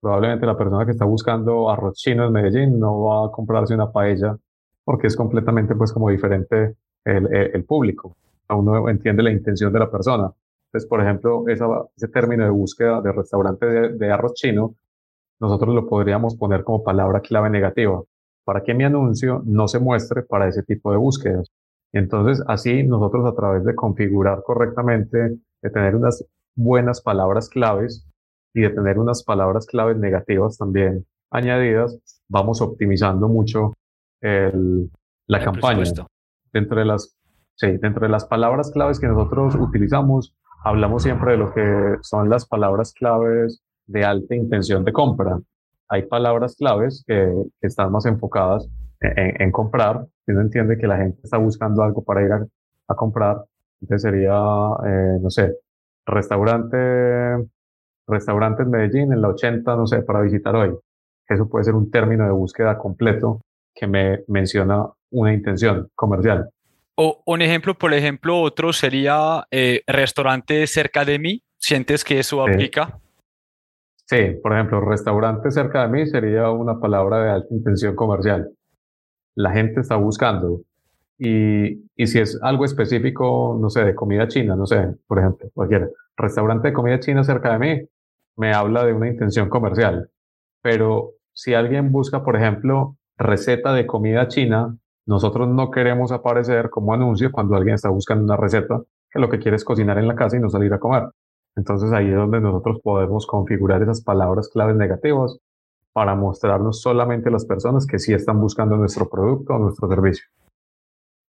Probablemente 0.00 0.46
la 0.46 0.56
persona 0.56 0.84
que 0.86 0.92
está 0.92 1.04
buscando 1.04 1.68
arroz 1.70 1.96
chino 1.96 2.26
en 2.26 2.32
Medellín 2.32 2.78
no 2.78 3.02
va 3.02 3.26
a 3.26 3.30
comprarse 3.32 3.74
una 3.74 3.90
paella 3.90 4.36
porque 4.84 5.08
es 5.08 5.16
completamente 5.16 5.74
pues 5.74 5.92
como 5.92 6.10
diferente 6.10 6.76
el, 7.04 7.26
el, 7.32 7.64
público. 7.64 8.16
Uno 8.48 8.88
entiende 8.88 9.22
la 9.22 9.30
intención 9.30 9.72
de 9.72 9.78
la 9.78 9.90
persona. 9.90 10.32
Entonces, 10.66 10.88
por 10.88 11.00
ejemplo, 11.00 11.44
ese 11.48 12.08
término 12.08 12.44
de 12.44 12.50
búsqueda 12.50 13.00
de 13.00 13.12
restaurante 13.12 13.66
de, 13.66 13.88
de 13.96 14.12
arroz 14.12 14.34
chino, 14.34 14.74
nosotros 15.40 15.74
lo 15.74 15.88
podríamos 15.88 16.36
poner 16.36 16.64
como 16.64 16.82
palabra 16.82 17.20
clave 17.20 17.50
negativa 17.50 18.02
para 18.44 18.62
que 18.62 18.74
mi 18.74 18.84
anuncio 18.84 19.42
no 19.44 19.68
se 19.68 19.78
muestre 19.78 20.22
para 20.22 20.48
ese 20.48 20.62
tipo 20.62 20.90
de 20.90 20.98
búsquedas. 20.98 21.48
Entonces, 21.92 22.42
así 22.46 22.82
nosotros 22.84 23.26
a 23.26 23.34
través 23.34 23.64
de 23.64 23.74
configurar 23.74 24.42
correctamente, 24.44 25.38
de 25.62 25.70
tener 25.70 25.96
unas 25.96 26.24
buenas 26.54 27.00
palabras 27.00 27.48
claves 27.48 28.06
y 28.54 28.62
de 28.62 28.70
tener 28.70 28.98
unas 28.98 29.22
palabras 29.22 29.66
claves 29.66 29.96
negativas 29.96 30.56
también 30.56 31.06
añadidas, 31.30 31.98
vamos 32.28 32.60
optimizando 32.60 33.28
mucho 33.28 33.74
el, 34.20 34.90
la 35.26 35.44
campaña. 35.44 35.84
Dentro 36.52 36.78
de 36.78 36.84
las, 36.84 37.16
sí, 37.54 37.76
dentro 37.78 38.02
de 38.02 38.08
las 38.08 38.24
palabras 38.24 38.70
claves 38.72 38.98
que 38.98 39.06
nosotros 39.06 39.54
utilizamos, 39.54 40.34
hablamos 40.64 41.04
siempre 41.04 41.32
de 41.32 41.38
lo 41.38 41.52
que 41.52 41.96
son 42.02 42.28
las 42.28 42.46
palabras 42.46 42.92
claves 42.92 43.62
de 43.86 44.04
alta 44.04 44.34
intención 44.34 44.84
de 44.84 44.92
compra 44.92 45.40
hay 45.90 46.02
palabras 46.02 46.56
claves 46.56 47.04
que, 47.06 47.30
están 47.60 47.92
más 47.92 48.06
enfocadas 48.06 48.68
en, 49.00 49.50
comprar. 49.50 50.06
Si 50.24 50.32
uno 50.32 50.42
entiende 50.42 50.78
que 50.78 50.86
la 50.86 50.96
gente 50.96 51.20
está 51.22 51.36
buscando 51.36 51.82
algo 51.82 52.02
para 52.02 52.22
ir 52.22 52.32
a, 52.32 52.94
comprar, 52.94 53.44
entonces 53.80 54.02
sería, 54.02 54.36
eh, 54.86 55.18
no 55.20 55.30
sé, 55.30 55.56
restaurante, 56.06 56.76
restaurante 58.06 58.62
en 58.62 58.70
Medellín 58.70 59.12
en 59.12 59.20
la 59.20 59.28
80, 59.28 59.76
no 59.76 59.86
sé, 59.86 60.02
para 60.02 60.22
visitar 60.22 60.54
hoy. 60.56 60.76
Eso 61.28 61.48
puede 61.48 61.64
ser 61.64 61.74
un 61.74 61.90
término 61.90 62.24
de 62.24 62.32
búsqueda 62.32 62.78
completo 62.78 63.40
que 63.74 63.86
me 63.86 64.24
menciona 64.26 64.86
una 65.10 65.32
intención 65.32 65.88
comercial. 65.94 66.50
O 66.96 67.22
un 67.24 67.42
ejemplo, 67.42 67.74
por 67.74 67.94
ejemplo, 67.94 68.40
otro 68.40 68.72
sería 68.72 69.46
eh, 69.50 69.82
restaurante 69.86 70.66
cerca 70.66 71.04
de 71.04 71.18
mí. 71.18 71.42
¿Sientes 71.56 72.04
que 72.04 72.18
eso 72.18 72.42
aplica? 72.42 72.86
Sí, 72.86 72.92
por 74.42 74.52
ejemplo, 74.52 74.80
restaurante 74.80 75.50
cerca 75.50 75.82
de 75.82 75.88
mí 75.88 76.06
sería 76.06 76.50
una 76.50 76.80
palabra 76.80 77.22
de 77.22 77.30
alta 77.30 77.54
intención 77.54 77.94
comercial. 77.94 78.50
La 79.36 79.52
gente 79.52 79.80
está 79.80 79.96
buscando. 79.96 80.62
Y, 81.18 81.84
y 81.96 82.06
si 82.06 82.18
es 82.18 82.38
algo 82.42 82.64
específico, 82.64 83.56
no 83.60 83.70
sé, 83.70 83.84
de 83.84 83.94
comida 83.94 84.26
china, 84.26 84.56
no 84.56 84.66
sé, 84.66 84.94
por 85.06 85.18
ejemplo, 85.18 85.48
cualquier 85.54 85.92
restaurante 86.16 86.68
de 86.68 86.74
comida 86.74 86.98
china 86.98 87.22
cerca 87.24 87.52
de 87.52 87.58
mí, 87.58 87.88
me 88.36 88.52
habla 88.52 88.84
de 88.84 88.92
una 88.94 89.08
intención 89.08 89.48
comercial. 89.48 90.10
Pero 90.62 91.12
si 91.32 91.54
alguien 91.54 91.92
busca, 91.92 92.24
por 92.24 92.36
ejemplo, 92.36 92.96
receta 93.16 93.72
de 93.74 93.86
comida 93.86 94.28
china, 94.28 94.76
nosotros 95.06 95.48
no 95.48 95.70
queremos 95.70 96.10
aparecer 96.12 96.70
como 96.70 96.94
anuncio 96.94 97.30
cuando 97.32 97.54
alguien 97.54 97.74
está 97.74 97.90
buscando 97.90 98.24
una 98.24 98.36
receta 98.36 98.82
que 99.10 99.18
lo 99.18 99.28
que 99.28 99.38
quiere 99.38 99.56
es 99.56 99.64
cocinar 99.64 99.98
en 99.98 100.08
la 100.08 100.14
casa 100.14 100.36
y 100.36 100.40
no 100.40 100.48
salir 100.50 100.72
a 100.72 100.78
comer. 100.78 101.04
Entonces 101.56 101.92
ahí 101.92 102.08
es 102.08 102.14
donde 102.14 102.40
nosotros 102.40 102.80
podemos 102.82 103.26
configurar 103.26 103.82
esas 103.82 104.02
palabras 104.02 104.48
claves 104.48 104.76
negativas 104.76 105.38
para 105.92 106.14
mostrarnos 106.14 106.80
solamente 106.80 107.28
a 107.28 107.32
las 107.32 107.44
personas 107.44 107.86
que 107.86 107.98
sí 107.98 108.12
están 108.12 108.40
buscando 108.40 108.76
nuestro 108.76 109.08
producto 109.08 109.54
o 109.54 109.58
nuestro 109.58 109.88
servicio. 109.88 110.24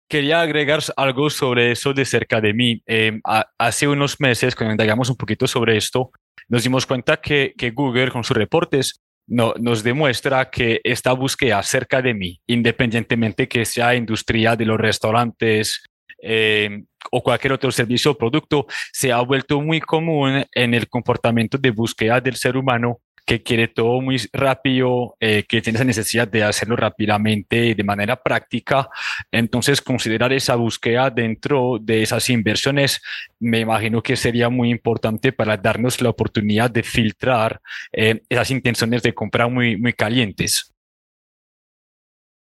Quería 0.09 0.41
agregar 0.41 0.81
algo 0.97 1.29
sobre 1.29 1.71
eso 1.71 1.93
de 1.93 2.03
cerca 2.03 2.41
de 2.41 2.53
mí. 2.53 2.81
Em, 2.85 3.21
hace 3.57 3.87
unos 3.87 4.19
meses, 4.19 4.55
cuando 4.55 4.73
indagamos 4.73 5.09
un 5.09 5.15
poquito 5.15 5.47
sobre 5.47 5.77
esto, 5.77 6.11
nos 6.49 6.63
dimos 6.63 6.85
cuenta 6.85 7.17
que, 7.17 7.53
que 7.57 7.71
Google 7.71 8.11
con 8.11 8.25
sus 8.25 8.35
reportes 8.35 8.99
no, 9.27 9.53
nos 9.57 9.83
demuestra 9.83 10.49
que 10.49 10.81
esta 10.83 11.13
búsqueda 11.13 11.63
cerca 11.63 12.01
de 12.01 12.13
mí, 12.13 12.41
independientemente 12.47 13.47
que 13.47 13.63
sea 13.63 13.95
industria 13.95 14.57
de 14.57 14.65
los 14.65 14.77
restaurantes, 14.77 15.81
eh, 16.21 16.83
o 17.11 17.23
cualquier 17.23 17.53
otro 17.53 17.71
servicio 17.71 18.11
o 18.11 18.17
producto 18.17 18.67
se 18.91 19.11
ha 19.11 19.21
vuelto 19.21 19.61
muy 19.61 19.79
común 19.79 20.45
en 20.53 20.73
el 20.73 20.87
comportamiento 20.87 21.57
de 21.57 21.71
búsqueda 21.71 22.21
del 22.21 22.35
ser 22.35 22.57
humano 22.57 22.99
que 23.25 23.43
quiere 23.43 23.67
todo 23.67 24.01
muy 24.01 24.17
rápido, 24.33 25.15
eh, 25.19 25.43
que 25.47 25.61
tiene 25.61 25.77
esa 25.77 25.85
necesidad 25.85 26.27
de 26.27 26.43
hacerlo 26.43 26.75
rápidamente 26.75 27.67
y 27.67 27.73
de 27.73 27.83
manera 27.83 28.21
práctica. 28.21 28.89
Entonces, 29.31 29.81
considerar 29.81 30.33
esa 30.33 30.55
búsqueda 30.55 31.09
dentro 31.09 31.77
de 31.79 32.01
esas 32.01 32.29
inversiones, 32.29 33.01
me 33.39 33.59
imagino 33.59 34.01
que 34.01 34.15
sería 34.15 34.49
muy 34.49 34.69
importante 34.69 35.31
para 35.31 35.57
darnos 35.57 36.01
la 36.01 36.09
oportunidad 36.09 36.71
de 36.71 36.83
filtrar 36.83 37.61
eh, 37.91 38.21
esas 38.27 38.51
intenciones 38.51 39.03
de 39.03 39.13
compra 39.13 39.47
muy, 39.47 39.77
muy 39.77 39.93
calientes. 39.93 40.73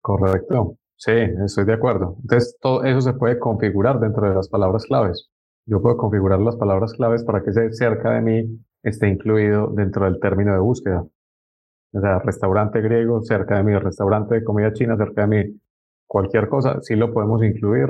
Correcto. 0.00 0.78
Sí, 0.96 1.12
estoy 1.12 1.64
de 1.64 1.74
acuerdo. 1.74 2.16
Entonces, 2.22 2.56
todo 2.60 2.84
eso 2.84 3.00
se 3.00 3.12
puede 3.12 3.38
configurar 3.38 4.00
dentro 4.00 4.28
de 4.28 4.34
las 4.34 4.48
palabras 4.48 4.84
claves. 4.86 5.28
Yo 5.66 5.82
puedo 5.82 5.96
configurar 5.96 6.40
las 6.40 6.56
palabras 6.56 6.92
claves 6.94 7.22
para 7.24 7.42
que 7.42 7.50
ese 7.50 7.72
cerca 7.72 8.12
de 8.12 8.22
mí 8.22 8.60
esté 8.82 9.08
incluido 9.08 9.68
dentro 9.68 10.04
del 10.06 10.20
término 10.20 10.52
de 10.52 10.58
búsqueda. 10.58 11.04
O 11.92 12.00
sea, 12.00 12.18
restaurante 12.20 12.80
griego 12.80 13.22
cerca 13.22 13.56
de 13.56 13.64
mí, 13.64 13.76
restaurante 13.78 14.36
de 14.36 14.44
comida 14.44 14.72
china 14.72 14.96
cerca 14.96 15.26
de 15.26 15.28
mí, 15.28 15.60
cualquier 16.06 16.48
cosa, 16.48 16.80
sí 16.82 16.94
lo 16.94 17.12
podemos 17.12 17.42
incluir 17.42 17.88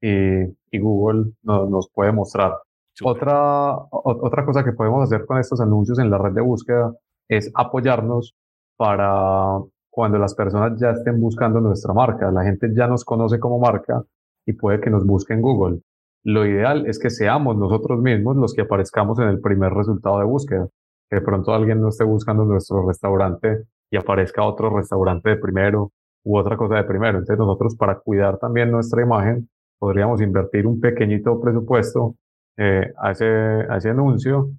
y, 0.00 0.42
y 0.70 0.78
Google 0.78 1.32
nos 1.42 1.90
puede 1.90 2.12
mostrar. 2.12 2.54
Otra, 3.02 3.76
otra 3.90 4.44
cosa 4.44 4.64
que 4.64 4.72
podemos 4.72 5.04
hacer 5.04 5.24
con 5.26 5.38
estos 5.38 5.60
anuncios 5.60 5.98
en 5.98 6.10
la 6.10 6.18
red 6.18 6.32
de 6.32 6.40
búsqueda 6.40 6.92
es 7.28 7.50
apoyarnos 7.54 8.34
para 8.76 9.58
cuando 9.90 10.18
las 10.18 10.34
personas 10.34 10.78
ya 10.80 10.90
estén 10.90 11.20
buscando 11.20 11.60
nuestra 11.60 11.92
marca. 11.92 12.30
La 12.30 12.44
gente 12.44 12.70
ya 12.74 12.86
nos 12.86 13.04
conoce 13.04 13.38
como 13.38 13.58
marca 13.58 14.02
y 14.46 14.52
puede 14.52 14.80
que 14.80 14.90
nos 14.90 15.04
busque 15.04 15.34
en 15.34 15.42
Google. 15.42 15.80
Lo 16.24 16.46
ideal 16.46 16.86
es 16.86 16.98
que 16.98 17.10
seamos 17.10 17.56
nosotros 17.56 18.00
mismos 18.00 18.36
los 18.36 18.54
que 18.54 18.62
aparezcamos 18.62 19.18
en 19.18 19.28
el 19.28 19.40
primer 19.40 19.72
resultado 19.72 20.18
de 20.18 20.24
búsqueda. 20.24 20.68
Que 21.10 21.16
de 21.16 21.22
pronto 21.22 21.52
alguien 21.52 21.80
no 21.80 21.88
esté 21.88 22.04
buscando 22.04 22.44
nuestro 22.44 22.86
restaurante 22.86 23.64
y 23.90 23.96
aparezca 23.96 24.44
otro 24.44 24.74
restaurante 24.76 25.30
de 25.30 25.36
primero 25.36 25.92
u 26.24 26.36
otra 26.36 26.56
cosa 26.56 26.76
de 26.76 26.84
primero. 26.84 27.18
Entonces 27.18 27.38
nosotros 27.38 27.76
para 27.76 27.98
cuidar 27.98 28.38
también 28.38 28.70
nuestra 28.70 29.02
imagen 29.02 29.48
podríamos 29.78 30.20
invertir 30.20 30.66
un 30.66 30.80
pequeñito 30.80 31.40
presupuesto 31.40 32.16
eh, 32.56 32.92
a, 32.98 33.12
ese, 33.12 33.24
a 33.24 33.76
ese 33.76 33.90
anuncio 33.90 34.50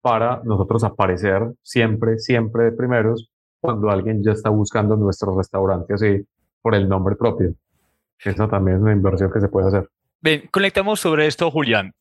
para 0.00 0.40
nosotros 0.44 0.84
aparecer 0.84 1.52
siempre, 1.62 2.18
siempre 2.18 2.64
de 2.64 2.72
primeros 2.72 3.30
cuando 3.60 3.90
alguien 3.90 4.22
ya 4.22 4.32
está 4.32 4.50
buscando 4.50 4.96
nuestro 4.96 5.36
restaurante 5.36 5.94
así 5.94 6.24
por 6.62 6.74
el 6.74 6.88
nombre 6.88 7.16
propio. 7.16 7.54
Eso 8.24 8.48
también 8.48 8.78
es 8.78 8.82
una 8.82 8.92
inversión 8.92 9.30
que 9.32 9.40
se 9.40 9.48
puede 9.48 9.68
hacer. 9.68 9.88
Bien, 10.20 10.48
conectamos 10.50 11.00
sobre 11.00 11.26
esto, 11.26 11.50
Julián. 11.50 11.92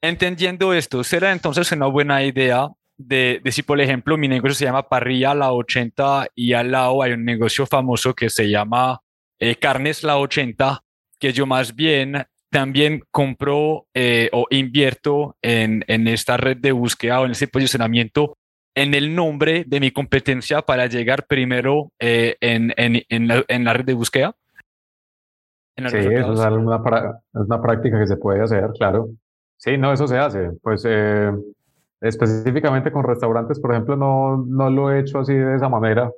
Entendiendo 0.00 0.72
esto, 0.72 1.02
¿será 1.02 1.32
entonces 1.32 1.72
una 1.72 1.86
buena 1.86 2.22
idea 2.22 2.68
de, 2.96 3.40
de, 3.42 3.52
si, 3.52 3.62
por 3.62 3.80
ejemplo, 3.80 4.16
mi 4.16 4.28
negocio 4.28 4.54
se 4.54 4.64
llama 4.64 4.88
Parrilla 4.88 5.34
La 5.34 5.52
80 5.52 6.28
y 6.34 6.52
al 6.52 6.70
lado 6.70 7.02
hay 7.02 7.12
un 7.12 7.24
negocio 7.24 7.66
famoso 7.66 8.14
que 8.14 8.30
se 8.30 8.48
llama 8.48 9.00
eh, 9.40 9.56
Carnes 9.56 10.04
La 10.04 10.18
80, 10.18 10.82
que 11.18 11.32
yo 11.32 11.46
más 11.46 11.74
bien 11.74 12.24
también 12.50 13.02
compro 13.10 13.86
eh, 13.92 14.30
o 14.32 14.46
invierto 14.50 15.36
en, 15.42 15.84
en 15.86 16.08
esta 16.08 16.36
red 16.36 16.56
de 16.56 16.72
búsqueda 16.72 17.20
o 17.20 17.26
en 17.26 17.32
ese 17.32 17.48
posicionamiento 17.48 18.37
en 18.82 18.94
el 18.94 19.14
nombre 19.14 19.64
de 19.66 19.80
mi 19.80 19.90
competencia 19.90 20.62
para 20.62 20.86
llegar 20.86 21.26
primero 21.26 21.90
eh, 21.98 22.36
en, 22.40 22.72
en, 22.76 23.02
en, 23.08 23.26
la, 23.26 23.44
en, 23.48 23.64
la, 23.64 23.72
red 23.72 23.84
de 23.84 23.94
búsqueda? 23.94 24.36
sí, 25.76 25.96
eso 25.96 26.32
es 26.32 26.38
una, 26.38 27.20
es 27.34 27.40
una 27.40 27.60
práctica 27.60 27.98
que 27.98 28.06
se 28.06 28.16
puede 28.16 28.40
hacer, 28.40 28.70
claro. 28.78 29.08
Sí, 29.56 29.76
no, 29.76 29.92
eso 29.92 30.06
se 30.06 30.16
hace. 30.16 30.52
Pues 30.62 30.84
eh, 30.88 31.32
específicamente 32.00 32.92
con 32.92 33.02
restaurantes, 33.02 33.58
por 33.58 33.72
ejemplo, 33.72 33.96
no, 33.96 34.44
no 34.46 34.70
lo 34.70 34.92
he 34.92 35.00
hecho 35.00 35.18
así 35.18 35.34
de 35.34 35.56
esa 35.56 35.68
manera. 35.68 36.10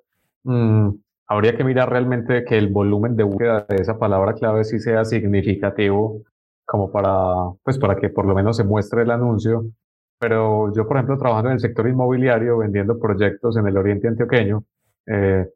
Mm, 0.45 0.91
habría 1.29 1.57
que 1.57 1.65
mirar 1.65 1.89
realmente 1.89 2.45
que 2.45 2.59
el 2.59 2.69
volumen 2.69 3.17
de 3.17 3.23
búsqueda 3.23 3.65
de 3.69 3.77
esa 3.77 3.99
palabra 3.99 4.35
clave 4.35 4.65
sí 4.65 4.79
sea 4.79 5.07
significativo 5.07 6.23
como 6.67 6.93
para, 6.93 7.57
pues 7.65 7.79
para 7.79 7.97
que 7.97 8.11
por 8.11 8.27
lo 8.27 8.35
menos 8.35 8.59
se 8.59 8.65
muestre 8.65 9.03
el 9.03 9.11
anuncio 9.11 9.65
pero 10.21 10.73
yo, 10.75 10.87
por 10.87 10.99
ejemplo, 10.99 11.17
trabajando 11.19 11.49
en 11.49 11.55
el 11.55 11.61
sector 11.61 11.89
inmobiliario, 11.89 12.59
vendiendo 12.59 13.01
proyectos 13.01 13.57
en 13.57 13.67
el 13.67 13.79
oriente 13.79 14.07
antioqueño, 14.07 14.65
eh, 15.07 15.49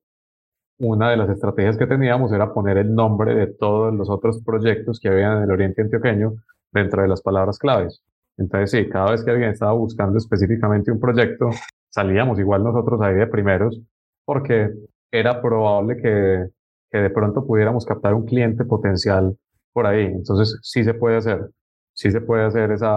una 0.79 1.11
de 1.11 1.19
las 1.19 1.29
estrategias 1.29 1.77
que 1.77 1.87
teníamos 1.87 2.33
era 2.33 2.53
poner 2.55 2.79
el 2.79 2.95
nombre 2.95 3.35
de 3.35 3.49
todos 3.49 3.95
los 3.95 4.09
otros 4.09 4.43
proyectos 4.43 5.01
que 5.01 5.09
había 5.09 5.35
en 5.35 5.43
el 5.43 5.51
oriente 5.51 5.83
antioqueño 5.83 6.33
dentro 6.73 7.03
de 7.03 7.09
las 7.09 7.21
palabras 7.21 7.59
claves. 7.59 8.03
Entonces, 8.39 8.71
sí, 8.71 8.89
cada 8.89 9.11
vez 9.11 9.23
que 9.23 9.33
alguien 9.33 9.51
estaba 9.51 9.73
buscando 9.73 10.17
específicamente 10.17 10.91
un 10.91 10.99
proyecto, 10.99 11.51
salíamos 11.91 12.39
igual 12.39 12.65
nosotros 12.65 13.03
ahí 13.03 13.15
de 13.15 13.27
primeros, 13.27 13.81
porque 14.25 14.71
era 15.13 15.43
probable 15.43 15.99
que, 15.99 16.47
que 16.91 16.99
de 16.99 17.11
pronto 17.11 17.47
pudiéramos 17.47 17.85
captar 17.85 18.15
un 18.15 18.25
cliente 18.25 18.65
potencial 18.65 19.37
por 19.75 19.87
ahí. 19.87 20.07
Entonces, 20.07 20.59
sí 20.63 20.85
se 20.85 20.95
puede 20.95 21.19
hacer, 21.19 21.51
sí 21.93 22.11
se 22.11 22.23
puede 22.23 22.45
hacer 22.45 22.73
esa, 22.73 22.91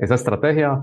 esa 0.00 0.14
estrategia, 0.14 0.82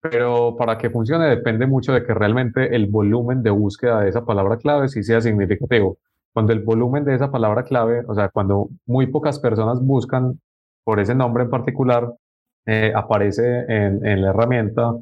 pero 0.00 0.56
para 0.56 0.78
que 0.78 0.90
funcione 0.90 1.26
depende 1.26 1.66
mucho 1.66 1.92
de 1.92 2.04
que 2.04 2.14
realmente 2.14 2.74
el 2.74 2.86
volumen 2.86 3.42
de 3.42 3.50
búsqueda 3.50 4.00
de 4.00 4.10
esa 4.10 4.24
palabra 4.24 4.56
clave 4.58 4.88
sí 4.88 5.02
sea 5.02 5.20
significativo. 5.20 5.98
Cuando 6.32 6.52
el 6.52 6.60
volumen 6.62 7.04
de 7.04 7.14
esa 7.14 7.30
palabra 7.30 7.64
clave, 7.64 8.04
o 8.06 8.14
sea, 8.14 8.28
cuando 8.28 8.68
muy 8.86 9.06
pocas 9.06 9.38
personas 9.38 9.80
buscan 9.80 10.40
por 10.84 11.00
ese 11.00 11.14
nombre 11.14 11.44
en 11.44 11.50
particular, 11.50 12.12
eh, 12.66 12.92
aparece 12.94 13.64
en, 13.68 14.04
en, 14.06 14.22
la 14.22 14.30
herramienta, 14.30 14.94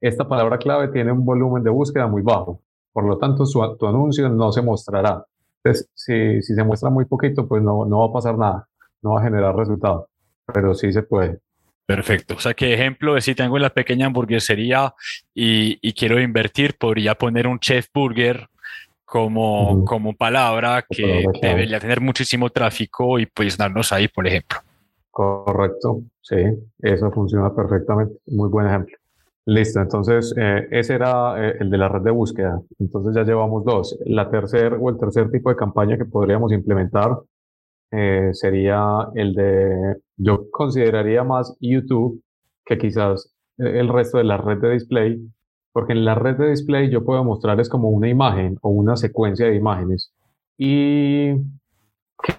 esta 0.00 0.28
palabra 0.28 0.58
clave 0.58 0.88
tiene 0.88 1.12
un 1.12 1.24
volumen 1.24 1.62
de 1.62 1.70
búsqueda 1.70 2.06
muy 2.06 2.22
bajo. 2.22 2.60
Por 2.92 3.04
lo 3.04 3.18
tanto, 3.18 3.46
su, 3.46 3.60
tu 3.78 3.86
anuncio 3.86 4.28
no 4.28 4.50
se 4.52 4.62
mostrará. 4.62 5.24
Entonces, 5.62 5.90
si, 5.94 6.42
si 6.42 6.54
se 6.54 6.64
muestra 6.64 6.90
muy 6.90 7.04
poquito, 7.04 7.46
pues 7.46 7.62
no, 7.62 7.84
no 7.84 8.00
va 8.00 8.06
a 8.06 8.12
pasar 8.12 8.38
nada, 8.38 8.68
no 9.02 9.12
va 9.12 9.20
a 9.20 9.24
generar 9.24 9.54
resultado, 9.56 10.08
pero 10.52 10.74
sí 10.74 10.92
se 10.92 11.02
puede. 11.02 11.40
Perfecto. 11.88 12.34
O 12.34 12.38
sea, 12.38 12.52
que 12.52 12.74
ejemplo 12.74 13.14
de 13.14 13.22
si 13.22 13.34
tengo 13.34 13.56
en 13.56 13.62
la 13.62 13.70
pequeña 13.70 14.04
hamburguesería 14.04 14.92
y, 15.34 15.78
y, 15.80 15.94
quiero 15.94 16.20
invertir, 16.20 16.76
podría 16.76 17.14
poner 17.14 17.46
un 17.46 17.58
chef 17.58 17.86
burger 17.94 18.46
como, 19.06 19.86
como 19.86 20.12
palabra 20.12 20.84
que 20.86 21.24
debería 21.40 21.80
tener 21.80 22.02
muchísimo 22.02 22.50
tráfico 22.50 23.18
y 23.18 23.24
posicionarnos 23.24 23.90
ahí, 23.94 24.06
por 24.06 24.26
ejemplo. 24.26 24.58
Correcto. 25.10 26.02
Sí, 26.20 26.36
eso 26.82 27.10
funciona 27.10 27.54
perfectamente. 27.54 28.18
Muy 28.26 28.50
buen 28.50 28.66
ejemplo. 28.66 28.94
Listo. 29.46 29.80
Entonces, 29.80 30.34
eh, 30.36 30.68
ese 30.70 30.92
era 30.92 31.42
eh, 31.42 31.56
el 31.58 31.70
de 31.70 31.78
la 31.78 31.88
red 31.88 32.02
de 32.02 32.10
búsqueda. 32.10 32.60
Entonces 32.78 33.14
ya 33.14 33.22
llevamos 33.22 33.64
dos. 33.64 33.98
La 34.04 34.30
tercer 34.30 34.76
o 34.78 34.90
el 34.90 34.98
tercer 34.98 35.30
tipo 35.30 35.48
de 35.48 35.56
campaña 35.56 35.96
que 35.96 36.04
podríamos 36.04 36.52
implementar 36.52 37.16
eh, 37.90 38.30
sería 38.32 39.08
el 39.14 39.34
de, 39.34 39.96
yo 40.16 40.50
consideraría 40.50 41.24
más 41.24 41.56
YouTube 41.60 42.22
que 42.64 42.78
quizás 42.78 43.34
el 43.56 43.88
resto 43.88 44.18
de 44.18 44.24
la 44.24 44.36
red 44.36 44.58
de 44.58 44.72
display, 44.72 45.20
porque 45.72 45.92
en 45.92 46.04
la 46.04 46.14
red 46.14 46.36
de 46.36 46.50
display 46.50 46.90
yo 46.90 47.04
puedo 47.04 47.24
mostrarles 47.24 47.68
como 47.68 47.88
una 47.88 48.08
imagen 48.08 48.58
o 48.62 48.70
una 48.70 48.96
secuencia 48.96 49.46
de 49.46 49.56
imágenes 49.56 50.12
y 50.56 51.34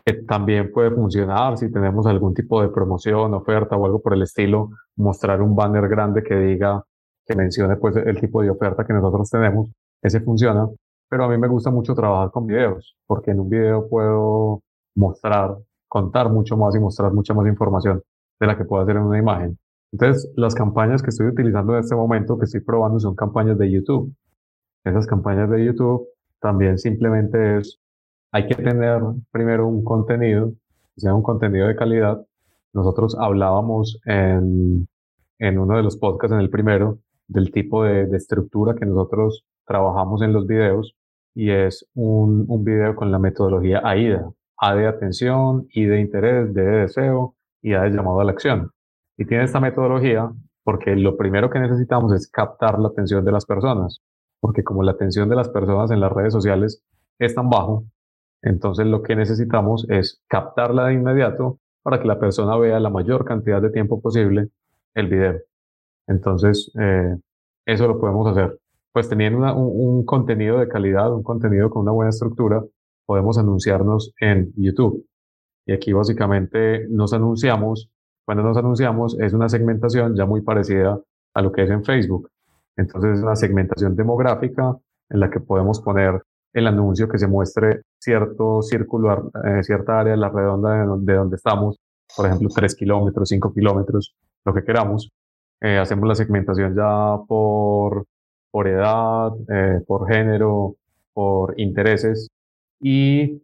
que 0.03 0.13
también 0.27 0.71
puede 0.71 0.91
funcionar 0.91 1.57
si 1.57 1.71
tenemos 1.71 2.05
algún 2.05 2.33
tipo 2.33 2.61
de 2.61 2.69
promoción, 2.69 3.33
oferta 3.33 3.75
o 3.75 3.85
algo 3.85 4.01
por 4.01 4.13
el 4.13 4.21
estilo, 4.21 4.71
mostrar 4.97 5.41
un 5.41 5.55
banner 5.55 5.87
grande 5.87 6.21
que 6.21 6.35
diga, 6.35 6.83
que 7.25 7.35
mencione 7.35 7.77
pues 7.77 7.95
el 7.95 8.19
tipo 8.19 8.41
de 8.41 8.49
oferta 8.49 8.85
que 8.85 8.93
nosotros 8.93 9.29
tenemos, 9.29 9.69
ese 10.01 10.19
funciona, 10.19 10.67
pero 11.09 11.23
a 11.23 11.29
mí 11.29 11.37
me 11.37 11.47
gusta 11.47 11.71
mucho 11.71 11.95
trabajar 11.95 12.31
con 12.31 12.45
videos, 12.45 12.95
porque 13.07 13.31
en 13.31 13.39
un 13.39 13.49
video 13.49 13.87
puedo 13.89 14.61
mostrar, 14.95 15.57
contar 15.87 16.29
mucho 16.29 16.57
más 16.57 16.75
y 16.75 16.79
mostrar 16.79 17.13
mucha 17.13 17.33
más 17.33 17.47
información 17.47 18.01
de 18.39 18.47
la 18.47 18.57
que 18.57 18.65
puedo 18.65 18.83
hacer 18.83 18.95
en 18.95 19.03
una 19.03 19.19
imagen. 19.19 19.57
Entonces, 19.91 20.31
las 20.35 20.53
campañas 20.55 21.01
que 21.01 21.09
estoy 21.09 21.27
utilizando 21.27 21.73
en 21.73 21.79
este 21.79 21.95
momento, 21.95 22.37
que 22.37 22.45
estoy 22.45 22.61
probando, 22.61 22.99
son 22.99 23.15
campañas 23.15 23.57
de 23.57 23.71
YouTube. 23.71 24.13
Esas 24.83 25.07
campañas 25.07 25.49
de 25.49 25.65
YouTube 25.65 26.07
también 26.39 26.77
simplemente 26.77 27.57
es 27.57 27.79
hay 28.31 28.47
que 28.47 28.55
tener 28.55 29.01
primero 29.31 29.67
un 29.67 29.83
contenido, 29.83 30.53
sea 30.95 31.15
un 31.15 31.23
contenido 31.23 31.67
de 31.67 31.75
calidad. 31.75 32.23
Nosotros 32.73 33.17
hablábamos 33.19 33.99
en, 34.05 34.87
en 35.39 35.57
uno 35.57 35.77
de 35.77 35.83
los 35.83 35.97
podcasts, 35.97 36.33
en 36.33 36.39
el 36.39 36.49
primero, 36.49 36.99
del 37.27 37.51
tipo 37.51 37.83
de, 37.83 38.05
de, 38.05 38.17
estructura 38.17 38.75
que 38.75 38.85
nosotros 38.85 39.43
trabajamos 39.65 40.21
en 40.21 40.33
los 40.33 40.45
videos 40.45 40.95
y 41.33 41.51
es 41.51 41.87
un, 41.95 42.45
un 42.47 42.63
video 42.63 42.95
con 42.95 43.11
la 43.11 43.19
metodología 43.19 43.81
AIDA. 43.83 44.31
A 44.59 44.75
de 44.75 44.87
atención, 44.87 45.67
I 45.71 45.85
de 45.85 46.01
interés, 46.01 46.53
de 46.53 46.63
deseo 46.63 47.35
y 47.61 47.73
A 47.73 47.83
de 47.83 47.91
llamado 47.91 48.19
a 48.19 48.23
la 48.23 48.31
acción. 48.31 48.71
Y 49.17 49.25
tiene 49.25 49.43
esta 49.43 49.59
metodología 49.59 50.31
porque 50.63 50.95
lo 50.95 51.17
primero 51.17 51.49
que 51.49 51.59
necesitamos 51.59 52.13
es 52.13 52.27
captar 52.27 52.79
la 52.79 52.89
atención 52.89 53.23
de 53.25 53.31
las 53.31 53.45
personas. 53.45 54.01
Porque 54.39 54.63
como 54.63 54.83
la 54.83 54.91
atención 54.91 55.29
de 55.29 55.35
las 55.35 55.49
personas 55.49 55.91
en 55.91 55.99
las 55.99 56.11
redes 56.11 56.33
sociales 56.33 56.83
es 57.17 57.35
tan 57.35 57.49
bajo, 57.49 57.85
entonces 58.41 58.85
lo 58.85 59.03
que 59.03 59.15
necesitamos 59.15 59.85
es 59.89 60.21
captarla 60.27 60.85
de 60.85 60.93
inmediato 60.93 61.59
para 61.81 61.99
que 61.99 62.07
la 62.07 62.19
persona 62.19 62.55
vea 62.57 62.79
la 62.79 62.89
mayor 62.89 63.25
cantidad 63.25 63.61
de 63.61 63.71
tiempo 63.71 64.01
posible 64.01 64.49
el 64.93 65.07
video. 65.07 65.39
Entonces, 66.07 66.71
eh, 66.79 67.15
eso 67.65 67.87
lo 67.87 67.99
podemos 67.99 68.27
hacer. 68.27 68.59
Pues 68.91 69.09
teniendo 69.09 69.55
un, 69.55 70.05
contenido 70.05 70.59
de 70.59 70.67
calidad, 70.67 71.13
un 71.13 71.23
contenido 71.23 71.69
con 71.69 71.83
una 71.83 71.91
buena 71.91 72.09
estructura, 72.09 72.63
podemos 73.09 73.39
anunciarnos 73.39 74.13
en 74.19 74.53
YouTube. 74.55 75.03
Y 75.65 75.73
aquí 75.73 75.93
básicamente 75.93 76.85
nos 76.89 77.11
anunciamos. 77.11 77.89
Cuando 78.23 78.43
nos 78.43 78.55
anunciamos 78.55 79.19
es 79.19 79.33
una 79.33 79.49
segmentación 79.49 80.15
ya 80.15 80.27
muy 80.27 80.41
parecida 80.41 81.01
a 81.33 81.41
lo 81.41 81.51
que 81.51 81.63
es 81.63 81.71
en 81.71 81.83
Facebook. 81.83 82.29
Entonces 82.77 83.17
es 83.17 83.23
una 83.23 83.35
segmentación 83.35 83.95
demográfica 83.95 84.77
en 85.09 85.19
la 85.19 85.31
que 85.31 85.39
podemos 85.39 85.81
poner 85.81 86.21
el 86.53 86.67
anuncio 86.67 87.09
que 87.09 87.17
se 87.17 87.25
muestre 87.25 87.81
cierto 87.97 88.61
círculo, 88.61 89.31
eh, 89.43 89.63
cierta 89.63 90.01
área 90.01 90.11
de 90.13 90.19
la 90.19 90.29
redonda 90.29 90.85
de, 90.99 91.13
donde 91.15 91.35
estamos, 91.35 91.79
por 92.15 92.27
ejemplo, 92.27 92.49
3 92.53 92.75
kilómetros, 92.75 93.29
5 93.29 93.51
kilómetros, 93.51 94.13
lo 94.45 94.53
que 94.53 94.63
queramos. 94.63 95.09
Eh, 95.61 95.79
hacemos 95.79 96.07
la 96.07 96.13
segmentación 96.13 96.75
ya 96.75 97.17
por, 97.27 98.05
por 98.51 98.67
edad, 98.67 99.31
eh, 99.51 99.81
por 99.87 100.07
género, 100.07 100.75
por 101.11 101.59
intereses 101.59 102.29
y 102.79 103.41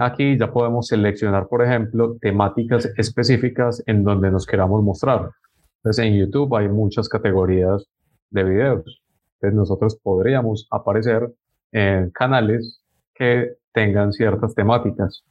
aquí 0.00 0.38
ya 0.38 0.52
podemos 0.52 0.86
seleccionar, 0.86 1.46
por 1.48 1.62
ejemplo, 1.62 2.16
temáticas 2.20 2.90
específicas 2.96 3.82
en 3.86 4.04
donde 4.04 4.30
nos 4.30 4.46
queramos 4.46 4.82
mostrar. 4.82 5.30
Entonces 5.76 6.04
en 6.04 6.18
YouTube 6.18 6.54
hay 6.56 6.68
muchas 6.68 7.08
categorías 7.08 7.86
de 8.30 8.44
videos. 8.44 9.02
Entonces 9.34 9.56
nosotros 9.56 9.98
podríamos 10.02 10.66
aparecer 10.70 11.30
en 11.72 12.10
canales 12.10 12.82
que 13.14 13.54
tengan 13.72 14.12
ciertas 14.12 14.54
temáticas. 14.54 15.24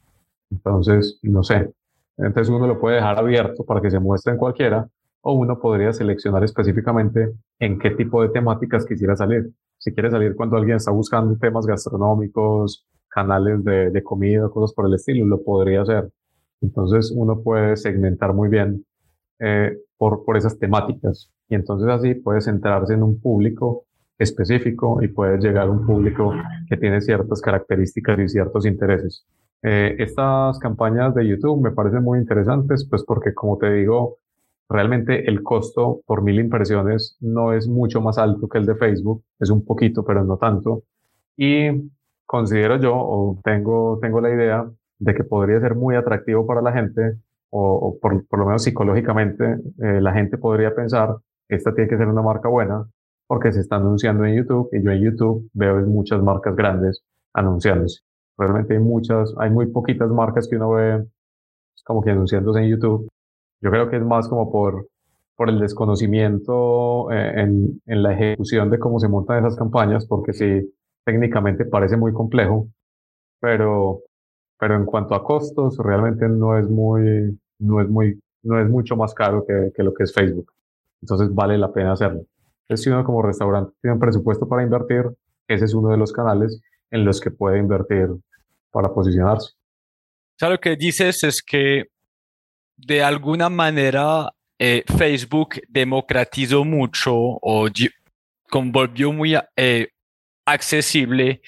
Entonces, 0.50 1.18
no 1.22 1.42
sé. 1.42 1.72
Entonces 2.16 2.48
uno 2.48 2.66
lo 2.66 2.80
puede 2.80 2.96
dejar 2.96 3.18
abierto 3.18 3.64
para 3.64 3.80
que 3.80 3.90
se 3.90 4.00
muestre 4.00 4.32
en 4.32 4.38
cualquiera 4.38 4.88
o 5.22 5.34
uno 5.34 5.60
podría 5.60 5.92
seleccionar 5.92 6.42
específicamente 6.44 7.32
en 7.58 7.78
qué 7.78 7.90
tipo 7.90 8.22
de 8.22 8.30
temáticas 8.30 8.86
quisiera 8.86 9.14
salir. 9.16 9.50
Si 9.78 9.92
quiere 9.92 10.10
salir 10.10 10.34
cuando 10.34 10.56
alguien 10.56 10.76
está 10.76 10.90
buscando 10.90 11.36
temas 11.36 11.66
gastronómicos, 11.66 12.86
canales 13.10 13.64
de, 13.64 13.90
de 13.90 14.02
comida, 14.02 14.48
cosas 14.48 14.74
por 14.74 14.86
el 14.86 14.94
estilo, 14.94 15.26
lo 15.26 15.42
podría 15.42 15.82
hacer. 15.82 16.10
Entonces 16.60 17.12
uno 17.14 17.42
puede 17.42 17.76
segmentar 17.76 18.34
muy 18.34 18.48
bien 18.48 18.84
eh, 19.38 19.76
por, 19.96 20.24
por 20.24 20.36
esas 20.36 20.58
temáticas 20.58 21.30
y 21.48 21.54
entonces 21.54 21.88
así 21.88 22.14
puede 22.14 22.40
centrarse 22.40 22.94
en 22.94 23.02
un 23.02 23.20
público 23.20 23.84
específico 24.18 25.02
y 25.02 25.08
puede 25.08 25.38
llegar 25.38 25.66
a 25.66 25.70
un 25.70 25.86
público 25.86 26.32
que 26.68 26.76
tiene 26.76 27.00
ciertas 27.00 27.40
características 27.40 28.18
y 28.18 28.28
ciertos 28.28 28.66
intereses. 28.66 29.26
Eh, 29.62 29.96
estas 29.98 30.58
campañas 30.58 31.14
de 31.14 31.26
YouTube 31.26 31.62
me 31.62 31.70
parecen 31.72 32.02
muy 32.02 32.18
interesantes, 32.18 32.86
pues 32.88 33.02
porque 33.04 33.34
como 33.34 33.58
te 33.58 33.72
digo, 33.72 34.18
realmente 34.68 35.28
el 35.28 35.42
costo 35.42 36.02
por 36.06 36.22
mil 36.22 36.38
impresiones 36.38 37.16
no 37.20 37.52
es 37.52 37.66
mucho 37.66 38.00
más 38.00 38.18
alto 38.18 38.48
que 38.48 38.58
el 38.58 38.66
de 38.66 38.76
Facebook, 38.76 39.24
es 39.38 39.50
un 39.50 39.64
poquito, 39.64 40.04
pero 40.04 40.22
no 40.24 40.36
tanto. 40.36 40.84
Y 41.36 41.90
considero 42.30 42.76
yo, 42.76 42.94
o 42.94 43.40
tengo, 43.42 43.98
tengo 44.00 44.20
la 44.20 44.30
idea 44.30 44.64
de 45.00 45.14
que 45.14 45.24
podría 45.24 45.58
ser 45.58 45.74
muy 45.74 45.96
atractivo 45.96 46.46
para 46.46 46.62
la 46.62 46.72
gente, 46.72 47.16
o, 47.50 47.98
por, 48.00 48.24
por, 48.28 48.38
lo 48.38 48.46
menos 48.46 48.62
psicológicamente, 48.62 49.58
eh, 49.82 50.00
la 50.00 50.12
gente 50.12 50.38
podría 50.38 50.72
pensar, 50.72 51.16
esta 51.48 51.74
tiene 51.74 51.90
que 51.90 51.96
ser 51.96 52.06
una 52.06 52.22
marca 52.22 52.48
buena, 52.48 52.86
porque 53.26 53.50
se 53.50 53.58
está 53.58 53.76
anunciando 53.76 54.24
en 54.24 54.36
YouTube 54.36 54.68
y 54.70 54.80
yo 54.80 54.92
en 54.92 55.02
YouTube 55.02 55.50
veo 55.54 55.84
muchas 55.86 56.22
marcas 56.22 56.54
grandes 56.54 57.02
anunciándose. 57.34 58.02
Realmente 58.38 58.74
hay 58.74 58.80
muchas, 58.80 59.34
hay 59.36 59.50
muy 59.50 59.66
poquitas 59.66 60.08
marcas 60.10 60.46
que 60.48 60.54
uno 60.54 60.70
ve 60.70 61.04
como 61.84 62.00
que 62.00 62.10
anunciándose 62.12 62.60
en 62.60 62.68
YouTube. 62.68 63.08
Yo 63.60 63.72
creo 63.72 63.90
que 63.90 63.96
es 63.96 64.04
más 64.04 64.28
como 64.28 64.52
por, 64.52 64.86
por 65.34 65.48
el 65.48 65.58
desconocimiento 65.58 67.10
eh, 67.10 67.40
en, 67.40 67.82
en 67.86 68.02
la 68.04 68.12
ejecución 68.12 68.70
de 68.70 68.78
cómo 68.78 69.00
se 69.00 69.08
montan 69.08 69.40
esas 69.40 69.56
campañas, 69.56 70.06
porque 70.06 70.32
sí, 70.32 70.72
técnicamente 71.04 71.64
parece 71.64 71.96
muy 71.96 72.12
complejo, 72.12 72.68
pero, 73.40 74.02
pero 74.58 74.76
en 74.76 74.84
cuanto 74.84 75.14
a 75.14 75.24
costos, 75.24 75.78
realmente 75.78 76.28
no 76.28 76.58
es 76.58 76.68
muy, 76.68 77.38
no 77.58 77.80
es 77.80 77.88
muy, 77.88 78.20
no 78.42 78.60
es 78.60 78.68
mucho 78.68 78.96
más 78.96 79.14
caro 79.14 79.44
que, 79.46 79.70
que 79.74 79.82
lo 79.82 79.92
que 79.94 80.04
es 80.04 80.14
Facebook. 80.14 80.52
Entonces 81.02 81.34
vale 81.34 81.58
la 81.58 81.72
pena 81.72 81.92
hacerlo. 81.92 82.24
Entonces, 82.62 82.84
si 82.84 82.90
uno 82.90 83.04
como 83.04 83.22
restaurante 83.22 83.72
tiene 83.80 83.94
un 83.94 84.00
presupuesto 84.00 84.46
para 84.46 84.62
invertir, 84.62 85.04
ese 85.48 85.64
es 85.64 85.74
uno 85.74 85.90
de 85.90 85.96
los 85.96 86.12
canales 86.12 86.60
en 86.90 87.04
los 87.04 87.20
que 87.20 87.30
puede 87.30 87.58
invertir 87.58 88.08
para 88.70 88.92
posicionarse. 88.92 89.52
O 89.52 90.38
sea, 90.38 90.50
lo 90.50 90.58
que 90.58 90.76
dices 90.76 91.24
es 91.24 91.42
que 91.42 91.86
de 92.76 93.02
alguna 93.02 93.48
manera 93.48 94.30
eh, 94.58 94.84
Facebook 94.96 95.60
democratizó 95.68 96.64
mucho 96.64 97.14
o 97.14 97.68
convolvió 98.48 99.12
muy 99.12 99.34
eh, 99.56 99.88
accesible 100.46 101.42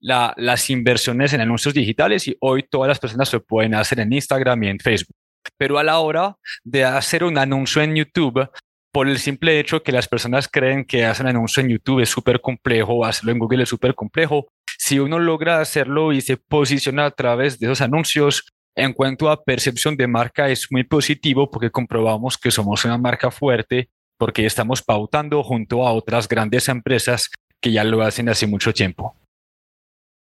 la, 0.00 0.34
las 0.36 0.70
inversiones 0.70 1.32
en 1.32 1.40
anuncios 1.40 1.74
digitales 1.74 2.28
y 2.28 2.36
hoy 2.40 2.62
todas 2.62 2.88
las 2.88 2.98
personas 2.98 3.28
se 3.28 3.40
pueden 3.40 3.74
hacer 3.74 4.00
en 4.00 4.12
Instagram 4.12 4.62
y 4.64 4.68
en 4.68 4.78
Facebook. 4.78 5.16
Pero 5.56 5.78
a 5.78 5.84
la 5.84 5.98
hora 5.98 6.36
de 6.62 6.84
hacer 6.84 7.24
un 7.24 7.38
anuncio 7.38 7.82
en 7.82 7.96
YouTube, 7.96 8.48
por 8.94 9.08
el 9.08 9.18
simple 9.18 9.58
hecho 9.58 9.82
que 9.82 9.90
las 9.90 10.06
personas 10.06 10.48
creen 10.48 10.84
que 10.84 11.04
hacer 11.04 11.26
un 11.26 11.30
anuncio 11.30 11.60
en 11.62 11.68
YouTube 11.68 12.00
es 12.00 12.08
súper 12.08 12.40
complejo 12.40 13.04
hacerlo 13.04 13.32
en 13.32 13.40
Google 13.40 13.64
es 13.64 13.68
súper 13.68 13.94
complejo. 13.96 14.46
Si 14.78 15.00
uno 15.00 15.18
logra 15.18 15.60
hacerlo 15.60 16.12
y 16.12 16.20
se 16.20 16.36
posiciona 16.36 17.06
a 17.06 17.10
través 17.10 17.58
de 17.58 17.66
esos 17.66 17.80
anuncios, 17.80 18.46
en 18.76 18.92
cuanto 18.92 19.30
a 19.30 19.42
percepción 19.42 19.96
de 19.96 20.06
marca 20.06 20.48
es 20.48 20.68
muy 20.70 20.84
positivo 20.84 21.50
porque 21.50 21.70
comprobamos 21.70 22.38
que 22.38 22.50
somos 22.50 22.84
una 22.84 22.96
marca 22.96 23.30
fuerte 23.30 23.88
porque 24.16 24.46
estamos 24.46 24.82
pautando 24.82 25.42
junto 25.42 25.86
a 25.86 25.92
otras 25.92 26.28
grandes 26.28 26.68
empresas 26.68 27.30
que 27.64 27.72
ya 27.72 27.82
lo 27.82 28.02
hacen 28.02 28.28
hace 28.28 28.46
mucho 28.46 28.74
tiempo. 28.74 29.14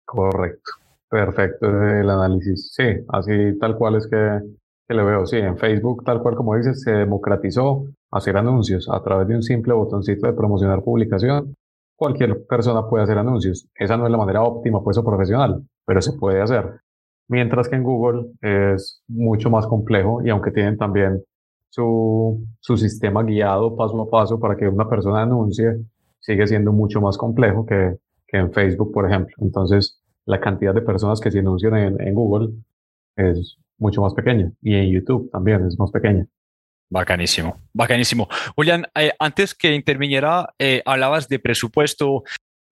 Correcto, 0.05 0.71
perfecto 1.09 1.67
el 1.67 2.09
análisis. 2.09 2.73
Sí, 2.73 2.83
así 3.07 3.57
tal 3.57 3.77
cual 3.77 3.95
es 3.95 4.07
que, 4.07 4.41
que 4.85 4.93
le 4.93 5.03
veo. 5.03 5.25
Sí, 5.25 5.37
en 5.37 5.57
Facebook, 5.57 6.03
tal 6.03 6.21
cual 6.21 6.35
como 6.35 6.57
dices, 6.57 6.81
se 6.81 6.91
democratizó 6.91 7.85
hacer 8.11 8.35
anuncios 8.35 8.89
a 8.89 9.01
través 9.01 9.29
de 9.29 9.35
un 9.35 9.43
simple 9.43 9.73
botoncito 9.73 10.27
de 10.27 10.33
promocionar 10.33 10.83
publicación. 10.83 11.55
Cualquier 11.95 12.45
persona 12.45 12.85
puede 12.89 13.05
hacer 13.05 13.17
anuncios. 13.17 13.69
Esa 13.73 13.95
no 13.95 14.05
es 14.05 14.11
la 14.11 14.17
manera 14.17 14.43
óptima, 14.43 14.83
pues, 14.83 14.97
o 14.97 15.03
profesional, 15.05 15.63
pero 15.85 16.01
se 16.01 16.11
puede 16.13 16.41
hacer. 16.41 16.81
Mientras 17.29 17.69
que 17.69 17.77
en 17.77 17.83
Google 17.83 18.31
es 18.41 19.01
mucho 19.07 19.49
más 19.49 19.65
complejo 19.65 20.21
y 20.25 20.29
aunque 20.29 20.51
tienen 20.51 20.77
también 20.77 21.23
su, 21.69 22.43
su 22.59 22.75
sistema 22.75 23.23
guiado 23.23 23.77
paso 23.77 24.01
a 24.01 24.09
paso 24.09 24.39
para 24.39 24.57
que 24.57 24.67
una 24.67 24.89
persona 24.89 25.21
anuncie, 25.21 25.77
sigue 26.29 26.45
siendo 26.45 26.71
mucho 26.71 27.01
más 27.01 27.17
complejo 27.17 27.65
que, 27.65 27.95
que 28.27 28.37
en 28.37 28.53
Facebook, 28.53 28.91
por 28.93 29.09
ejemplo. 29.09 29.33
Entonces, 29.39 29.99
la 30.25 30.39
cantidad 30.39 30.75
de 30.75 30.81
personas 30.81 31.19
que 31.19 31.31
se 31.31 31.39
anuncian 31.39 31.75
en, 31.75 31.99
en 31.99 32.13
Google 32.13 32.49
es 33.15 33.57
mucho 33.79 34.01
más 34.01 34.13
pequeña 34.13 34.51
y 34.61 34.75
en 34.75 34.91
YouTube 34.91 35.31
también 35.31 35.65
es 35.65 35.79
más 35.79 35.89
pequeña. 35.89 36.27
Bacanísimo, 36.91 37.57
bacanísimo. 37.73 38.27
Julián, 38.55 38.85
eh, 38.95 39.11
antes 39.17 39.55
que 39.55 39.73
interviniera, 39.73 40.53
eh, 40.59 40.83
hablabas 40.85 41.27
de 41.27 41.39
presupuesto. 41.39 42.23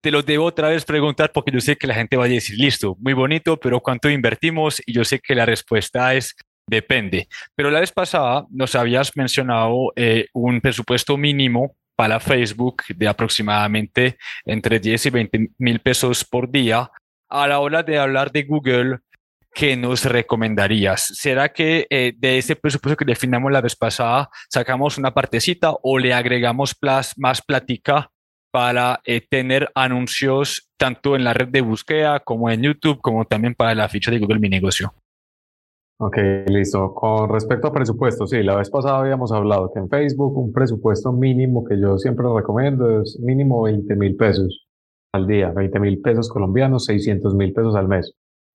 Te 0.03 0.11
lo 0.11 0.23
debo 0.23 0.45
otra 0.45 0.69
vez 0.69 0.85
preguntar 0.85 1.33
porque 1.33 1.51
yo 1.51 1.61
sé 1.61 1.77
que 1.77 1.87
la 1.87 1.95
gente 1.95 2.17
va 2.17 2.27
a 2.27 2.29
decir, 2.29 2.59
listo, 2.59 2.97
muy 3.01 3.15
bonito, 3.15 3.57
pero 3.59 3.81
¿cuánto 3.81 4.11
invertimos? 4.11 4.83
Y 4.87 4.93
yo 4.93 5.05
sé 5.05 5.19
que 5.19 5.35
la 5.35 5.47
respuesta 5.47 6.15
es 6.15 6.37
depende. 6.69 7.27
Pero 7.55 7.71
la 7.71 7.81
vez 7.81 7.93
pasada 7.93 8.47
nos 8.51 8.75
habías 8.75 9.17
mencionado 9.17 9.93
eh, 9.97 10.27
un 10.35 10.61
presupuesto 10.61 11.17
mínimo 11.17 11.75
para 11.97 12.21
Facebook 12.21 12.83
de 12.95 13.09
aproximadamente 13.09 14.19
entre 14.45 14.79
10 14.79 15.07
y 15.07 15.11
20 15.11 15.51
mil 15.59 15.81
pesos 15.81 16.25
por 16.25 16.51
día. 16.51 16.91
A 17.29 17.49
la 17.49 17.59
hora 17.59 17.83
de 17.83 17.99
hablar 17.99 18.31
de 18.31 18.45
Google, 18.45 18.99
¿qué 19.53 19.77
nos 19.77 20.05
recomendarías? 20.05 21.07
¿Será 21.07 21.49
que 21.49 21.87
eh, 21.91 22.13
de 22.17 22.39
ese 22.39 22.55
presupuesto 22.55 22.99
que 22.99 23.05
definamos 23.05 23.51
la 23.51 23.63
vez 23.63 23.75
pasada 23.75 24.29
sacamos 24.49 24.99
una 24.99 25.13
partecita 25.15 25.73
o 25.83 25.99
le 25.99 26.13
agregamos 26.13 26.77
más 27.17 27.43
plática 27.43 28.11
para 28.53 29.01
eh, 29.05 29.21
tener 29.21 29.71
anuncios 29.75 30.71
tanto 30.77 31.17
en 31.17 31.25
la 31.25 31.35
red 31.35 31.49
de 31.49 31.63
búsqueda 31.63 32.21
como 32.21 32.51
en 32.51 32.63
YouTube, 32.63 33.01
como 33.01 33.25
también 33.25 33.55
para 33.55 33.75
la 33.75 33.89
ficha 33.89 34.11
de 34.11 34.19
Google 34.19 34.39
Mi 34.39 34.49
Negocio? 34.49 34.95
Ok, 35.99 36.19
listo. 36.49 36.93
Con 36.95 37.31
respecto 37.31 37.69
a 37.69 37.73
presupuesto, 37.73 38.27
sí, 38.27 38.43
la 38.43 38.57
vez 38.57 38.69
pasada 38.69 38.99
habíamos 38.99 39.33
hablado 39.33 39.73
que 39.73 39.79
en 39.79 39.89
Facebook 39.89 40.37
un 40.37 40.53
presupuesto 40.53 41.11
mínimo 41.11 41.65
que 41.65 41.81
yo 41.81 41.97
siempre 41.97 42.27
recomiendo 42.35 43.01
es 43.01 43.19
mínimo 43.19 43.63
20 43.63 43.97
mil 43.97 44.15
pesos 44.15 44.67
al 45.13 45.27
día, 45.27 45.53
20 45.53 45.81
mil 45.81 46.01
pesos 46.03 46.29
colombianos, 46.29 46.85
600 46.85 47.35
mil 47.35 47.53
pesos 47.55 47.75
al 47.77 47.89
mes. 47.89 48.13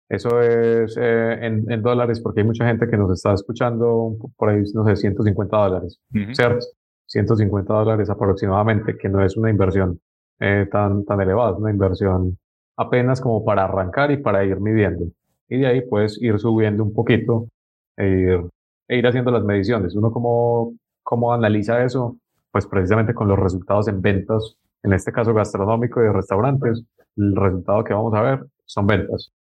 Eso 0.08 0.42
es 0.42 0.96
eh, 1.00 1.38
en, 1.42 1.82
dólares 1.82 2.20
porque 2.22 2.42
hay 2.42 2.46
mucha 2.46 2.68
gente 2.68 2.88
que 2.88 2.98
nos 2.98 3.12
está 3.12 3.34
escuchando 3.34 4.18
por 4.38 4.50
ahí, 4.50 4.62
no 4.76 4.86
sé, 4.86 4.98
150 4.98 5.58
dólares, 5.58 6.00
¿cierto? 6.34 6.66
150 7.08 7.74
dólares 7.74 8.10
aproximadamente, 8.10 8.98
que 8.98 9.10
no 9.10 9.24
es 9.24 9.36
una 9.36 9.50
inversión 9.50 10.00
eh, 10.40 10.68
tan, 10.72 11.06
tan 11.06 11.22
elevada, 11.22 11.54
es 11.54 11.58
una 11.58 11.72
inversión 11.72 12.38
apenas 12.78 13.20
como 13.20 13.44
para 13.44 13.64
arrancar 13.64 14.12
y 14.12 14.18
para 14.18 14.44
ir 14.44 14.60
midiendo. 14.60 15.06
Y 15.52 15.60
de 15.60 15.68
ahí 15.68 15.82
puedes 15.82 16.20
ir 16.22 16.40
subiendo 16.40 16.82
un 16.82 16.94
poquito 16.94 17.50
e 17.98 18.08
ir, 18.08 18.40
e 18.88 18.98
ir 18.98 19.06
haciendo 19.06 19.32
las 19.32 19.44
mediciones. 19.44 19.94
Uno 19.96 20.10
como, 20.10 20.74
cómo 21.04 21.34
analiza 21.34 21.84
eso, 21.84 22.16
pues 22.52 22.66
precisamente 22.68 23.14
con 23.14 23.28
los 23.28 23.38
resultados 23.38 23.90
en 23.90 24.02
ventas, 24.02 24.56
en 24.82 24.94
este 24.94 25.12
caso 25.12 25.34
gastronómico 25.34 26.00
y 26.00 26.06
de 26.06 26.14
restaurantes, 26.14 26.86
el 27.18 27.36
resultado 27.36 27.84
que 27.84 27.94
vamos 27.94 28.14
a 28.14 28.22
ver 28.22 28.46
son 28.66 28.88
ventas. 28.88 29.34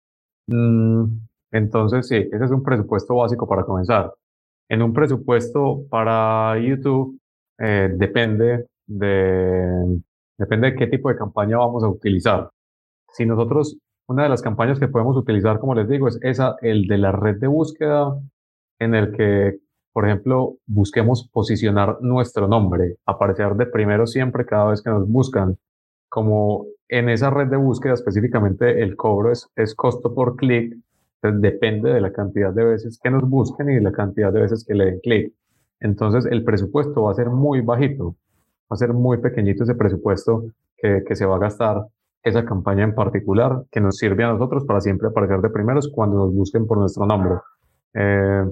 Mm, 0.46 1.04
entonces, 1.52 2.08
sí, 2.08 2.16
ese 2.16 2.42
es 2.42 2.50
un 2.50 2.62
presupuesto 2.62 3.14
básico 3.14 3.46
para 3.46 3.64
comenzar. 3.64 4.14
En 4.70 4.80
un 4.80 4.94
presupuesto 4.94 5.82
para 5.90 6.58
YouTube, 6.58 7.18
eh, 7.58 7.90
depende 7.94 8.66
de, 8.86 10.00
depende 10.38 10.70
de 10.70 10.76
qué 10.76 10.86
tipo 10.86 11.10
de 11.10 11.16
campaña 11.16 11.58
vamos 11.58 11.84
a 11.84 11.88
utilizar. 11.88 12.48
Si 13.12 13.26
nosotros, 13.26 13.76
una 14.08 14.22
de 14.22 14.30
las 14.30 14.42
campañas 14.42 14.80
que 14.80 14.88
podemos 14.88 15.16
utilizar, 15.16 15.58
como 15.60 15.74
les 15.74 15.86
digo, 15.86 16.08
es 16.08 16.18
esa, 16.22 16.56
el 16.62 16.86
de 16.86 16.96
la 16.96 17.12
red 17.12 17.36
de 17.36 17.46
búsqueda, 17.46 18.18
en 18.78 18.94
el 18.94 19.12
que, 19.12 19.58
por 19.92 20.06
ejemplo, 20.06 20.56
busquemos 20.66 21.28
posicionar 21.28 21.98
nuestro 22.00 22.48
nombre, 22.48 22.96
aparecer 23.04 23.54
de 23.54 23.66
primero 23.66 24.06
siempre 24.06 24.46
cada 24.46 24.70
vez 24.70 24.82
que 24.82 24.88
nos 24.88 25.06
buscan, 25.06 25.58
como 26.08 26.64
en 26.88 27.10
esa 27.10 27.28
red 27.28 27.48
de 27.48 27.58
búsqueda 27.58 27.92
específicamente 27.92 28.82
el 28.82 28.96
cobro 28.96 29.30
es, 29.30 29.46
es 29.56 29.74
costo 29.74 30.14
por 30.14 30.36
clic, 30.36 30.74
depende 31.22 31.92
de 31.92 32.00
la 32.00 32.10
cantidad 32.10 32.52
de 32.52 32.64
veces 32.64 32.98
que 33.02 33.10
nos 33.10 33.28
busquen 33.28 33.68
y 33.68 33.80
la 33.80 33.92
cantidad 33.92 34.32
de 34.32 34.40
veces 34.40 34.64
que 34.64 34.74
le 34.74 34.86
den 34.86 35.00
clic. 35.00 35.34
Entonces 35.80 36.24
el 36.24 36.44
presupuesto 36.44 37.02
va 37.02 37.10
a 37.10 37.14
ser 37.14 37.28
muy 37.28 37.60
bajito, 37.60 38.16
va 38.70 38.74
a 38.74 38.76
ser 38.76 38.94
muy 38.94 39.18
pequeñito 39.18 39.64
ese 39.64 39.74
presupuesto 39.74 40.44
que, 40.78 41.04
que 41.06 41.14
se 41.14 41.26
va 41.26 41.36
a 41.36 41.40
gastar 41.40 41.84
esa 42.22 42.44
campaña 42.44 42.84
en 42.84 42.94
particular 42.94 43.64
que 43.70 43.80
nos 43.80 43.96
sirve 43.96 44.24
a 44.24 44.32
nosotros 44.32 44.64
para 44.64 44.80
siempre 44.80 45.08
aparecer 45.08 45.40
de 45.40 45.50
primeros 45.50 45.90
cuando 45.92 46.16
nos 46.16 46.34
busquen 46.34 46.66
por 46.66 46.78
nuestro 46.78 47.06
nombre. 47.06 47.34
Eh, 47.94 48.44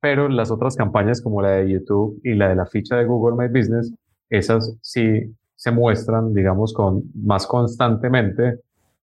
pero 0.00 0.28
las 0.28 0.50
otras 0.50 0.76
campañas 0.76 1.22
como 1.22 1.42
la 1.42 1.50
de 1.50 1.70
YouTube 1.70 2.20
y 2.24 2.34
la 2.34 2.48
de 2.48 2.56
la 2.56 2.66
ficha 2.66 2.96
de 2.96 3.04
Google 3.04 3.36
My 3.36 3.48
Business, 3.48 3.94
esas 4.28 4.76
sí 4.82 5.34
se 5.54 5.70
muestran, 5.70 6.34
digamos, 6.34 6.74
con 6.74 7.04
más 7.14 7.46
constantemente 7.46 8.58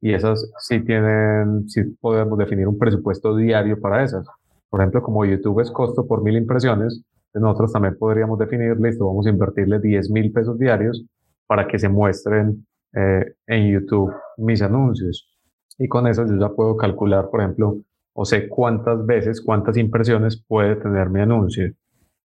y 0.02 0.14
esas 0.14 0.52
sí 0.58 0.82
tienen, 0.82 1.70
sí 1.70 1.84
podemos 2.02 2.38
definir 2.38 2.68
un 2.68 2.78
presupuesto 2.78 3.36
diario 3.36 3.80
para 3.80 4.04
esas. 4.04 4.28
Por 4.70 4.82
ejemplo, 4.82 5.02
como 5.02 5.24
YouTube 5.24 5.62
es 5.62 5.72
costo 5.72 6.06
por 6.06 6.24
mil 6.24 6.36
impresiones, 6.36 7.04
pues 7.32 7.42
nosotros 7.42 7.72
también 7.72 7.98
podríamos 7.98 8.38
definir, 8.38 8.78
listo, 8.80 9.06
vamos 9.08 9.26
a 9.28 9.30
invertirle 9.30 9.80
10 9.80 10.10
mil 10.10 10.32
pesos 10.34 10.60
diarios 10.60 11.06
para 11.48 11.68
que 11.68 11.80
se 11.80 11.88
muestren 11.88 12.66
eh, 12.94 13.36
en 13.48 13.72
YouTube 13.72 14.14
mis 14.38 14.62
anuncios. 14.62 15.30
Y 15.78 15.88
con 15.88 16.08
eso 16.08 16.26
yo 16.26 16.38
ya 16.38 16.50
puedo 16.50 16.76
calcular, 16.78 17.30
por 17.30 17.42
ejemplo, 17.42 17.78
o 18.14 18.26
sé 18.26 18.48
cuántas 18.50 19.06
veces, 19.06 19.42
cuántas 19.42 19.78
impresiones 19.78 20.44
puede 20.48 20.76
tener 20.76 21.10
mi 21.10 21.22
anuncio, 21.22 21.72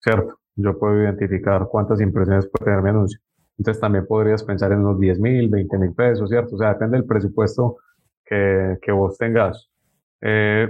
¿cierto? 0.00 0.38
Yo 0.56 0.78
puedo 0.78 1.00
identificar 1.02 1.66
cuántas 1.70 2.00
impresiones 2.00 2.48
puede 2.48 2.64
tener 2.64 2.82
mi 2.82 2.90
anuncio. 2.90 3.20
Entonces 3.56 3.80
también 3.80 4.06
podrías 4.06 4.42
pensar 4.44 4.72
en 4.72 4.80
unos 4.80 5.00
10 5.00 5.20
mil, 5.20 5.48
20 5.48 5.78
mil 5.78 5.94
pesos, 5.94 6.28
¿cierto? 6.28 6.56
O 6.56 6.58
sea, 6.58 6.74
depende 6.74 6.96
del 6.96 7.06
presupuesto 7.06 7.76
que, 8.24 8.76
que 8.82 8.92
vos 8.92 9.16
tengas. 9.18 9.68
Eh, 10.20 10.68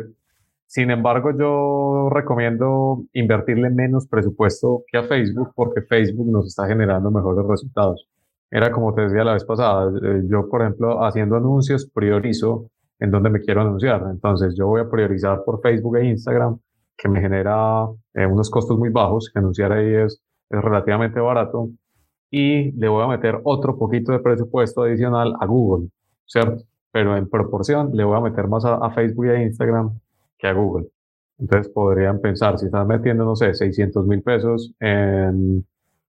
sin 0.67 0.91
embargo, 0.91 1.31
yo 1.37 2.11
recomiendo 2.11 3.05
invertirle 3.15 3.71
menos 3.71 4.07
presupuesto 4.07 4.85
que 4.87 4.99
a 4.99 5.03
Facebook 5.05 5.53
porque 5.55 5.81
Facebook 5.81 6.31
nos 6.31 6.47
está 6.47 6.67
generando 6.67 7.11
mejores 7.11 7.47
resultados. 7.47 8.07
Era 8.51 8.71
como 8.73 8.95
te 8.95 9.03
decía 9.03 9.25
la 9.25 9.35
vez 9.35 9.45
pasada, 9.45 9.91
eh, 10.03 10.23
yo 10.29 10.49
por 10.49 10.63
ejemplo 10.63 11.05
haciendo 11.05 11.37
anuncios 11.37 11.87
priorizo 11.93 12.71
en 12.99 13.11
dónde 13.11 13.31
me 13.31 13.41
quiero 13.41 13.61
anunciar. 13.61 14.03
Entonces 14.11 14.55
yo 14.57 14.67
voy 14.67 14.81
a 14.81 14.89
priorizar 14.89 15.45
por 15.45 15.61
Facebook 15.61 15.97
e 15.97 16.07
Instagram 16.07 16.59
que 16.97 17.09
me 17.09 17.21
genera 17.21 17.87
eh, 18.15 18.27
unos 18.27 18.51
costos 18.51 18.77
muy 18.79 18.89
bajos, 18.91 19.31
anunciar 19.35 19.73
ahí 19.73 19.95
es, 19.95 20.21
es 20.51 20.61
relativamente 20.63 21.21
barato 21.21 21.71
y 22.31 22.73
le 22.73 22.89
voy 22.89 23.05
a 23.05 23.09
meter 23.09 23.41
otro 23.45 23.79
poquito 23.79 24.13
de 24.13 24.19
presupuesto 24.19 24.83
adicional 24.83 25.35
a 25.41 25.47
Google, 25.47 25.89
¿cierto? 26.27 26.65
Pero 26.93 27.17
en 27.17 27.29
proporción 27.29 27.91
le 27.95 28.05
voy 28.05 28.17
a 28.17 28.21
meter 28.21 28.49
más 28.49 28.65
a, 28.65 28.91
Facebook 28.91 29.27
y 29.27 29.31
a 29.31 29.43
Instagram 29.43 29.99
que 30.39 30.49
a 30.49 30.53
Google. 30.53 30.89
Entonces 31.39 31.73
podrían 31.73 32.21
pensar, 32.21 32.59
si 32.59 32.67
están 32.67 32.89
metiendo, 32.89 33.25
no 33.25 33.37
sé, 33.37 33.55
600 33.55 34.07
mil 34.07 34.23
pesos 34.23 34.75
en, 34.81 35.65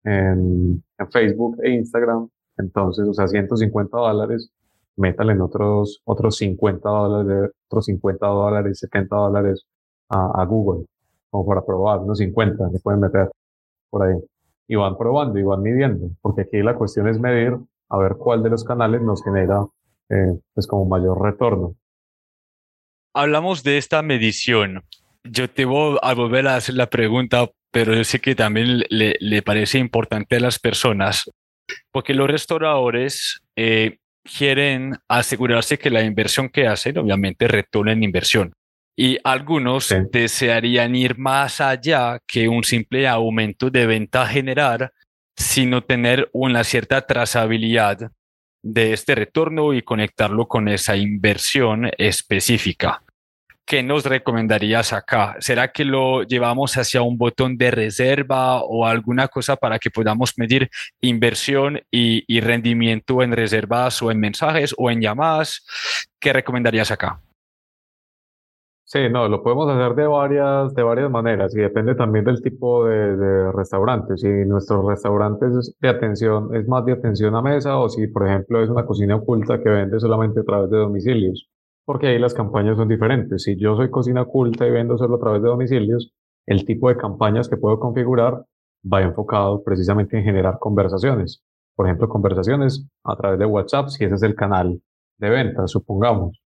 en, 0.04 0.84
en, 0.98 1.12
Facebook 1.12 1.58
e 1.64 1.72
Instagram, 1.72 2.30
entonces, 2.58 3.08
o 3.08 3.14
sea, 3.14 3.28
150 3.28 3.98
dólares, 3.98 4.50
métale 4.96 5.34
en 5.34 5.42
otros, 5.42 6.02
otros 6.06 6.38
50 6.38 6.88
dólares, 6.90 7.52
otros 7.68 7.86
50 7.86 8.26
dólares, 8.28 8.80
70 8.80 9.16
dólares 9.16 9.66
a, 10.10 10.42
a 10.42 10.46
Google, 10.46 10.86
como 11.30 11.46
para 11.46 11.66
probar, 11.66 12.00
unos 12.00 12.18
50 12.20 12.70
se 12.70 12.80
pueden 12.80 13.02
meter 13.02 13.30
por 13.90 14.04
ahí 14.04 14.16
y 14.68 14.76
van 14.76 14.98
probando 14.98 15.40
y 15.40 15.44
van 15.44 15.62
midiendo, 15.62 16.10
porque 16.22 16.42
aquí 16.42 16.62
la 16.62 16.76
cuestión 16.76 17.08
es 17.08 17.20
medir 17.20 17.58
a 17.90 17.98
ver 17.98 18.14
cuál 18.18 18.44
de 18.44 18.50
los 18.50 18.64
canales 18.64 19.02
nos 19.02 19.24
genera 19.24 19.66
eh, 20.10 20.40
pues 20.54 20.68
como 20.68 20.86
mayor 20.86 21.22
retorno. 21.22 21.76
Hablamos 23.14 23.64
de 23.64 23.78
esta 23.78 24.02
medición. 24.02 24.84
Yo 25.24 25.50
te 25.50 25.66
voy 25.66 25.98
a 26.02 26.14
volver 26.14 26.48
a 26.48 26.56
hacer 26.56 26.76
la 26.76 26.88
pregunta, 26.88 27.50
pero 27.74 27.96
yo 27.96 28.04
sé 28.04 28.22
que 28.22 28.36
también 28.36 28.84
le, 28.90 29.18
le 29.20 29.42
parece 29.42 29.80
importante 29.80 30.36
a 30.36 30.40
las 30.40 30.60
personas, 30.60 31.30
porque 31.92 32.14
los 32.14 32.30
restauradores 32.30 33.42
eh, 33.56 33.98
quieren 34.24 34.96
asegurarse 35.08 35.80
que 35.80 35.90
la 35.90 36.04
inversión 36.04 36.50
que 36.50 36.68
hacen, 36.68 37.00
obviamente, 37.00 37.48
retorne 37.48 37.94
en 37.94 38.04
inversión 38.04 38.54
y 38.96 39.18
algunos 39.24 39.94
desearían 40.12 40.96
ir 40.96 41.18
más 41.18 41.60
allá 41.62 42.20
que 42.28 42.48
un 42.48 42.64
simple 42.64 43.08
aumento 43.08 43.70
de 43.70 43.88
venta 43.88 44.28
general, 44.28 44.92
sino 45.36 45.84
tener 45.84 46.30
una 46.32 46.64
cierta 46.64 47.02
trazabilidad 47.06 48.12
de 48.64 48.94
este 48.94 49.16
retorno 49.16 49.74
y 49.74 49.82
conectarlo 49.82 50.48
con 50.48 50.68
esa 50.68 50.96
inversión 50.96 51.90
específica. 51.98 53.03
¿Qué 53.66 53.82
nos 53.82 54.06
recomendarías 54.06 54.92
acá? 54.92 55.38
¿Será 55.40 55.72
que 55.72 55.86
lo 55.86 56.24
llevamos 56.24 56.76
hacia 56.76 57.02
un 57.02 57.18
botón 57.18 57.58
de 57.58 57.72
reserva 57.72 58.62
o 58.62 58.86
alguna 58.86 59.30
cosa 59.30 59.56
para 59.56 59.80
que 59.80 59.90
podamos 59.90 60.34
medir 60.38 60.70
inversión 61.00 61.80
y, 61.90 62.42
rendimiento 62.42 63.24
en 63.24 63.32
reservas 63.32 64.02
o 64.02 64.12
en 64.12 64.20
mensajes 64.20 64.76
o 64.78 64.92
en 64.92 65.00
llamadas? 65.00 65.66
¿Qué 66.20 66.34
recomendarías 66.34 66.92
acá? 66.92 67.22
Sí, 68.84 69.10
no, 69.10 69.30
lo 69.30 69.42
podemos 69.42 69.70
hacer 69.70 69.96
de 69.96 70.08
varias, 70.08 70.76
de 70.76 70.84
varias 70.84 71.10
maneras 71.10 71.56
y 71.56 71.60
depende 71.60 71.96
también 71.96 72.26
del 72.26 72.42
tipo 72.42 72.86
de, 72.86 73.16
de 73.16 73.52
restaurante. 73.54 74.18
Si 74.18 74.28
nuestro 74.28 74.88
restaurante 74.88 75.48
es 75.48 75.74
de 75.80 75.88
atención, 75.88 76.54
es 76.54 76.68
más 76.68 76.86
de 76.86 76.92
atención 76.92 77.34
a 77.34 77.42
mesa 77.42 77.78
o 77.78 77.88
si, 77.88 78.08
por 78.08 78.28
ejemplo, 78.28 78.62
es 78.62 78.70
una 78.70 78.86
cocina 78.86 79.16
oculta 79.16 79.64
que 79.64 79.70
vende 79.70 80.02
solamente 80.02 80.42
a 80.42 80.44
través 80.44 80.70
de 80.70 80.78
domicilios, 80.78 81.50
porque 81.86 82.08
ahí 82.08 82.20
las 82.20 82.34
campañas 82.34 82.78
son 82.78 82.88
diferentes. 82.88 83.44
Si 83.44 83.58
yo 83.58 83.76
soy 83.76 83.90
cocina 83.90 84.22
oculta 84.22 84.66
y 84.66 84.72
vendo 84.72 84.98
solo 84.98 85.16
a 85.16 85.20
través 85.20 85.42
de 85.42 85.50
domicilios, 85.50 86.14
el 86.46 86.66
tipo 86.66 86.90
de 86.90 86.98
campañas 86.98 87.50
que 87.50 87.58
puedo 87.58 87.80
configurar 87.80 88.46
va 88.92 89.02
enfocado 89.02 89.64
precisamente 89.64 90.18
en 90.18 90.24
generar 90.24 90.60
conversaciones. 90.60 91.42
Por 91.76 91.88
ejemplo, 91.88 92.10
conversaciones 92.10 92.86
a 93.04 93.16
través 93.16 93.40
de 93.40 93.46
WhatsApp, 93.46 93.88
si 93.90 94.04
ese 94.04 94.16
es 94.16 94.24
el 94.24 94.36
canal 94.36 94.82
de 95.18 95.30
venta, 95.30 95.68
supongamos. 95.68 96.40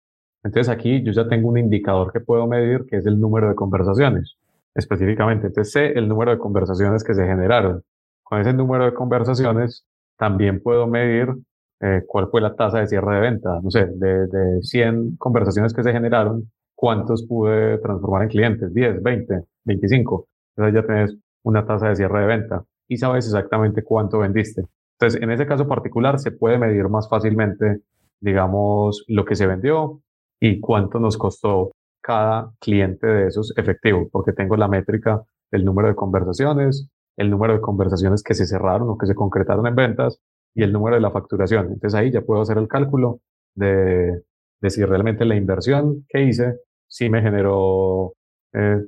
Entonces 0.44 0.70
aquí 0.70 1.02
yo 1.04 1.12
ya 1.12 1.28
tengo 1.28 1.50
un 1.50 1.58
indicador 1.58 2.12
que 2.12 2.20
puedo 2.20 2.46
medir, 2.48 2.86
que 2.88 2.98
es 2.98 3.06
el 3.06 3.20
número 3.20 3.50
de 3.50 3.56
conversaciones 3.56 4.38
específicamente. 4.76 5.48
Entonces 5.48 5.72
sé 5.72 5.98
el 5.98 6.08
número 6.08 6.32
de 6.32 6.38
conversaciones 6.38 7.04
que 7.04 7.16
se 7.16 7.26
generaron. 7.26 7.82
Con 8.24 8.40
ese 8.40 8.54
número 8.54 8.86
de 8.86 8.94
conversaciones 8.94 9.86
también 10.18 10.62
puedo 10.62 10.86
medir 10.86 11.34
eh, 11.82 12.04
cuál 12.08 12.28
fue 12.30 12.42
la 12.42 12.56
tasa 12.56 12.80
de 12.80 12.88
cierre 12.88 13.16
de 13.16 13.22
venta. 13.22 13.60
No 13.62 13.70
sé, 13.72 13.86
de, 13.86 14.28
de 14.28 14.62
100 14.62 15.18
conversaciones 15.18 15.74
que 15.74 15.84
se 15.84 15.92
generaron, 15.92 16.52
cuántos 16.76 17.26
pude 17.26 17.78
transformar 17.80 18.24
en 18.24 18.30
clientes, 18.30 18.74
10, 18.74 19.02
20, 19.02 19.42
25. 19.66 20.28
Entonces 20.56 20.82
ya 20.82 20.88
tienes 20.88 21.18
una 21.44 21.66
tasa 21.66 21.90
de 21.90 21.96
cierre 21.96 22.22
de 22.22 22.28
venta 22.28 22.64
y 22.88 22.98
sabes 22.98 23.26
exactamente 23.26 23.84
cuánto 23.84 24.20
vendiste. 24.20 24.64
Entonces, 25.00 25.22
en 25.22 25.32
ese 25.32 25.46
caso 25.46 25.68
particular 25.68 26.20
se 26.20 26.32
puede 26.32 26.58
medir 26.58 26.88
más 26.88 27.10
fácilmente, 27.10 27.82
digamos, 28.20 29.04
lo 29.08 29.26
que 29.26 29.36
se 29.36 29.48
vendió 29.48 30.02
y 30.40 30.60
cuánto 30.60 31.00
nos 31.00 31.18
costó 31.18 31.72
cada 32.02 32.52
cliente 32.60 33.08
de 33.08 33.28
esos 33.28 33.54
efectivos, 33.58 34.08
porque 34.12 34.32
tengo 34.32 34.56
la 34.56 34.68
métrica 34.68 35.24
del 35.52 35.66
número 35.66 35.88
de 35.90 35.96
conversaciones, 35.96 36.88
el 37.18 37.30
número 37.30 37.54
de 37.54 37.62
conversaciones 37.62 38.24
que 38.24 38.36
se 38.36 38.46
cerraron 38.46 38.90
o 38.90 38.98
que 38.98 39.08
se 39.08 39.16
concretaron 39.16 39.68
en 39.68 39.76
ventas 39.76 40.20
y 40.56 40.64
el 40.64 40.74
número 40.74 40.96
de 40.96 41.02
la 41.02 41.12
facturación. 41.12 41.68
Entonces 41.74 41.94
ahí 41.94 42.12
ya 42.12 42.22
puedo 42.22 42.42
hacer 42.42 42.58
el 42.58 42.68
cálculo 42.68 43.20
de, 43.54 44.24
de 44.62 44.70
si 44.70 44.84
realmente 44.84 45.26
la 45.26 45.36
inversión 45.36 46.06
que 46.10 46.24
hice 46.24 46.60
sí 46.88 47.10
me 47.10 47.22
generó, 47.22 48.14
eh, 48.54 48.82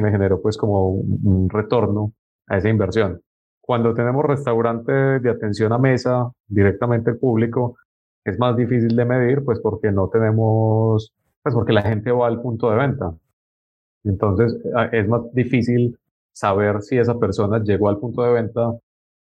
me 0.00 0.10
generó 0.10 0.40
pues 0.40 0.56
como 0.56 0.88
un, 0.90 1.48
retorno 1.50 2.12
a 2.48 2.58
esa 2.58 2.68
inversión. 2.68 3.20
Cuando 3.60 3.94
tenemos 3.94 4.24
restaurantes 4.24 5.22
de 5.22 5.30
atención 5.30 5.72
a 5.72 5.78
mesa 5.78 6.30
directamente 6.48 7.10
al 7.10 7.18
público, 7.18 7.76
es 8.24 8.38
más 8.38 8.56
difícil 8.56 8.96
de 8.96 9.04
medir, 9.04 9.44
pues 9.44 9.60
porque 9.60 9.92
no 9.92 10.08
tenemos, 10.08 11.12
pues 11.42 11.54
porque 11.54 11.72
la 11.72 11.82
gente 11.82 12.10
va 12.10 12.26
al 12.26 12.40
punto 12.40 12.70
de 12.70 12.76
venta. 12.76 13.14
Entonces 14.04 14.56
es 14.92 15.08
más 15.08 15.32
difícil 15.32 15.98
saber 16.32 16.82
si 16.82 16.98
esa 16.98 17.18
persona 17.18 17.62
llegó 17.62 17.88
al 17.88 17.98
punto 17.98 18.22
de 18.22 18.32
venta 18.32 18.72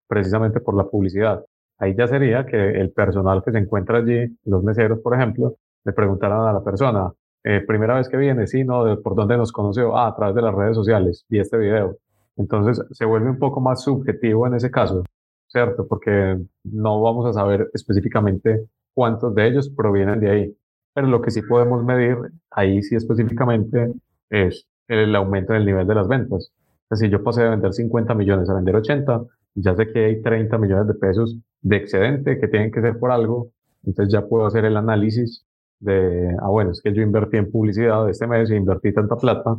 precisamente 0.08 0.60
por 0.60 0.76
la 0.76 0.84
publicidad. 0.84 1.44
Ahí 1.78 1.94
ya 1.96 2.06
sería 2.06 2.46
que 2.46 2.56
el 2.80 2.92
personal 2.92 3.42
que 3.44 3.52
se 3.52 3.58
encuentra 3.58 3.98
allí, 3.98 4.36
los 4.44 4.62
meseros, 4.62 5.00
por 5.00 5.14
ejemplo, 5.14 5.56
le 5.84 5.92
preguntaran 5.92 6.40
a 6.46 6.52
la 6.52 6.62
persona, 6.62 7.12
eh, 7.42 7.62
primera 7.66 7.96
vez 7.96 8.08
que 8.08 8.16
viene, 8.16 8.46
sí, 8.46 8.64
¿no? 8.64 9.00
¿Por 9.02 9.14
dónde 9.14 9.36
nos 9.36 9.52
conoció? 9.52 9.96
Ah, 9.96 10.08
a 10.08 10.16
través 10.16 10.34
de 10.34 10.42
las 10.42 10.54
redes 10.54 10.76
sociales, 10.76 11.26
y 11.28 11.38
este 11.38 11.58
video. 11.58 11.98
Entonces 12.36 12.84
se 12.90 13.04
vuelve 13.04 13.30
un 13.30 13.38
poco 13.38 13.60
más 13.60 13.82
subjetivo 13.82 14.46
en 14.46 14.54
ese 14.54 14.70
caso, 14.70 15.04
¿cierto? 15.48 15.86
Porque 15.86 16.38
no 16.64 17.02
vamos 17.02 17.26
a 17.26 17.32
saber 17.32 17.70
específicamente 17.74 18.66
cuántos 18.94 19.34
de 19.34 19.46
ellos 19.46 19.68
provienen 19.68 20.20
de 20.20 20.30
ahí. 20.30 20.56
Pero 20.94 21.08
lo 21.08 21.20
que 21.20 21.30
sí 21.30 21.42
podemos 21.42 21.84
medir 21.84 22.16
ahí 22.50 22.82
sí 22.82 22.96
específicamente 22.96 23.92
es 24.30 24.66
el 24.88 25.14
aumento 25.16 25.52
del 25.52 25.66
nivel 25.66 25.86
de 25.86 25.94
las 25.94 26.08
ventas. 26.08 26.52
si 26.92 27.10
yo 27.10 27.22
pasé 27.24 27.42
de 27.42 27.50
vender 27.50 27.72
50 27.72 28.14
millones 28.14 28.48
a 28.48 28.54
vender 28.54 28.76
80, 28.76 29.24
ya 29.54 29.74
sé 29.76 29.92
que 29.92 30.04
hay 30.04 30.22
30 30.22 30.58
millones 30.58 30.88
de 30.88 30.94
pesos 30.94 31.36
de 31.60 31.76
excedente 31.76 32.38
que 32.38 32.48
tienen 32.48 32.70
que 32.70 32.80
ser 32.80 32.98
por 32.98 33.10
algo, 33.10 33.50
entonces 33.84 34.12
ya 34.12 34.26
puedo 34.26 34.46
hacer 34.46 34.64
el 34.64 34.76
análisis 34.76 35.46
de, 35.80 36.36
ah, 36.40 36.48
bueno, 36.48 36.70
es 36.72 36.80
que 36.82 36.92
yo 36.92 37.02
invertí 37.02 37.36
en 37.36 37.50
publicidad 37.50 38.08
este 38.08 38.26
mes 38.26 38.50
y 38.50 38.54
invertí 38.54 38.92
tanta 38.92 39.16
plata, 39.16 39.56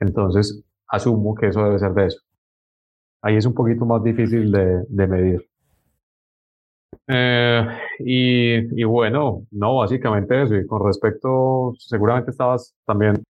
entonces 0.00 0.62
asumo 0.88 1.34
que 1.34 1.48
eso 1.48 1.64
debe 1.64 1.78
ser 1.78 1.92
de 1.92 2.06
eso. 2.06 2.20
Ahí 3.22 3.36
es 3.36 3.46
un 3.46 3.54
poquito 3.54 3.84
más 3.84 4.02
difícil 4.02 4.52
de, 4.52 4.84
de 4.88 5.06
medir. 5.06 5.48
Eh, 7.08 7.66
y, 8.00 8.80
y, 8.80 8.84
bueno, 8.84 9.46
no, 9.50 9.76
básicamente 9.76 10.42
eso. 10.42 10.56
Y 10.56 10.66
con 10.66 10.84
respecto, 10.84 11.74
seguramente 11.78 12.30
estabas 12.30 12.74
también, 12.84 13.22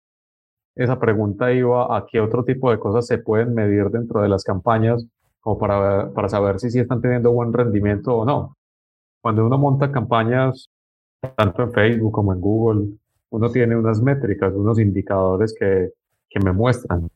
esa 0.75 0.99
pregunta 0.99 1.51
iba 1.53 1.95
a 1.97 2.05
qué 2.09 2.19
otro 2.19 2.43
tipo 2.43 2.71
de 2.71 2.79
cosas 2.79 3.07
se 3.07 3.17
pueden 3.17 3.53
medir 3.53 3.85
dentro 3.89 4.21
de 4.21 4.29
las 4.29 4.43
campañas 4.43 5.05
o 5.47 5.57
para, 5.59 6.11
para 6.11 6.27
saber 6.27 6.59
si 6.59 6.71
sí 6.71 6.79
están 6.79 7.01
teniendo 7.01 7.31
buen 7.31 7.53
rendimiento 7.53 8.15
o 8.15 8.25
no. 8.25 8.57
Cuando 9.21 9.45
uno 9.45 9.57
monta 9.59 9.91
campañas, 9.91 10.71
tanto 11.35 11.63
en 11.63 11.71
Facebook 11.71 12.11
como 12.11 12.33
en 12.33 12.41
Google, 12.41 12.87
uno 13.29 13.51
tiene 13.51 13.77
unas 13.77 14.01
métricas, 14.01 14.53
unos 14.55 14.79
indicadores 14.79 15.55
que, 15.57 15.91
que 16.29 16.39
me 16.39 16.51
muestran, 16.51 17.09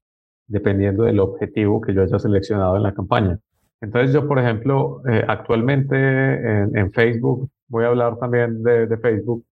dependiendo 0.47 1.03
del 1.03 1.19
objetivo 1.19 1.81
que 1.81 1.93
yo 1.93 2.03
haya 2.03 2.19
seleccionado 2.19 2.77
en 2.77 2.83
la 2.83 2.93
campaña. 2.93 3.39
Entonces 3.81 4.13
yo, 4.13 4.27
por 4.27 4.37
ejemplo, 4.37 5.01
eh, 5.09 5.25
actualmente 5.27 5.95
en, 5.95 6.77
en, 6.77 6.91
Facebook, 6.91 7.49
voy 7.67 7.85
a 7.85 7.87
hablar 7.87 8.17
también 8.19 8.61
de, 8.61 8.85
de 8.85 8.97
Facebook, 8.97 9.43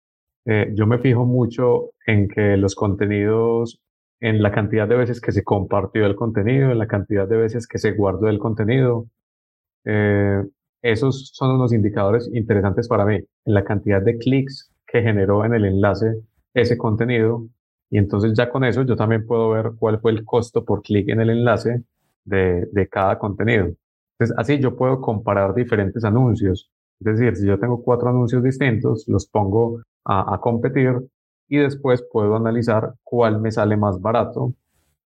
eh, 0.46 0.72
yo 0.76 0.86
me 0.86 1.00
fijo 1.00 1.26
mucho 1.26 1.92
en 2.06 2.28
que 2.28 2.58
los 2.58 2.76
contenidos 2.76 3.80
en 4.20 4.42
la 4.42 4.52
cantidad 4.52 4.88
de 4.88 4.96
veces 4.96 5.22
que 5.22 5.32
se 5.32 5.44
compartió 5.44 6.06
el 6.06 6.16
contenido, 6.16 6.72
en 6.72 6.80
la 6.80 6.88
cantidad 6.88 7.28
de 7.28 7.38
veces 7.38 7.68
que 7.68 7.78
se 7.78 7.92
guardó 7.92 8.28
el 8.28 8.40
contenido. 8.40 9.08
Eh, 9.86 10.44
esos 10.82 11.32
son 11.34 11.56
unos 11.56 11.74
indicadores 11.74 12.30
interesantes 12.34 12.88
para 12.88 13.06
mí, 13.06 13.16
en 13.16 13.54
la 13.54 13.64
cantidad 13.64 14.02
de 14.02 14.18
clics 14.18 14.72
que 14.86 15.02
generó 15.02 15.46
en 15.46 15.54
el 15.54 15.66
enlace 15.66 16.16
ese 16.54 16.78
contenido. 16.78 17.48
Y 17.90 17.98
entonces 17.98 18.34
ya 18.36 18.50
con 18.50 18.64
eso 18.64 18.84
yo 18.84 18.96
también 18.96 19.26
puedo 19.26 19.50
ver 19.52 19.72
cuál 19.78 20.00
fue 20.00 20.12
el 20.12 20.26
costo 20.26 20.66
por 20.66 20.82
clic 20.82 21.10
en 21.10 21.22
el 21.22 21.30
enlace 21.30 21.84
de, 22.26 22.68
de 22.72 22.88
cada 22.88 23.18
contenido. 23.18 23.70
Entonces 24.20 24.36
así 24.38 24.60
yo 24.60 24.76
puedo 24.76 25.00
comparar 25.02 25.54
diferentes 25.54 26.04
anuncios. 26.04 26.70
Es 27.00 27.06
decir, 27.18 27.36
si 27.36 27.46
yo 27.46 27.60
tengo 27.60 27.84
cuatro 27.84 28.10
anuncios 28.10 28.44
distintos, 28.44 29.06
los 29.08 29.28
pongo 29.28 29.82
a, 30.06 30.34
a 30.34 30.40
competir 30.40 30.96
y 31.48 31.58
después 31.58 32.06
puedo 32.12 32.36
analizar 32.36 32.94
cuál 33.04 33.40
me 33.40 33.52
sale 33.52 33.78
más 33.78 34.02
barato, 34.02 34.54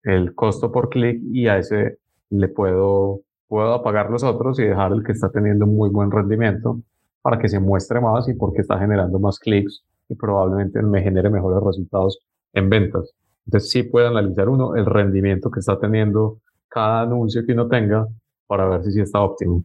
el 0.04 0.34
costo 0.34 0.72
por 0.72 0.90
clic 0.90 1.22
y 1.32 1.48
a 1.48 1.58
ese 1.58 1.98
le 2.30 2.48
puedo, 2.48 3.22
puedo 3.48 3.74
apagar 3.74 4.10
los 4.10 4.24
otros 4.24 4.60
y 4.60 4.64
dejar 4.64 4.92
el 4.94 5.04
que 5.04 5.12
está 5.12 5.30
teniendo 5.30 5.68
muy 5.68 5.90
buen 5.90 6.12
rendimiento 6.12 6.82
para 7.22 7.38
que 7.38 7.50
se 7.50 7.60
muestre 7.60 8.02
más 8.02 8.28
y 8.28 8.34
porque 8.34 8.62
está 8.62 8.80
generando 8.80 9.20
más 9.20 9.38
clics 9.38 9.84
y 10.10 10.16
probablemente 10.16 10.82
me 10.82 11.02
genere 11.02 11.30
mejores 11.30 11.64
resultados 11.64 12.20
en 12.54 12.70
ventas. 12.70 13.14
Entonces 13.46 13.70
sí 13.70 13.84
puede 13.84 14.08
analizar 14.08 14.50
uno 14.50 14.76
el 14.76 14.86
rendimiento 14.86 15.52
que 15.52 15.60
está 15.60 15.80
teniendo 15.80 16.40
cada 16.68 17.02
anuncio 17.02 17.46
que 17.46 17.54
uno 17.54 17.68
tenga 17.68 18.08
para 18.48 18.68
ver 18.68 18.84
si 18.84 18.92
sí 18.92 19.02
está 19.02 19.22
óptimo. 19.22 19.64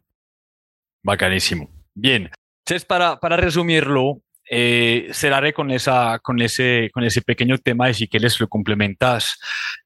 Bacanísimo. 1.03 1.69
Bien. 1.95 2.31
Entonces, 2.65 2.85
para, 2.85 3.21
para 3.21 3.37
resumirlo, 3.37 4.23
eh, 4.49 5.09
cerraré 5.13 5.53
con, 5.53 5.71
esa, 5.71 6.19
con, 6.21 6.41
ese, 6.41 6.91
con 6.93 7.05
ese 7.05 7.23
pequeño 7.23 7.59
tema 7.59 7.91
y 7.91 7.95
si 7.95 8.09
quieres 8.09 8.39
lo 8.41 8.49
complementas. 8.49 9.39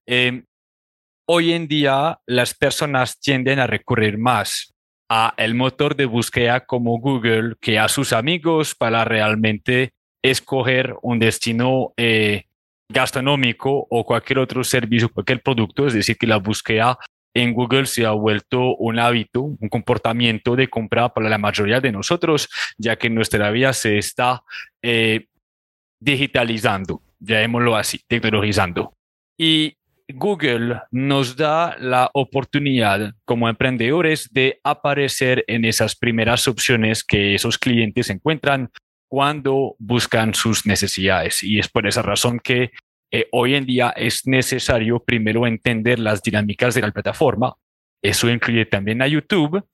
Eh, 0.06 0.44
hoy 1.26 1.52
en 1.52 1.68
día 1.68 2.18
las 2.26 2.54
personas 2.54 3.18
tienden 3.20 3.58
a 3.58 3.66
recurrir 3.66 4.18
más 4.18 4.74
a 5.08 5.34
el 5.36 5.54
motor 5.54 5.96
de 5.96 6.06
búsqueda 6.06 6.66
como 6.66 6.98
Google 6.98 7.54
que 7.60 7.78
a 7.78 7.88
sus 7.88 8.12
amigos 8.12 8.74
para 8.74 9.04
realmente 9.04 9.92
escoger 10.22 10.94
un 11.02 11.18
destino 11.18 11.92
eh, 11.96 12.44
gastronómico 12.88 13.86
o 13.90 14.04
cualquier 14.04 14.40
otro 14.40 14.62
servicio, 14.62 15.08
cualquier 15.08 15.42
producto, 15.42 15.86
es 15.86 15.94
decir, 15.94 16.16
que 16.16 16.26
la 16.26 16.36
búsqueda 16.36 16.98
en 17.34 17.52
Google 17.52 17.86
se 17.86 18.06
ha 18.06 18.10
vuelto 18.10 18.76
un 18.76 18.98
hábito, 18.98 19.42
un 19.42 19.68
comportamiento 19.68 20.56
de 20.56 20.68
compra 20.68 21.08
para 21.10 21.28
la 21.28 21.38
mayoría 21.38 21.80
de 21.80 21.92
nosotros, 21.92 22.48
ya 22.76 22.96
que 22.96 23.10
nuestra 23.10 23.50
vida 23.50 23.72
se 23.72 23.98
está 23.98 24.42
eh, 24.82 25.26
digitalizando, 26.00 27.02
llamémoslo 27.18 27.76
así, 27.76 28.00
tecnologizando. 28.06 28.94
Y 29.38 29.76
Google 30.12 30.82
nos 30.90 31.36
da 31.36 31.76
la 31.78 32.10
oportunidad 32.14 33.14
como 33.24 33.48
emprendedores 33.48 34.28
de 34.32 34.60
aparecer 34.64 35.44
en 35.46 35.64
esas 35.64 35.96
primeras 35.96 36.48
opciones 36.48 37.04
que 37.04 37.34
esos 37.34 37.58
clientes 37.58 38.10
encuentran 38.10 38.70
cuando 39.08 39.76
buscan 39.78 40.34
sus 40.34 40.66
necesidades. 40.66 41.42
Y 41.42 41.58
es 41.58 41.68
por 41.68 41.86
esa 41.86 42.02
razón 42.02 42.40
que 42.42 42.70
eh, 43.10 43.28
hoy 43.32 43.54
en 43.54 43.66
día 43.66 43.90
es 43.90 44.26
necesario 44.26 45.00
primero 45.00 45.46
entender 45.46 45.98
las 45.98 46.22
dinámicas 46.22 46.74
de 46.74 46.82
la 46.82 46.90
plataforma. 46.90 47.54
Eso 48.02 48.30
incluye 48.30 48.64
también 48.66 49.02
a 49.02 49.06
YouTube, 49.06 49.64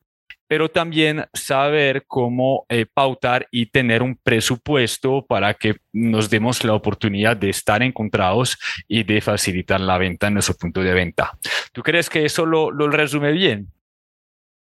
pero 0.49 0.69
también 0.71 1.25
saber 1.33 2.05
cómo 2.07 2.67
eh, 2.69 2.87
pautar 2.87 3.49
y 3.51 3.67
tener 3.67 4.03
un 4.03 4.17
presupuesto 4.17 5.25
para 5.27 5.55
que 5.55 5.77
nos 5.93 6.31
demos 6.31 6.65
la 6.65 6.75
oportunidad 6.75 7.37
de 7.37 7.51
estar 7.51 7.83
encontrados 7.83 8.59
y 8.89 9.03
de 9.03 9.21
facilitar 9.21 9.81
la 9.81 9.99
venta 9.99 10.29
en 10.29 10.35
nuestro 10.35 10.55
punto 10.55 10.83
de 10.83 10.95
venta. 10.95 11.33
¿Tú 11.73 11.83
crees 11.83 12.09
que 12.09 12.25
eso 12.25 12.47
lo, 12.47 12.71
lo 12.71 12.89
resume 12.89 13.33
bien? 13.33 13.69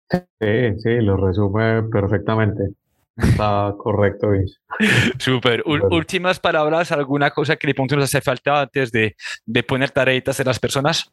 Sí, 0.09 0.79
sí, 0.79 1.01
lo 1.01 1.17
resume 1.17 1.83
perfectamente. 1.83 2.73
Está 3.17 3.73
correcto. 3.77 4.29
Súper. 5.17 5.63
Últimas 5.65 6.39
palabras, 6.39 6.91
¿alguna 6.91 7.31
cosa 7.31 7.55
que 7.55 7.73
pronto 7.73 7.95
nos 7.95 8.05
hace 8.05 8.21
falta 8.21 8.61
antes 8.61 8.91
de, 8.91 9.15
de 9.45 9.63
poner 9.63 9.91
tareitas 9.91 10.39
en 10.39 10.45
las 10.45 10.59
personas? 10.59 11.11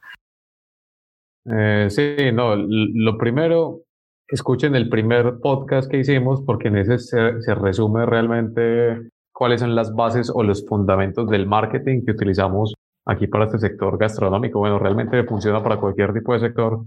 Eh, 1.46 1.86
sí, 1.90 2.32
no, 2.32 2.56
lo 2.56 3.18
primero, 3.18 3.82
escuchen 4.28 4.74
el 4.74 4.88
primer 4.88 5.38
podcast 5.40 5.90
que 5.90 5.98
hicimos 5.98 6.42
porque 6.42 6.68
en 6.68 6.78
ese 6.78 6.98
se, 6.98 7.40
se 7.42 7.54
resume 7.54 8.06
realmente 8.06 9.10
cuáles 9.32 9.60
son 9.60 9.74
las 9.74 9.94
bases 9.94 10.30
o 10.34 10.42
los 10.42 10.66
fundamentos 10.66 11.28
del 11.28 11.46
marketing 11.46 12.04
que 12.04 12.12
utilizamos 12.12 12.74
aquí 13.06 13.26
para 13.26 13.44
este 13.44 13.58
sector 13.58 13.98
gastronómico. 13.98 14.58
Bueno, 14.58 14.78
realmente 14.78 15.24
funciona 15.24 15.62
para 15.62 15.78
cualquier 15.78 16.12
tipo 16.14 16.32
de 16.32 16.40
sector, 16.40 16.84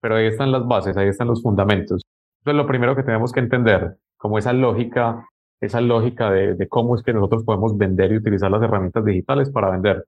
pero 0.00 0.16
ahí 0.16 0.26
están 0.26 0.52
las 0.52 0.66
bases, 0.66 0.96
ahí 0.96 1.08
están 1.08 1.28
los 1.28 1.42
fundamentos. 1.42 2.02
Entonces, 2.40 2.62
lo 2.62 2.68
primero 2.68 2.94
que 2.94 3.02
tenemos 3.02 3.32
que 3.32 3.40
entender, 3.40 3.96
como 4.16 4.38
esa 4.38 4.52
lógica, 4.52 5.26
esa 5.60 5.80
lógica 5.80 6.30
de, 6.30 6.54
de 6.54 6.68
cómo 6.68 6.96
es 6.96 7.02
que 7.02 7.12
nosotros 7.12 7.44
podemos 7.44 7.76
vender 7.76 8.12
y 8.12 8.16
utilizar 8.18 8.50
las 8.50 8.62
herramientas 8.62 9.04
digitales 9.04 9.50
para 9.50 9.70
vender. 9.70 10.04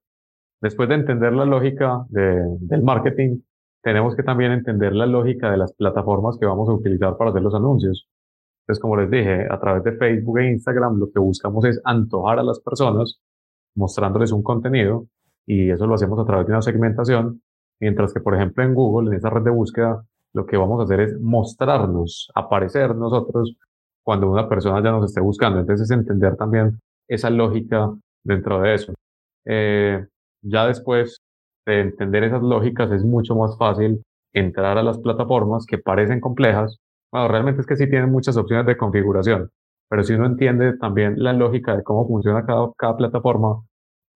Después 0.61 0.89
de 0.89 0.97
entender 0.97 1.33
la 1.33 1.45
lógica 1.45 2.05
de, 2.09 2.43
del 2.61 2.83
marketing, 2.83 3.41
tenemos 3.83 4.17
que 4.17 4.23
también 4.23 4.53
entender 4.53 4.93
la 4.93 5.07
lógica 5.07 5.51
de 5.51 5.57
las 5.57 5.73
plataformas 5.73 6.37
que 6.39 6.47
vamos 6.47 6.69
a 6.69 6.73
utilizar 6.73 7.17
para 7.17 7.31
hacer 7.31 7.43
los 7.43 7.55
anuncios. 7.55 8.09
Entonces, 8.63 8.83
como 8.83 8.97
les 8.97 9.11
dije, 9.11 9.47
a 9.49 9.59
través 9.61 9.85
de 9.85 9.93
Facebook 9.93 10.39
e 10.39 10.51
Instagram 10.51 10.99
lo 10.99 11.11
que 11.11 11.21
buscamos 11.21 11.65
es 11.65 11.81
antojar 11.85 12.39
a 12.39 12.43
las 12.43 12.61
personas 12.61 13.21
mostrándoles 13.75 14.33
un 14.33 14.43
contenido 14.43 15.07
y 15.47 15.71
eso 15.71 15.87
lo 15.87 15.95
hacemos 15.95 16.19
a 16.19 16.27
través 16.27 16.47
de 16.47 16.53
una 16.53 16.63
segmentación, 16.63 17.41
mientras 17.81 18.13
que, 18.13 18.21
por 18.21 18.35
ejemplo, 18.35 18.63
en 18.65 18.75
Google, 18.75 19.11
en 19.11 19.17
esa 19.17 19.31
red 19.31 19.43
de 19.43 19.51
búsqueda, 19.51 20.05
lo 20.35 20.45
que 20.45 20.59
vamos 20.59 20.81
a 20.81 20.85
hacer 20.85 21.01
es 21.01 21.19
mostrarnos, 21.21 22.31
aparecer 22.35 22.95
nosotros 22.95 23.57
cuando 24.09 24.31
una 24.31 24.49
persona 24.49 24.83
ya 24.83 24.91
nos 24.91 25.05
esté 25.05 25.21
buscando. 25.21 25.61
Entonces, 25.61 25.85
es 25.85 25.95
entender 25.95 26.35
también 26.37 26.81
esa 27.09 27.29
lógica 27.29 27.95
dentro 28.25 28.63
de 28.63 28.73
eso. 28.73 28.95
Eh, 29.45 30.03
ya 30.41 30.67
después 30.67 31.19
de 31.67 31.81
entender 31.83 32.25
esas 32.25 32.43
lógicas, 32.43 32.91
es 32.91 33.05
mucho 33.05 33.37
más 33.37 33.59
fácil 33.59 34.03
entrar 34.33 34.79
a 34.79 34.83
las 34.83 34.97
plataformas 34.97 35.67
que 35.67 35.77
parecen 35.77 36.21
complejas. 36.21 36.79
Bueno, 37.13 37.29
realmente 37.29 37.61
es 37.61 37.67
que 37.67 37.77
sí 37.77 37.87
tienen 37.87 38.11
muchas 38.11 38.39
opciones 38.39 38.65
de 38.65 38.79
configuración, 38.79 39.51
pero 39.91 40.03
si 40.03 40.15
uno 40.15 40.25
entiende 40.25 40.79
también 40.79 41.23
la 41.23 41.35
lógica 41.35 41.77
de 41.77 41.83
cómo 41.83 42.09
funciona 42.09 42.47
cada, 42.47 42.73
cada 42.79 42.97
plataforma, 42.97 43.63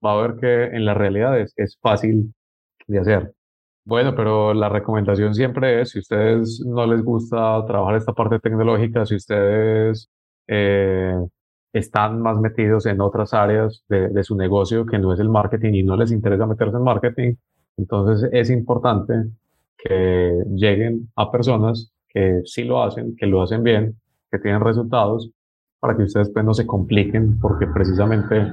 va 0.02 0.12
a 0.14 0.22
ver 0.22 0.36
que 0.40 0.74
en 0.74 0.86
la 0.86 0.94
realidad 0.94 1.38
es, 1.38 1.52
es 1.58 1.76
fácil 1.82 2.32
de 2.86 2.98
hacer. 2.98 3.34
Bueno, 3.84 4.14
pero 4.14 4.54
la 4.54 4.68
recomendación 4.68 5.34
siempre 5.34 5.80
es, 5.80 5.90
si 5.90 5.98
ustedes 5.98 6.62
no 6.64 6.86
les 6.86 7.02
gusta 7.02 7.64
trabajar 7.66 7.96
esta 7.96 8.12
parte 8.12 8.38
tecnológica, 8.38 9.04
si 9.04 9.16
ustedes 9.16 10.08
eh, 10.46 11.16
están 11.72 12.20
más 12.20 12.38
metidos 12.38 12.86
en 12.86 13.00
otras 13.00 13.34
áreas 13.34 13.84
de, 13.88 14.22
su 14.22 14.36
negocio 14.36 14.86
que 14.86 14.98
no 14.98 15.12
es 15.12 15.18
el 15.20 15.28
marketing 15.28 15.72
y 15.74 15.82
no 15.82 15.96
les 15.96 16.12
interesa 16.12 16.46
meterse 16.46 16.76
en 16.76 16.84
marketing, 16.84 17.34
entonces 17.76 18.28
es 18.32 18.50
importante 18.50 19.14
que 19.78 20.44
lleguen 20.54 21.08
a 21.16 21.32
personas 21.32 21.92
que 22.08 22.42
sí 22.44 22.62
lo 22.64 22.84
hacen, 22.84 23.16
que 23.16 23.26
lo 23.26 23.42
hacen 23.42 23.64
bien, 23.64 23.96
que 24.30 24.38
tienen 24.38 24.60
resultados, 24.60 25.30
para 25.80 25.96
que 25.96 26.04
ustedes 26.04 26.30
pues 26.30 26.44
no 26.44 26.54
se 26.54 26.66
compliquen, 26.66 27.40
porque 27.40 27.66
precisamente 27.66 28.46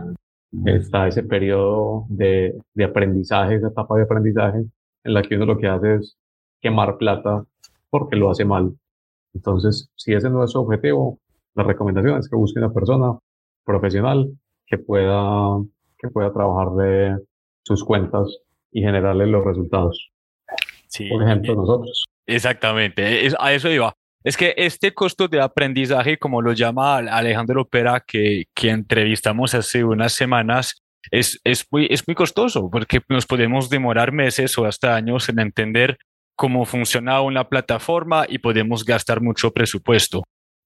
está 0.65 1.07
ese 1.07 1.21
periodo 1.21 2.05
de, 2.09 2.57
de 2.73 2.83
aprendizaje, 2.83 3.55
esa 3.55 3.67
etapa 3.67 3.95
de 3.97 4.03
aprendizaje, 4.03 4.65
en 5.09 5.15
la 5.15 5.23
que 5.23 5.35
uno 5.35 5.45
lo 5.45 5.57
que 5.57 5.67
hace 5.67 5.95
es 5.95 6.17
quemar 6.61 6.97
plata 6.97 7.43
porque 7.89 8.15
lo 8.15 8.29
hace 8.29 8.45
mal. 8.45 8.73
Entonces, 9.33 9.89
si 9.95 10.13
ese 10.13 10.29
no 10.29 10.43
es 10.43 10.51
su 10.51 10.59
objetivo, 10.59 11.19
la 11.55 11.63
recomendación 11.63 12.19
es 12.19 12.29
que 12.29 12.35
busque 12.35 12.59
una 12.59 12.71
persona 12.71 13.17
profesional 13.65 14.29
que 14.67 14.77
pueda, 14.77 15.57
que 15.97 16.09
pueda 16.09 16.31
trabajar 16.31 16.71
de 16.75 17.17
sus 17.63 17.83
cuentas 17.83 18.27
y 18.71 18.81
generarle 18.81 19.25
los 19.27 19.43
resultados. 19.43 20.11
Por 21.09 21.23
ejemplo, 21.23 21.55
nosotros. 21.55 22.05
Exactamente, 22.25 23.29
a 23.39 23.53
eso 23.53 23.69
iba. 23.69 23.93
Es 24.23 24.37
que 24.37 24.53
este 24.57 24.93
costo 24.93 25.27
de 25.27 25.41
aprendizaje, 25.41 26.17
como 26.17 26.41
lo 26.41 26.53
llama 26.53 26.97
Alejandro 26.97 27.61
Opera, 27.61 28.03
que, 28.05 28.45
que 28.53 28.69
entrevistamos 28.69 29.55
hace 29.55 29.83
unas 29.83 30.13
semanas, 30.13 30.81
es, 31.11 31.39
es, 31.43 31.65
muy, 31.71 31.87
es 31.89 32.07
muy 32.07 32.15
costoso 32.15 32.69
porque 32.69 33.01
nos 33.09 33.25
podemos 33.25 33.69
demorar 33.69 34.11
meses 34.11 34.57
o 34.57 34.65
hasta 34.65 34.95
años 34.95 35.29
en 35.29 35.39
entender 35.39 35.97
cómo 36.35 36.65
funciona 36.65 37.21
una 37.21 37.49
plataforma 37.49 38.25
y 38.27 38.37
podemos 38.37 38.85
gastar 38.85 39.21
mucho 39.21 39.51
presupuesto. 39.51 40.23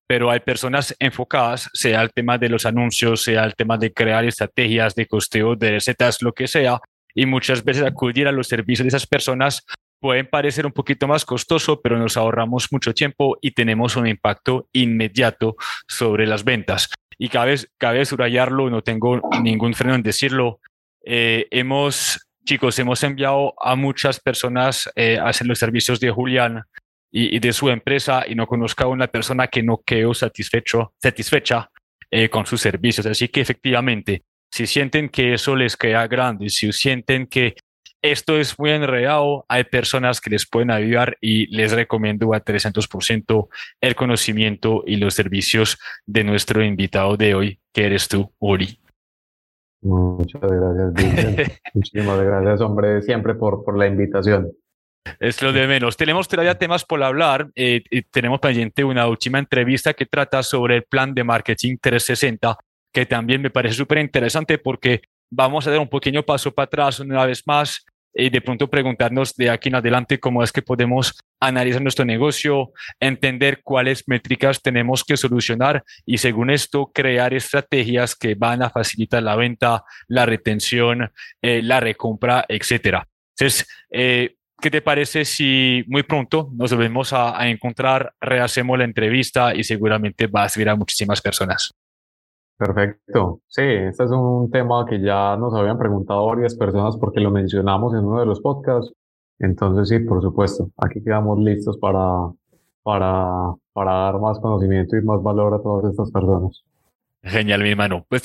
Pero 0.07 0.29
hay 0.29 0.41
personas 0.41 0.95
enfocadas, 0.99 1.69
sea 1.73 2.01
el 2.01 2.11
tema 2.11 2.38
de 2.38 2.49
los 2.49 2.65
anuncios, 2.65 3.23
sea 3.23 3.45
el 3.45 3.55
tema 3.55 3.77
de 3.77 3.91
crear 3.93 4.25
estrategias 4.25 4.93
de 4.95 5.07
costeo, 5.07 5.55
de 5.55 5.71
recetas, 5.71 6.21
lo 6.21 6.34
que 6.34 6.47
sea, 6.47 6.79
y 7.15 7.25
muchas 7.25 7.63
veces 7.63 7.84
acudir 7.84 8.27
a 8.27 8.31
los 8.31 8.47
servicios 8.47 8.84
de 8.84 8.89
esas 8.89 9.07
personas 9.07 9.65
pueden 10.03 10.27
parecer 10.27 10.65
un 10.65 10.73
poquito 10.73 11.07
más 11.07 11.23
costoso, 11.23 11.81
pero 11.81 11.97
nos 11.97 12.17
ahorramos 12.17 12.67
mucho 12.71 12.93
tiempo 12.93 13.38
y 13.41 13.51
tenemos 13.51 13.95
un 13.95 14.05
impacto 14.05 14.67
inmediato 14.73 15.55
sobre 15.88 16.27
las 16.27 16.43
ventas. 16.43 16.89
Y 17.18 17.30
cabe, 17.30 17.55
cabe 17.78 18.05
subrayarlo, 18.05 18.70
no 18.70 18.82
tengo 18.82 19.22
ningún 19.41 19.74
freno 19.74 19.95
en 19.95 20.03
decirlo, 20.03 20.59
eh, 21.05 21.47
hemos, 21.51 22.28
chicos, 22.45 22.80
hemos 22.80 23.03
enviado 23.03 23.53
a 23.61 23.76
muchas 23.76 24.20
personas 24.20 24.89
eh, 24.95 25.20
a 25.20 25.28
hacer 25.28 25.47
los 25.47 25.59
servicios 25.59 25.99
de 25.99 26.11
Julián 26.11 26.64
y, 27.11 27.38
de 27.39 27.53
su 27.53 27.70
empresa 27.70 28.24
y 28.28 28.36
no 28.36 28.47
conozco 28.47 28.84
a 28.84 28.88
una 28.88 29.07
persona 29.07 29.47
que 29.47 29.61
no 29.61 29.82
quedó 29.86 30.14
satisfecho, 30.14 30.93
satisfecha 31.01 31.70
eh, 32.09 32.30
con 32.30 32.45
sus 32.45 32.61
servicios. 32.61 33.05
Así 33.05 33.28
que 33.28 33.41
efectivamente, 33.41 34.24
si 34.51 34.66
sienten 34.66 35.09
que 35.09 35.34
eso 35.34 35.55
les 35.55 35.78
queda 35.78 36.07
grande, 36.07 36.49
si 36.49 36.72
sienten 36.72 37.28
que 37.28 37.55
esto 38.03 38.37
es 38.37 38.59
muy 38.59 38.71
enredado. 38.71 39.45
Hay 39.47 39.63
personas 39.63 40.19
que 40.19 40.29
les 40.29 40.45
pueden 40.45 40.69
ayudar 40.69 41.17
y 41.21 41.47
les 41.55 41.71
recomiendo 41.71 42.33
a 42.33 42.43
300% 42.43 43.47
el 43.81 43.95
conocimiento 43.95 44.83
y 44.85 44.97
los 44.97 45.15
servicios 45.15 45.79
de 46.05 46.23
nuestro 46.25 46.63
invitado 46.63 47.15
de 47.17 47.33
hoy, 47.33 47.59
que 47.73 47.85
eres 47.85 48.09
tú, 48.09 48.31
Uri. 48.39 48.77
Muchas 49.81 50.41
gracias. 50.41 51.61
Muchísimas 51.73 52.21
gracias, 52.21 52.61
hombre, 52.61 53.01
siempre 53.01 53.35
por, 53.35 53.63
por 53.63 53.77
la 53.77 53.87
invitación. 53.87 54.51
Es 55.19 55.41
lo 55.41 55.53
de 55.53 55.67
menos. 55.67 55.97
Tenemos 55.97 56.27
todavía 56.27 56.57
temas 56.57 56.83
por 56.83 57.01
hablar. 57.03 57.51
Eh, 57.55 57.83
tenemos 58.11 58.39
pendiente 58.39 58.83
una 58.83 59.07
última 59.07 59.39
entrevista 59.39 59.93
que 59.93 60.05
trata 60.05 60.43
sobre 60.43 60.77
el 60.77 60.83
plan 60.83 61.13
de 61.13 61.23
marketing 61.23 61.77
360, 61.79 62.57
que 62.93 63.05
también 63.05 63.41
me 63.41 63.49
parece 63.49 63.75
súper 63.75 63.99
interesante 63.99 64.57
porque 64.57 65.01
vamos 65.29 65.67
a 65.67 65.71
dar 65.71 65.79
un 65.79 65.89
pequeño 65.89 66.23
paso 66.23 66.53
para 66.53 66.65
atrás 66.65 66.99
una 66.99 67.25
vez 67.25 67.43
más 67.45 67.85
y 68.14 68.30
de 68.30 68.41
pronto 68.41 68.70
preguntarnos 68.70 69.36
de 69.36 69.49
aquí 69.49 69.70
en 69.70 69.76
adelante 69.76 70.20
cómo 70.20 70.43
es 70.43 70.51
que 70.51 70.61
podemos 70.61 71.18
analizar 71.39 71.82
nuestro 71.82 72.05
negocio, 72.05 72.72
entender 72.99 73.61
cuáles 73.64 74.07
métricas 74.07 74.61
tenemos 74.61 75.03
que 75.03 75.18
solucionar 75.18 75.84
y 76.05 76.18
según 76.18 76.49
esto 76.49 76.91
crear 76.93 77.34
estrategias 77.34 78.16
que 78.16 78.36
van 78.36 78.61
a 78.61 78.70
facilitar 78.70 79.24
la 79.24 79.36
venta, 79.36 79.84
la 80.07 80.26
retención, 80.26 81.11
eh, 81.41 81.61
la 81.61 81.80
recompra, 81.80 82.45
etcétera. 82.47 83.07
Entonces, 83.38 83.68
eh, 83.89 84.36
¿qué 84.61 84.70
te 84.70 84.82
parece 84.82 85.26
si 85.26 85.84
muy 85.88 86.03
pronto 86.03 86.49
nos 86.53 86.72
volvemos 86.72 87.14
a 87.14 87.49
encontrar, 87.49 88.14
rehacemos 88.22 88.78
la 88.78 88.86
entrevista 88.86 89.55
y 89.55 89.64
seguramente 89.64 90.28
va 90.28 90.43
a 90.43 90.49
servir 90.49 90.70
a 90.70 90.76
muchísimas 90.76 91.22
personas? 91.22 91.74
Perfecto. 92.57 93.41
Sí, 93.47 93.61
este 93.61 94.03
es 94.03 94.11
un 94.11 94.49
tema 94.51 94.85
que 94.85 95.01
ya 95.01 95.35
nos 95.37 95.53
habían 95.53 95.77
preguntado 95.77 96.25
varias 96.27 96.55
personas 96.55 96.97
porque 96.97 97.19
lo 97.19 97.31
mencionamos 97.31 97.93
en 97.93 98.05
uno 98.05 98.19
de 98.19 98.25
los 98.25 98.41
podcasts. 98.41 98.93
Entonces, 99.39 99.89
sí, 99.89 99.99
por 100.05 100.21
supuesto, 100.21 100.69
aquí 100.77 101.03
quedamos 101.03 101.39
listos 101.39 101.77
para, 101.77 102.31
para, 102.83 103.53
para 103.73 103.91
dar 103.91 104.19
más 104.19 104.39
conocimiento 104.39 104.95
y 104.95 105.01
más 105.01 105.21
valor 105.21 105.53
a 105.53 105.61
todas 105.61 105.91
estas 105.91 106.11
personas. 106.11 106.63
Genial, 107.23 107.63
mi 107.63 107.69
hermano. 107.69 108.05
Pues 108.07 108.21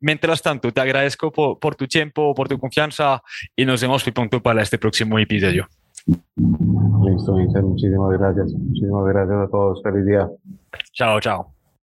mientras 0.00 0.42
tanto, 0.42 0.70
te 0.72 0.80
agradezco 0.80 1.32
por, 1.32 1.58
por, 1.58 1.74
tu 1.74 1.86
tiempo, 1.86 2.34
por 2.34 2.48
tu 2.48 2.58
confianza 2.58 3.22
y 3.56 3.64
nos 3.64 3.80
vemos 3.80 4.04
muy 4.06 4.12
pronto 4.12 4.42
para 4.42 4.62
este 4.62 4.78
próximo 4.78 5.18
episodio. 5.18 5.66
Listo, 6.06 7.34
Vincent. 7.34 7.64
Muchísimas 7.64 8.18
gracias. 8.18 8.52
Muchísimas 8.52 9.04
gracias 9.06 9.36
a 9.36 9.48
todos. 9.50 9.82
Feliz 9.82 10.06
día. 10.06 10.28
Chao, 10.92 11.20
chao. 11.20 11.59